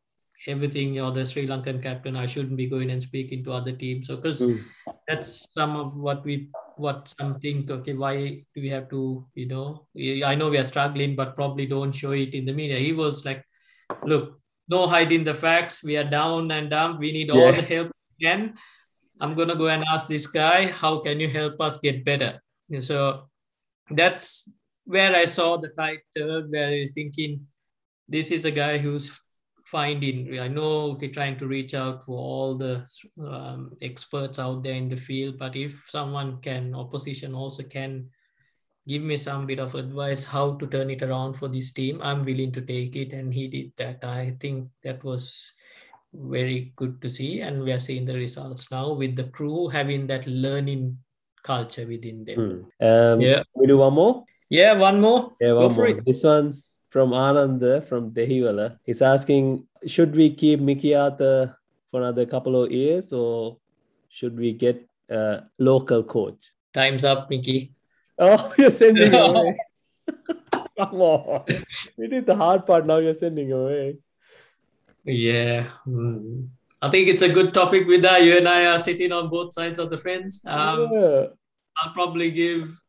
everything 0.48 0.94
you're 0.94 1.12
the 1.12 1.26
Sri 1.26 1.48
Lankan 1.48 1.82
captain. 1.82 2.16
I 2.16 2.26
shouldn't 2.26 2.58
be 2.58 2.68
going 2.68 2.90
and 2.90 3.02
speaking 3.02 3.44
to 3.44 3.54
other 3.54 3.72
teams. 3.72 4.08
So 4.08 4.16
because 4.18 4.42
mm. 4.42 4.60
that's 5.08 5.48
some 5.54 5.76
of 5.76 5.96
what 5.96 6.24
we 6.24 6.50
what 6.78 7.14
some 7.20 7.40
think, 7.40 7.70
okay, 7.70 7.94
why 7.94 8.44
do 8.56 8.62
we 8.62 8.70
have 8.70 8.90
to, 8.90 9.28
you 9.36 9.48
know, 9.48 9.88
I 10.26 10.36
know 10.36 10.50
we 10.50 10.58
are 10.58 10.64
struggling, 10.64 11.16
but 11.16 11.36
probably 11.36 11.66
don't 11.68 11.92
show 11.92 12.12
it 12.12 12.34
in 12.34 12.46
the 12.46 12.54
media. 12.54 12.80
He 12.80 12.94
was 12.94 13.24
like, 13.26 13.46
look, 14.04 14.41
no 14.72 14.88
hiding 14.88 15.24
the 15.24 15.34
facts. 15.34 15.84
We 15.84 15.98
are 15.98 16.10
down 16.10 16.50
and 16.52 16.70
down. 16.70 16.98
We 16.98 17.12
need 17.12 17.30
all 17.30 17.52
the 17.52 17.62
help 17.62 17.92
we 17.92 18.26
can. 18.26 18.56
I'm 19.20 19.36
gonna 19.36 19.56
go 19.56 19.68
and 19.68 19.84
ask 19.84 20.08
this 20.08 20.26
guy, 20.26 20.68
how 20.68 21.00
can 21.00 21.20
you 21.20 21.30
help 21.30 21.60
us 21.60 21.78
get 21.80 22.06
better? 22.06 22.42
So 22.80 23.28
that's 23.90 24.50
where 24.86 25.14
I 25.16 25.26
saw 25.26 25.58
the 25.58 25.70
title 25.70 26.48
where 26.50 26.70
I 26.70 26.80
was 26.80 26.92
thinking, 26.96 27.46
this 28.08 28.32
is 28.32 28.46
a 28.46 28.52
guy 28.52 28.78
who's 28.78 29.12
finding 29.72 30.38
i 30.38 30.50
know 30.50 30.98
we're 31.00 31.10
trying 31.10 31.38
to 31.38 31.48
reach 31.48 31.74
out 31.74 32.06
for 32.06 32.18
all 32.18 32.58
the 32.58 32.86
um, 33.26 33.72
experts 33.82 34.38
out 34.38 34.62
there 34.64 34.74
in 34.74 34.90
the 34.90 34.98
field 34.98 35.38
but 35.40 35.56
if 35.56 35.86
someone 35.88 36.42
can 36.42 36.76
opposition 36.76 37.34
also 37.34 37.64
can 37.64 38.10
give 38.88 39.02
me 39.02 39.16
some 39.16 39.46
bit 39.46 39.60
of 39.60 39.76
advice 39.76 40.24
how 40.24 40.54
to 40.56 40.68
turn 40.68 40.90
it 40.90 41.04
around 41.04 41.34
for 41.34 41.48
this 41.48 41.72
team 41.72 42.00
i'm 42.02 42.24
willing 42.26 42.52
to 42.52 42.62
take 42.62 42.96
it 42.96 43.14
and 43.14 43.34
he 43.34 43.48
did 43.48 43.72
that 43.78 44.04
i 44.04 44.36
think 44.40 44.68
that 44.84 45.04
was 45.04 45.54
very 46.14 46.74
good 46.76 47.02
to 47.02 47.10
see 47.10 47.42
and 47.42 47.64
we 47.64 47.72
are 47.72 47.80
seeing 47.80 48.06
the 48.06 48.14
results 48.14 48.70
now 48.72 48.92
with 48.92 49.16
the 49.16 49.24
crew 49.26 49.68
having 49.70 50.08
that 50.08 50.26
learning 50.28 50.98
culture 51.44 51.88
within 51.88 52.26
them 52.26 52.68
hmm. 52.80 52.86
um, 52.86 53.22
yeah 53.22 53.44
we 53.56 53.68
do 53.68 53.78
one 53.78 53.94
more 53.94 54.26
yeah 54.50 54.74
one 54.74 55.00
more 55.00 55.32
yeah 55.40 55.54
one 55.54 55.70
Go 55.70 55.76
more. 55.76 56.02
this 56.06 56.24
one's 56.24 56.72
from 56.92 57.14
Ananda 57.14 57.82
from 57.82 58.12
Dehiwala. 58.12 58.78
He's 58.86 59.02
asking, 59.02 59.66
should 59.88 60.14
we 60.14 60.30
keep 60.30 60.60
Mickey 60.60 60.94
Arthur 60.94 61.58
for 61.90 62.02
another 62.02 62.26
couple 62.26 62.62
of 62.62 62.72
years 62.72 63.14
or 63.14 63.58
should 64.10 64.38
we 64.38 64.52
get 64.52 64.86
a 65.10 65.44
local 65.58 66.04
coach? 66.04 66.52
Time's 66.74 67.06
up, 67.06 67.30
Mickey. 67.30 67.74
Oh, 68.22 68.54
you're 68.58 68.72
sending 68.72 69.14
away. 69.14 69.58
Come 70.78 71.02
on. 71.02 71.44
We 71.98 72.08
did 72.08 72.26
the 72.28 72.36
hard 72.36 72.66
part, 72.66 72.86
now 72.86 72.98
you're 72.98 73.14
sending 73.14 73.52
away. 73.52 73.98
Yeah. 75.04 75.66
Mm. 75.88 76.50
I 76.82 76.90
think 76.90 77.08
it's 77.08 77.24
a 77.24 77.30
good 77.30 77.54
topic 77.54 77.88
with 77.88 78.04
that. 78.04 78.24
You 78.24 78.38
and 78.38 78.48
I 78.48 78.68
are 78.68 78.80
sitting 78.80 79.12
on 79.12 79.30
both 79.30 79.54
sides 79.54 79.80
of 79.80 79.90
the 79.90 79.98
fence. 79.98 80.42
Um, 80.46 80.90
yeah. 80.92 81.26
I'll 81.78 81.94
probably 81.94 82.30
give 82.32 82.80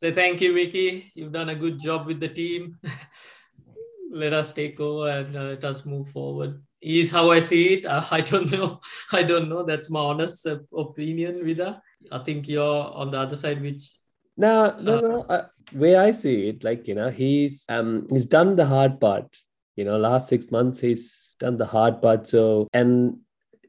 say 0.00 0.12
thank 0.12 0.40
you, 0.40 0.52
Mickey. 0.52 1.12
You've 1.14 1.32
done 1.32 1.50
a 1.50 1.54
good 1.54 1.78
job 1.78 2.06
with 2.06 2.20
the 2.20 2.28
team. 2.28 2.78
let 4.10 4.32
us 4.32 4.52
take 4.52 4.80
over 4.80 5.10
and 5.10 5.36
uh, 5.36 5.42
let 5.42 5.64
us 5.64 5.84
move 5.84 6.08
forward. 6.08 6.62
Is 6.80 7.10
how 7.10 7.30
I 7.30 7.40
see 7.40 7.74
it. 7.74 7.86
Uh, 7.86 8.04
I 8.10 8.20
don't 8.20 8.50
know. 8.50 8.80
I 9.12 9.22
don't 9.22 9.48
know. 9.48 9.62
That's 9.64 9.90
my 9.90 10.00
honest 10.00 10.46
uh, 10.46 10.58
opinion, 10.74 11.44
Vida. 11.44 11.82
I 12.10 12.18
think 12.18 12.48
you're 12.48 12.92
on 12.94 13.10
the 13.10 13.18
other 13.18 13.36
side, 13.36 13.60
which. 13.60 13.98
No, 14.36 14.76
no, 14.80 15.00
no. 15.00 15.20
Uh, 15.22 15.46
way 15.72 15.96
I 15.96 16.10
see 16.10 16.48
it, 16.48 16.62
like 16.62 16.86
you 16.86 16.94
know, 16.94 17.10
he's 17.10 17.64
um 17.68 18.06
he's 18.10 18.26
done 18.26 18.56
the 18.56 18.66
hard 18.66 19.00
part. 19.00 19.36
You 19.76 19.84
know, 19.84 19.96
last 19.98 20.28
six 20.28 20.50
months 20.50 20.80
he's 20.80 21.34
done 21.38 21.56
the 21.56 21.66
hard 21.66 22.00
part. 22.02 22.26
So 22.26 22.68
and 22.72 23.18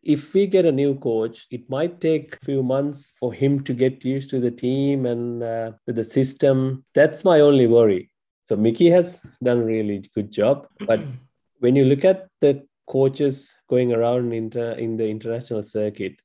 if 0.03 0.33
we 0.33 0.47
get 0.47 0.65
a 0.65 0.71
new 0.71 0.95
coach, 0.95 1.47
it 1.51 1.69
might 1.69 1.99
take 1.99 2.35
a 2.35 2.45
few 2.45 2.63
months 2.63 3.13
for 3.19 3.33
him 3.33 3.63
to 3.65 3.73
get 3.73 4.05
used 4.05 4.29
to 4.29 4.39
the 4.39 4.51
team 4.51 5.05
and 5.05 5.43
uh, 5.43 5.71
the 5.85 6.03
system. 6.03 6.85
That's 6.93 7.25
my 7.25 7.41
only 7.41 7.67
worry. 7.67 8.09
So 8.45 8.55
Mickey 8.55 8.89
has 8.89 9.25
done 9.43 9.59
a 9.59 9.65
really 9.65 10.09
good 10.15 10.31
job, 10.31 10.67
but 10.87 11.01
when 11.59 11.75
you 11.75 11.83
look 11.83 12.05
at 12.05 12.29
the 12.39 12.65
coaches 12.89 13.53
going 13.69 13.91
around 13.91 14.31
in, 14.31 14.45
in 14.77 14.95
the 14.95 15.07
international 15.09 15.63
circuit, 15.63 16.15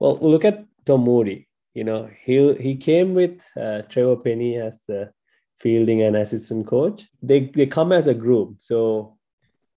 well, 0.00 0.18
look 0.18 0.46
at 0.46 0.64
Tom 0.86 1.04
Moody. 1.04 1.46
You 1.74 1.84
know, 1.84 2.08
he 2.22 2.54
he 2.54 2.76
came 2.76 3.14
with 3.14 3.42
uh, 3.56 3.82
Trevor 3.82 4.16
Penny 4.16 4.56
as 4.56 4.80
the 4.86 5.12
fielding 5.58 6.02
and 6.02 6.16
assistant 6.16 6.66
coach. 6.66 7.06
They 7.22 7.40
they 7.46 7.66
come 7.66 7.92
as 7.92 8.06
a 8.06 8.14
group. 8.14 8.56
So 8.60 9.18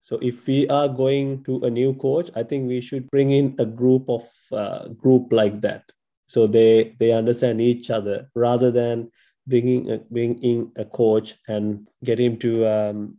so 0.01 0.17
if 0.21 0.45
we 0.47 0.67
are 0.69 0.87
going 0.87 1.43
to 1.43 1.65
a 1.65 1.69
new 1.69 1.93
coach, 1.95 2.29
I 2.35 2.43
think 2.43 2.67
we 2.67 2.81
should 2.81 3.09
bring 3.09 3.31
in 3.31 3.55
a 3.59 3.65
group 3.65 4.09
of 4.09 4.23
uh, 4.51 4.87
group 4.89 5.33
like 5.33 5.61
that. 5.61 5.83
So 6.27 6.47
they 6.47 6.95
they 6.99 7.11
understand 7.11 7.61
each 7.61 7.89
other 7.89 8.29
rather 8.35 8.71
than 8.71 9.11
bringing 9.47 9.91
a, 9.91 9.97
bring 9.97 10.41
in 10.43 10.71
a 10.75 10.85
coach 10.85 11.35
and 11.47 11.87
get 12.03 12.19
him 12.19 12.37
to 12.37 12.65
um, 12.67 13.17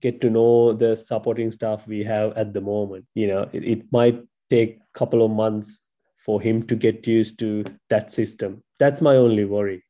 get 0.00 0.20
to 0.20 0.30
know 0.30 0.72
the 0.72 0.96
supporting 0.96 1.50
staff 1.50 1.86
we 1.86 2.04
have 2.04 2.36
at 2.36 2.52
the 2.52 2.60
moment. 2.60 3.06
You 3.14 3.28
know, 3.28 3.48
it, 3.52 3.64
it 3.64 3.92
might 3.92 4.22
take 4.50 4.78
a 4.78 4.98
couple 4.98 5.24
of 5.24 5.30
months 5.30 5.80
for 6.28 6.42
him 6.42 6.62
to 6.62 6.76
get 6.76 7.06
used 7.06 7.38
to 7.38 7.64
that 7.88 8.12
system. 8.12 8.62
That's 8.78 9.00
my 9.00 9.16
only 9.16 9.46
worry. 9.46 9.82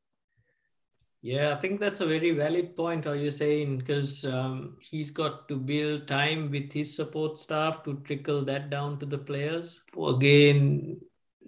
Yeah, 1.20 1.52
I 1.52 1.56
think 1.56 1.80
that's 1.80 1.98
a 1.98 2.06
very 2.06 2.30
valid 2.30 2.76
point. 2.76 3.08
Are 3.08 3.16
you 3.16 3.32
saying 3.32 3.78
because 3.78 4.24
um, 4.24 4.76
he's 4.80 5.10
got 5.10 5.48
to 5.48 5.56
build 5.56 6.06
time 6.06 6.48
with 6.52 6.72
his 6.72 6.94
support 6.94 7.38
staff 7.38 7.82
to 7.82 7.96
trickle 8.04 8.44
that 8.44 8.70
down 8.70 9.00
to 9.00 9.06
the 9.06 9.18
players? 9.18 9.82
Again, 10.00 11.00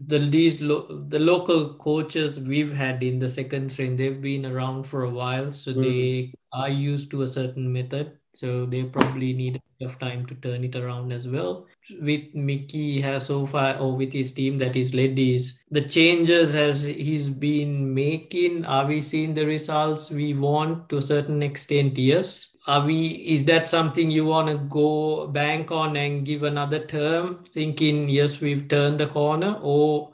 the 0.09 0.19
these 0.19 0.61
lo- 0.61 1.05
the 1.09 1.21
local 1.21 1.75
coaches 1.75 2.41
we've 2.41 2.75
had 2.75 3.05
in 3.05 3.21
the 3.21 3.29
second 3.29 3.71
string, 3.71 3.95
they've 3.95 4.21
been 4.21 4.45
around 4.45 4.89
for 4.89 5.05
a 5.05 5.11
while, 5.11 5.53
so 5.53 5.73
mm. 5.73 5.85
they 5.85 6.35
are 6.53 6.69
used 6.69 7.13
to 7.13 7.23
a 7.23 7.29
certain 7.29 7.73
method. 7.73 8.19
So 8.33 8.65
they 8.65 8.85
probably 8.85 9.33
need 9.33 9.57
a 9.57 9.63
bit 9.79 9.89
of 9.89 9.99
time 9.99 10.25
to 10.27 10.35
turn 10.37 10.65
it 10.65 10.77
around 10.77 11.13
as 11.13 11.27
well. 11.27 11.67
With 12.01 12.35
Mickey 12.35 13.01
has 13.01 13.27
so 13.27 13.47
far, 13.47 13.77
or 13.79 13.97
with 13.97 14.13
his 14.13 14.33
team 14.33 14.57
that 14.59 14.75
he's 14.75 14.95
led, 14.95 15.19
is 15.19 15.59
the 15.71 15.81
changes 15.83 16.55
as 16.55 16.85
he's 16.85 17.29
been 17.29 17.93
making. 17.93 18.65
Are 18.65 18.87
we 18.87 19.03
seeing 19.03 19.35
the 19.35 19.47
results 19.47 20.11
we 20.11 20.35
want 20.35 20.89
to 20.91 20.99
a 20.99 21.03
certain 21.03 21.43
extent? 21.43 21.99
Yes. 21.99 22.57
Are 22.67 22.85
we? 22.87 23.09
Is 23.09 23.45
that 23.47 23.69
something 23.69 24.11
you 24.11 24.27
want 24.27 24.49
to 24.49 24.59
go 24.69 25.27
bank 25.27 25.73
on 25.73 25.97
and 25.97 26.25
give 26.25 26.43
another 26.45 26.79
term, 26.87 27.45
thinking 27.51 28.09
yes, 28.09 28.41
we've 28.41 28.69
turned 28.69 29.01
the 29.01 29.07
corner, 29.09 29.59
or 29.61 30.13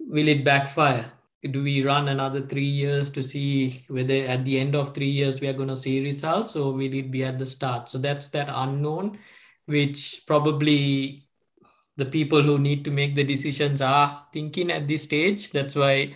will 0.00 0.28
it 0.28 0.44
backfire? 0.44 1.10
Do 1.50 1.62
we 1.62 1.84
run 1.84 2.08
another 2.08 2.40
three 2.40 2.68
years 2.68 3.10
to 3.10 3.22
see 3.22 3.84
whether 3.88 4.14
at 4.14 4.44
the 4.44 4.58
end 4.58 4.76
of 4.76 4.94
three 4.94 5.10
years 5.10 5.40
we 5.40 5.48
are 5.48 5.52
going 5.52 5.68
to 5.68 5.76
see 5.76 6.04
results 6.04 6.54
or 6.54 6.72
will 6.72 6.94
it 6.94 7.10
be 7.10 7.24
at 7.24 7.38
the 7.38 7.46
start? 7.46 7.88
So 7.88 7.98
that's 7.98 8.28
that 8.28 8.48
unknown 8.52 9.18
which 9.66 10.22
probably 10.26 11.26
the 11.96 12.06
people 12.06 12.42
who 12.42 12.58
need 12.58 12.84
to 12.84 12.90
make 12.90 13.14
the 13.14 13.24
decisions 13.24 13.80
are 13.80 14.24
thinking 14.32 14.70
at 14.70 14.88
this 14.88 15.02
stage. 15.02 15.50
That's 15.50 15.74
why 15.74 16.14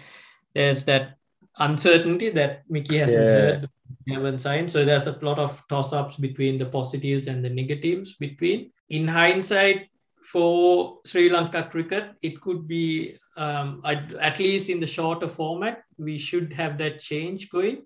there's 0.54 0.84
that 0.84 1.18
uncertainty 1.58 2.30
that 2.30 2.62
mickey 2.68 2.98
hasn't 2.98 3.24
yeah. 3.24 3.30
heard 3.30 3.70
haven't 4.08 4.40
signed. 4.40 4.70
So 4.70 4.84
there's 4.84 5.06
a 5.06 5.18
lot 5.22 5.38
of 5.38 5.62
toss-ups 5.68 6.16
between 6.16 6.58
the 6.58 6.66
positives 6.66 7.26
and 7.26 7.44
the 7.44 7.50
negatives 7.50 8.14
between. 8.14 8.70
In 8.88 9.08
hindsight 9.08 9.88
for 10.26 10.98
Sri 11.04 11.28
Lanka 11.30 11.62
cricket, 11.70 12.14
it 12.20 12.40
could 12.40 12.66
be 12.66 13.16
um, 13.36 13.80
at 13.84 14.38
least 14.38 14.68
in 14.68 14.80
the 14.80 14.86
shorter 14.86 15.28
format. 15.28 15.84
We 15.98 16.18
should 16.18 16.52
have 16.52 16.76
that 16.78 17.00
change 17.00 17.48
going. 17.48 17.82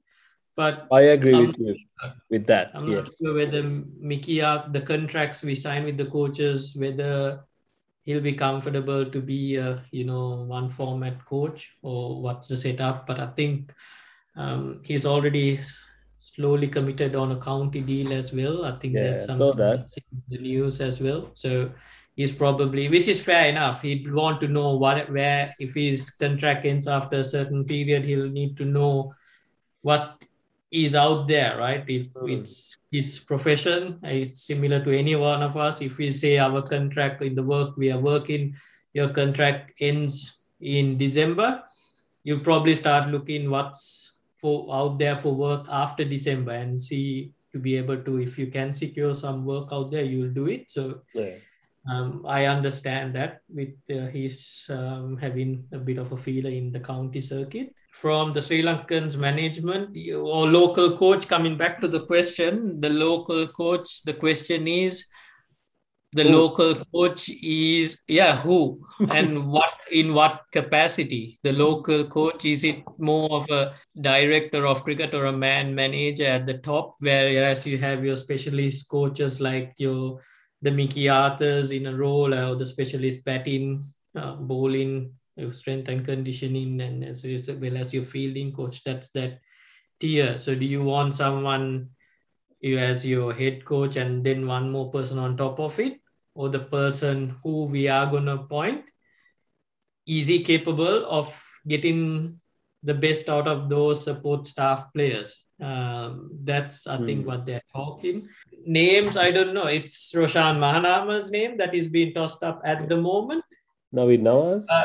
But 0.57 0.87
I 0.91 1.03
agree 1.17 1.47
with 1.47 1.59
you 1.59 1.77
with 2.31 2.47
that. 2.47 2.71
I'm 2.75 2.89
yes. 2.89 3.05
not 3.05 3.15
sure 3.15 3.35
whether 3.35 3.63
Mickey, 3.63 4.41
the 4.41 4.83
contracts 4.85 5.43
we 5.43 5.55
sign 5.55 5.85
with 5.85 5.97
the 5.97 6.07
coaches, 6.07 6.75
whether 6.75 7.45
he'll 8.03 8.21
be 8.21 8.33
comfortable 8.33 9.05
to 9.05 9.21
be 9.21 9.57
a 9.57 9.85
you 9.91 10.05
know 10.05 10.45
one 10.45 10.69
format 10.71 11.25
coach 11.25 11.77
or 11.83 12.23
what's 12.23 12.49
the 12.49 12.57
setup. 12.57 13.07
But 13.07 13.21
I 13.21 13.27
think 13.29 13.73
um, 14.37 14.81
he's 14.85 15.07
already 15.07 15.61
slowly 16.17 16.69
committed 16.69 17.15
on 17.15 17.33
a 17.33 17.41
county 17.41 17.81
deal 17.81 18.13
as 18.13 18.33
well. 18.33 18.65
I 18.65 18.79
think 18.79 18.95
yeah, 18.95 19.03
that's 19.03 19.27
something 19.27 19.57
that. 19.57 19.79
that's 19.81 19.97
in 19.97 20.23
the 20.29 20.39
news 20.39 20.81
as 20.81 21.01
well. 21.01 21.31
So 21.35 21.71
he's 22.21 22.35
probably 22.35 22.87
which 22.91 23.09
is 23.09 23.23
fair 23.23 23.49
enough. 23.49 23.81
He'd 23.81 24.13
want 24.13 24.43
to 24.43 24.49
know 24.49 24.75
what 24.77 25.11
where 25.11 25.55
if 25.59 25.73
his 25.75 26.11
contract 26.11 26.67
ends 26.67 26.87
after 26.87 27.21
a 27.21 27.25
certain 27.25 27.65
period 27.65 28.05
he'll 28.05 28.29
need 28.29 28.59
to 28.59 28.67
know 28.67 29.15
what 29.81 30.27
is 30.71 30.95
out 30.95 31.29
there 31.29 31.57
right? 31.57 31.83
If 31.89 32.13
mm. 32.13 32.37
it's 32.37 32.77
his 32.93 33.19
profession 33.19 33.99
it's 34.03 34.43
similar 34.43 34.85
to 34.85 34.99
any 34.99 35.17
one 35.17 35.43
of 35.43 35.57
us. 35.57 35.81
If 35.81 35.97
we 35.97 36.11
say 36.11 36.37
our 36.37 36.61
contract 36.61 37.23
in 37.23 37.35
the 37.35 37.43
work 37.43 37.79
we 37.79 37.91
are 37.91 37.99
working 38.13 38.55
your 38.93 39.09
contract 39.09 39.73
ends 39.81 40.41
in 40.61 40.99
december 40.99 41.63
you 42.25 42.41
probably 42.41 42.75
start 42.75 43.09
looking 43.09 43.49
what's 43.49 44.19
for 44.41 44.67
out 44.79 44.99
there 44.99 45.17
for 45.17 45.33
work 45.35 45.67
after 45.71 46.05
december 46.05 46.53
and 46.53 46.83
see 46.83 47.33
to 47.53 47.59
be 47.59 47.77
able 47.77 47.97
to 48.09 48.19
if 48.21 48.37
you 48.39 48.49
can 48.49 48.75
secure 48.75 49.15
some 49.15 49.47
work 49.47 49.69
out 49.73 49.91
there 49.91 50.05
you'll 50.05 50.35
do 50.43 50.49
it. 50.49 50.67
So 50.69 51.01
yeah 51.15 51.37
Um, 51.89 52.25
I 52.27 52.47
understand 52.47 53.15
that 53.15 53.41
with 53.49 53.75
uh, 53.91 54.07
his 54.07 54.67
um, 54.69 55.17
having 55.17 55.65
a 55.73 55.79
bit 55.79 55.99
of 55.99 56.13
a 56.13 56.17
feeler 56.17 56.51
in 56.51 56.73
the 56.73 56.81
county 56.81 57.21
circuit. 57.21 57.73
From 57.93 58.33
the 58.33 58.41
Sri 58.41 58.63
Lankans 58.63 59.17
management 59.17 59.97
or 60.15 60.47
local 60.47 60.97
coach, 60.97 61.27
coming 61.27 61.57
back 61.57 61.81
to 61.81 61.89
the 61.89 62.07
question, 62.07 62.81
the 62.81 62.91
local 62.91 63.49
coach, 63.49 64.03
the 64.03 64.15
question 64.15 64.69
is 64.69 65.07
the 66.13 66.25
who? 66.25 66.31
local 66.31 66.75
coach 66.93 67.29
is 67.29 68.01
yeah 68.09 68.37
who 68.37 68.81
and 69.11 69.47
what 69.47 69.73
in 69.93 70.13
what 70.13 70.43
capacity 70.53 71.39
the 71.43 71.53
local 71.53 72.05
coach 72.05 72.45
is 72.45 72.65
it 72.65 72.83
more 72.99 73.31
of 73.31 73.49
a 73.51 73.73
director 74.01 74.67
of 74.67 74.83
cricket 74.83 75.15
or 75.15 75.27
a 75.27 75.33
man 75.33 75.75
manager 75.75 76.25
at 76.25 76.47
the 76.47 76.59
top 76.59 76.97
whereas 77.01 77.65
you 77.67 77.79
have 77.79 78.05
your 78.05 78.17
specialist 78.17 78.89
coaches 78.89 79.41
like 79.41 79.73
your 79.79 80.21
the 80.63 80.71
mickey 80.71 81.09
arthurs 81.09 81.71
in 81.71 81.87
a 81.87 81.97
role 81.97 82.35
or 82.35 82.55
the 82.55 82.67
specialist 82.67 83.25
batting 83.25 83.85
uh, 84.15 84.35
bowling 84.35 85.13
your 85.37 85.53
strength 85.53 85.89
and 85.89 86.05
conditioning 86.05 86.81
and 86.81 87.05
as 87.05 87.25
well 87.25 87.77
as 87.77 87.95
your 87.95 88.03
fielding 88.03 88.53
coach 88.53 88.85
that's 88.85 89.11
that 89.11 89.41
tier. 90.01 90.39
So 90.39 90.55
do 90.55 90.65
you 90.65 90.83
want 90.83 91.15
someone 91.15 91.91
you 92.61 92.79
as 92.79 93.07
your 93.07 93.33
head 93.33 93.65
coach 93.65 93.97
and 93.97 94.25
then 94.25 94.47
one 94.47 94.71
more 94.71 94.91
person 94.91 95.19
on 95.19 95.37
top 95.37 95.61
of 95.61 95.79
it? 95.79 96.01
Or 96.35 96.49
the 96.49 96.61
person 96.61 97.37
who 97.43 97.65
we 97.65 97.89
are 97.89 98.07
going 98.07 98.27
to 98.27 98.33
appoint 98.33 98.85
is 100.07 100.29
he 100.29 100.43
capable 100.43 101.07
of 101.07 101.29
getting 101.67 102.41
the 102.83 102.95
best 102.95 103.29
out 103.29 103.47
of 103.47 103.69
those 103.69 104.03
support 104.03 104.47
staff 104.47 104.93
players? 104.95 105.45
Um, 105.61 106.31
that's 106.43 106.87
i 106.87 106.97
think 106.97 107.21
hmm. 107.21 107.27
what 107.27 107.45
they're 107.45 107.61
talking 107.71 108.31
names 108.67 109.17
i 109.17 109.31
don't 109.31 109.55
know 109.55 109.67
it's 109.67 110.13
roshan 110.15 110.57
mahanama's 110.57 111.31
name 111.31 111.57
that 111.57 111.75
is 111.75 111.89
being 111.89 112.13
tossed 112.13 112.43
up 112.43 112.61
at 112.65 112.89
the 112.89 112.97
moment 112.97 113.45
Naveed 113.95 114.23
Nawaz? 114.23 114.67
Uh, 114.69 114.85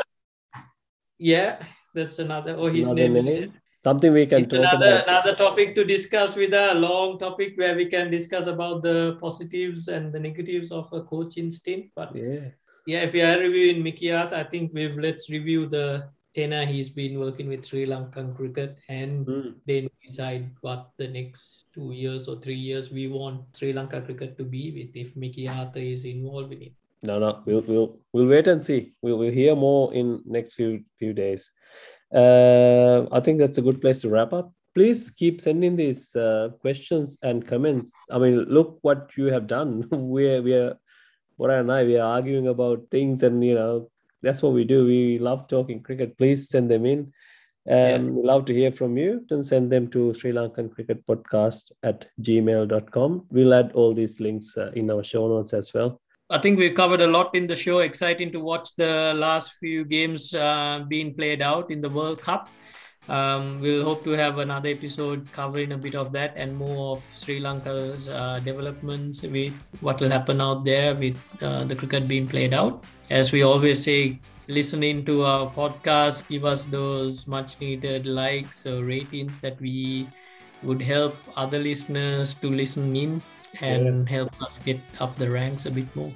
yeah 1.18 1.62
that's 1.94 2.18
another 2.18 2.56
oh 2.58 2.66
his 2.66 2.86
another 2.86 3.08
name, 3.08 3.26
is 3.26 3.50
something 3.86 4.12
we 4.12 4.26
can 4.26 4.42
it's 4.42 4.52
talk 4.52 4.60
another, 4.60 4.92
about. 4.94 5.08
Another 5.08 5.34
topic 5.34 5.74
to 5.76 5.84
discuss 5.84 6.34
with 6.34 6.52
a 6.52 6.74
long 6.74 7.18
topic 7.18 7.54
where 7.56 7.74
we 7.76 7.86
can 7.86 8.10
discuss 8.10 8.46
about 8.46 8.82
the 8.82 9.16
positives 9.20 9.88
and 9.88 10.12
the 10.12 10.18
negatives 10.18 10.72
of 10.72 10.92
a 10.92 11.02
coaching 11.02 11.50
stint. 11.50 11.86
But 11.94 12.14
yeah, 12.14 12.50
yeah, 12.86 13.00
if 13.06 13.14
you 13.14 13.24
are 13.24 13.38
reviewing 13.38 13.86
Arthur, 14.12 14.36
I 14.36 14.44
think 14.44 14.72
we've 14.74 14.96
let's 14.96 15.30
review 15.30 15.66
the 15.66 16.08
tenor 16.36 16.64
he's 16.66 16.90
been 16.90 17.18
working 17.18 17.48
with 17.48 17.64
Sri 17.64 17.86
Lankan 17.86 18.36
cricket 18.36 18.78
and 18.88 19.26
mm. 19.26 19.54
then 19.66 19.88
decide 20.06 20.50
what 20.60 20.90
the 20.98 21.08
next 21.08 21.64
two 21.74 21.92
years 21.92 22.28
or 22.28 22.36
three 22.36 22.60
years 22.68 22.92
we 22.92 23.08
want 23.08 23.40
Sri 23.56 23.72
Lanka 23.72 24.02
cricket 24.02 24.36
to 24.38 24.44
be 24.44 24.64
with 24.76 24.94
if 24.94 25.16
Mickey 25.16 25.48
Arthur 25.48 25.80
is 25.80 26.04
involved 26.04 26.52
in 26.52 26.62
it. 26.68 26.72
No, 27.02 27.18
no, 27.18 27.42
we'll 27.46 27.64
we'll 27.66 27.98
we'll 28.12 28.26
wait 28.26 28.46
and 28.48 28.62
see. 28.62 28.92
We'll 29.02 29.18
we'll 29.18 29.32
hear 29.32 29.56
more 29.56 29.92
in 29.94 30.22
next 30.26 30.54
few 30.54 30.84
few 30.98 31.12
days 31.12 31.52
uh, 32.14 33.06
I 33.10 33.20
think 33.20 33.38
that's 33.38 33.58
a 33.58 33.62
good 33.62 33.80
place 33.80 34.00
to 34.00 34.08
wrap 34.08 34.32
up. 34.32 34.52
Please 34.74 35.10
keep 35.10 35.40
sending 35.40 35.74
these 35.74 36.14
uh, 36.14 36.50
questions 36.60 37.16
and 37.22 37.46
comments. 37.46 37.92
I 38.10 38.18
mean, 38.18 38.44
look 38.44 38.78
what 38.82 39.10
you 39.16 39.26
have 39.26 39.46
done. 39.46 39.88
we're 39.90 40.42
we 40.42 40.54
are, 40.54 40.76
Bora 41.38 41.60
and 41.60 41.72
I, 41.72 41.84
we 41.84 41.96
are 41.96 42.14
arguing 42.16 42.48
about 42.48 42.86
things, 42.90 43.22
and 43.22 43.42
you 43.44 43.54
know 43.54 43.90
that's 44.26 44.42
what 44.42 44.52
we 44.52 44.64
do. 44.64 44.84
We 44.84 45.18
love 45.18 45.46
talking 45.48 45.82
cricket. 45.82 46.18
Please 46.18 46.48
send 46.48 46.70
them 46.70 46.84
in. 46.84 47.12
Um, 47.68 48.16
yeah. 48.16 48.30
Love 48.32 48.44
to 48.46 48.54
hear 48.54 48.72
from 48.72 48.96
you. 48.96 49.24
And 49.30 49.46
send 49.46 49.70
them 49.70 49.88
to 49.90 50.12
Sri 50.14 50.32
Lankan 50.32 50.72
Cricket 50.74 51.06
Podcast 51.06 51.72
at 51.82 52.06
gmail.com. 52.20 53.26
We'll 53.30 53.54
add 53.54 53.72
all 53.72 53.94
these 53.94 54.20
links 54.20 54.56
uh, 54.56 54.72
in 54.74 54.90
our 54.90 55.04
show 55.04 55.28
notes 55.28 55.52
as 55.52 55.72
well. 55.72 56.00
I 56.28 56.38
think 56.38 56.58
we've 56.58 56.74
covered 56.74 57.00
a 57.00 57.06
lot 57.06 57.34
in 57.36 57.46
the 57.46 57.54
show. 57.54 57.78
Exciting 57.78 58.32
to 58.32 58.40
watch 58.40 58.74
the 58.76 59.14
last 59.14 59.52
few 59.60 59.84
games 59.84 60.34
uh, 60.34 60.84
being 60.88 61.14
played 61.14 61.40
out 61.40 61.70
in 61.70 61.80
the 61.80 61.88
World 61.88 62.20
Cup. 62.20 62.48
Um, 63.08 63.60
we'll 63.60 63.84
hope 63.84 64.02
to 64.02 64.10
have 64.10 64.38
another 64.38 64.68
episode 64.68 65.30
covering 65.30 65.70
a 65.70 65.78
bit 65.78 65.94
of 65.94 66.10
that 66.12 66.32
and 66.36 66.56
more 66.56 66.96
of 66.96 67.04
Sri 67.16 67.38
Lanka's 67.38 68.08
uh, 68.08 68.40
developments 68.44 69.22
with 69.22 69.54
what 69.80 70.00
will 70.00 70.10
happen 70.10 70.40
out 70.40 70.64
there 70.64 70.96
with 70.96 71.16
uh, 71.40 71.62
the 71.62 71.76
cricket 71.76 72.08
being 72.08 72.26
played 72.26 72.52
out. 72.52 72.84
As 73.10 73.30
we 73.30 73.42
always 73.42 73.84
say, 73.84 74.18
listening 74.48 75.04
to 75.06 75.22
our 75.22 75.46
podcast, 75.46 76.28
give 76.28 76.44
us 76.44 76.64
those 76.66 77.26
much 77.26 77.60
needed 77.60 78.04
likes 78.04 78.66
or 78.66 78.82
ratings 78.82 79.38
that 79.46 79.60
we 79.60 80.08
would 80.62 80.82
help 80.82 81.14
other 81.36 81.58
listeners 81.58 82.34
to 82.42 82.50
listen 82.50 82.96
in 82.96 83.22
and 83.60 84.02
yeah. 84.02 84.10
help 84.10 84.34
us 84.42 84.58
get 84.58 84.80
up 84.98 85.14
the 85.16 85.30
ranks 85.30 85.66
a 85.66 85.70
bit 85.70 85.86
more. 85.94 86.10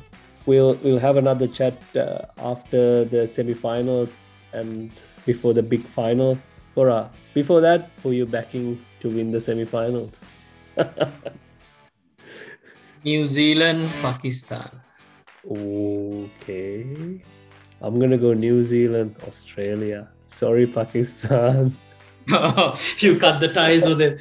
We'll 0.46 0.74
we'll 0.82 0.98
have 0.98 1.16
another 1.16 1.46
chat 1.46 1.78
uh, 1.94 2.26
after 2.38 3.04
the 3.04 3.28
semi-finals 3.28 4.34
and 4.52 4.90
before 5.26 5.54
the 5.54 5.62
big 5.62 5.86
final. 5.86 6.38
Bora, 6.74 7.10
before 7.34 7.60
that, 7.60 7.90
who 8.02 8.10
you 8.10 8.26
backing 8.26 8.82
to 8.98 9.08
win 9.08 9.30
the 9.30 9.40
semi-finals? 9.40 10.18
New 13.04 13.32
Zealand, 13.32 13.90
Pakistan. 14.02 14.70
Okay. 15.48 17.20
I'm 17.80 17.98
gonna 17.98 18.18
go 18.18 18.32
New 18.32 18.62
Zealand, 18.62 19.16
Australia. 19.26 20.08
Sorry, 20.26 20.66
Pakistan. 20.66 21.76
you 22.98 23.18
cut 23.18 23.40
the 23.40 23.50
ties 23.52 23.84
with 23.84 24.00
it. 24.00 24.20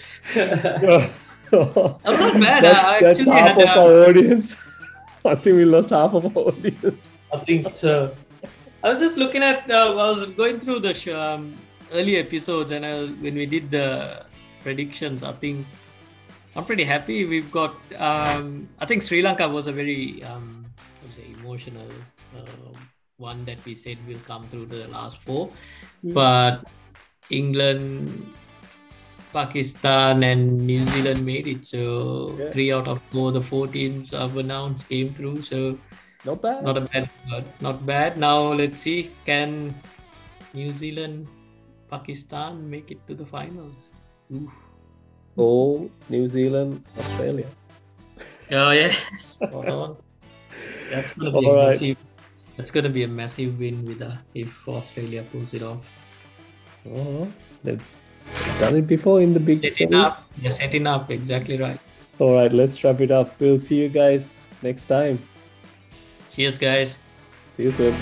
I'm 1.52 2.20
not 2.20 2.40
mad. 2.40 2.64
That's, 2.64 2.80
I 2.80 3.00
that's 3.02 3.26
half 3.26 3.58
of 3.58 3.68
our 3.68 4.10
audience. 4.10 4.56
I 5.26 5.36
think 5.36 5.58
we 5.58 5.66
lost 5.66 5.90
half 5.90 6.14
of 6.14 6.26
our 6.26 6.44
audience. 6.56 7.18
I 7.34 7.38
think 7.40 7.76
so. 7.76 8.16
I 8.84 8.94
was 8.94 9.00
just 9.00 9.18
looking 9.18 9.44
at. 9.44 9.70
Uh, 9.70 9.92
I 9.92 10.10
was 10.10 10.26
going 10.28 10.60
through 10.60 10.80
the 10.80 10.94
show, 10.94 11.20
um, 11.20 11.58
early 11.92 12.18
episodes, 12.18 12.72
and 12.72 12.86
I, 12.86 13.06
when 13.20 13.36
we 13.36 13.46
did 13.46 13.70
the 13.70 14.26
predictions, 14.64 15.24
I 15.24 15.34
think 15.34 15.68
I'm 16.56 16.66
pretty 16.66 16.86
happy. 16.86 17.26
We've 17.26 17.52
got. 17.52 17.76
Um, 17.98 18.70
I 18.80 18.86
think 18.86 19.04
Sri 19.04 19.22
Lanka 19.22 19.48
was 19.50 19.68
a 19.68 19.74
very 19.74 20.24
um, 20.24 20.59
emotional 21.40 21.88
uh, 22.38 22.74
one 23.18 23.44
that 23.46 23.64
we 23.66 23.76
said 23.76 23.98
will 24.08 24.22
come 24.28 24.48
through 24.48 24.66
the 24.66 24.88
last 24.88 25.18
4 25.18 25.48
mm-hmm. 25.48 26.14
but 26.14 26.64
England 27.30 28.34
Pakistan 29.34 30.24
and 30.24 30.58
New 30.66 30.86
Zealand 30.88 31.26
made 31.26 31.48
it. 31.48 31.66
So 31.66 32.36
yeah. 32.38 32.50
three 32.50 32.72
out 32.74 32.88
of 32.88 33.02
four, 33.12 33.32
the 33.32 33.42
four 33.42 33.68
teams 33.68 34.14
I've 34.14 34.38
announced 34.38 34.90
came 34.90 35.14
through. 35.14 35.44
So 35.44 35.78
not 36.26 36.42
bad. 36.42 36.64
Not 36.64 36.78
a 36.78 36.82
bad, 36.82 37.10
not 37.62 37.86
bad. 37.86 38.18
Now 38.18 38.54
let's 38.54 38.82
see, 38.82 39.12
can 39.26 39.74
New 40.54 40.74
Zealand, 40.74 41.28
Pakistan 41.90 42.70
make 42.70 42.92
it 42.92 43.06
to 43.08 43.14
the 43.14 43.26
finals? 43.26 43.94
Oh, 45.38 45.90
New 46.10 46.28
Zealand, 46.28 46.84
Australia. 46.98 47.48
Oh 48.52 48.72
yeah, 48.72 48.96
spot 49.20 49.70
on. 49.70 49.98
That's 50.92 51.14
gonna 51.14 51.32
be 51.32 51.46
All 51.46 51.54
a 51.54 51.58
right. 51.58 51.68
massive. 51.70 51.98
That's 52.58 52.72
gonna 52.72 52.90
be 52.90 53.04
a 53.04 53.08
massive 53.08 53.60
win 53.60 53.86
with 53.86 54.02
uh, 54.02 54.18
if 54.34 54.68
Australia 54.68 55.24
pulls 55.32 55.54
it 55.54 55.64
off. 55.64 55.86
Oh, 56.90 57.28
done 57.64 58.76
it 58.76 58.88
before 58.88 59.22
in 59.22 59.34
the 59.34 59.40
big 59.40 59.68
setting 59.70 59.94
up. 59.94 60.24
You're 60.42 60.54
setting 60.54 60.88
up. 60.88 61.12
Exactly 61.12 61.58
right. 61.58 61.80
All 62.20 62.36
right, 62.36 62.52
let's 62.52 62.84
wrap 62.84 63.00
it 63.00 63.12
up. 63.12 63.40
We'll 63.40 63.60
see 63.60 63.78
you 63.78 63.90
guys 63.90 64.48
next 64.62 64.84
time. 64.84 65.20
Cheers, 66.32 66.58
guys. 66.58 66.98
See 67.56 67.64
you 67.64 67.72
soon. 67.72 67.96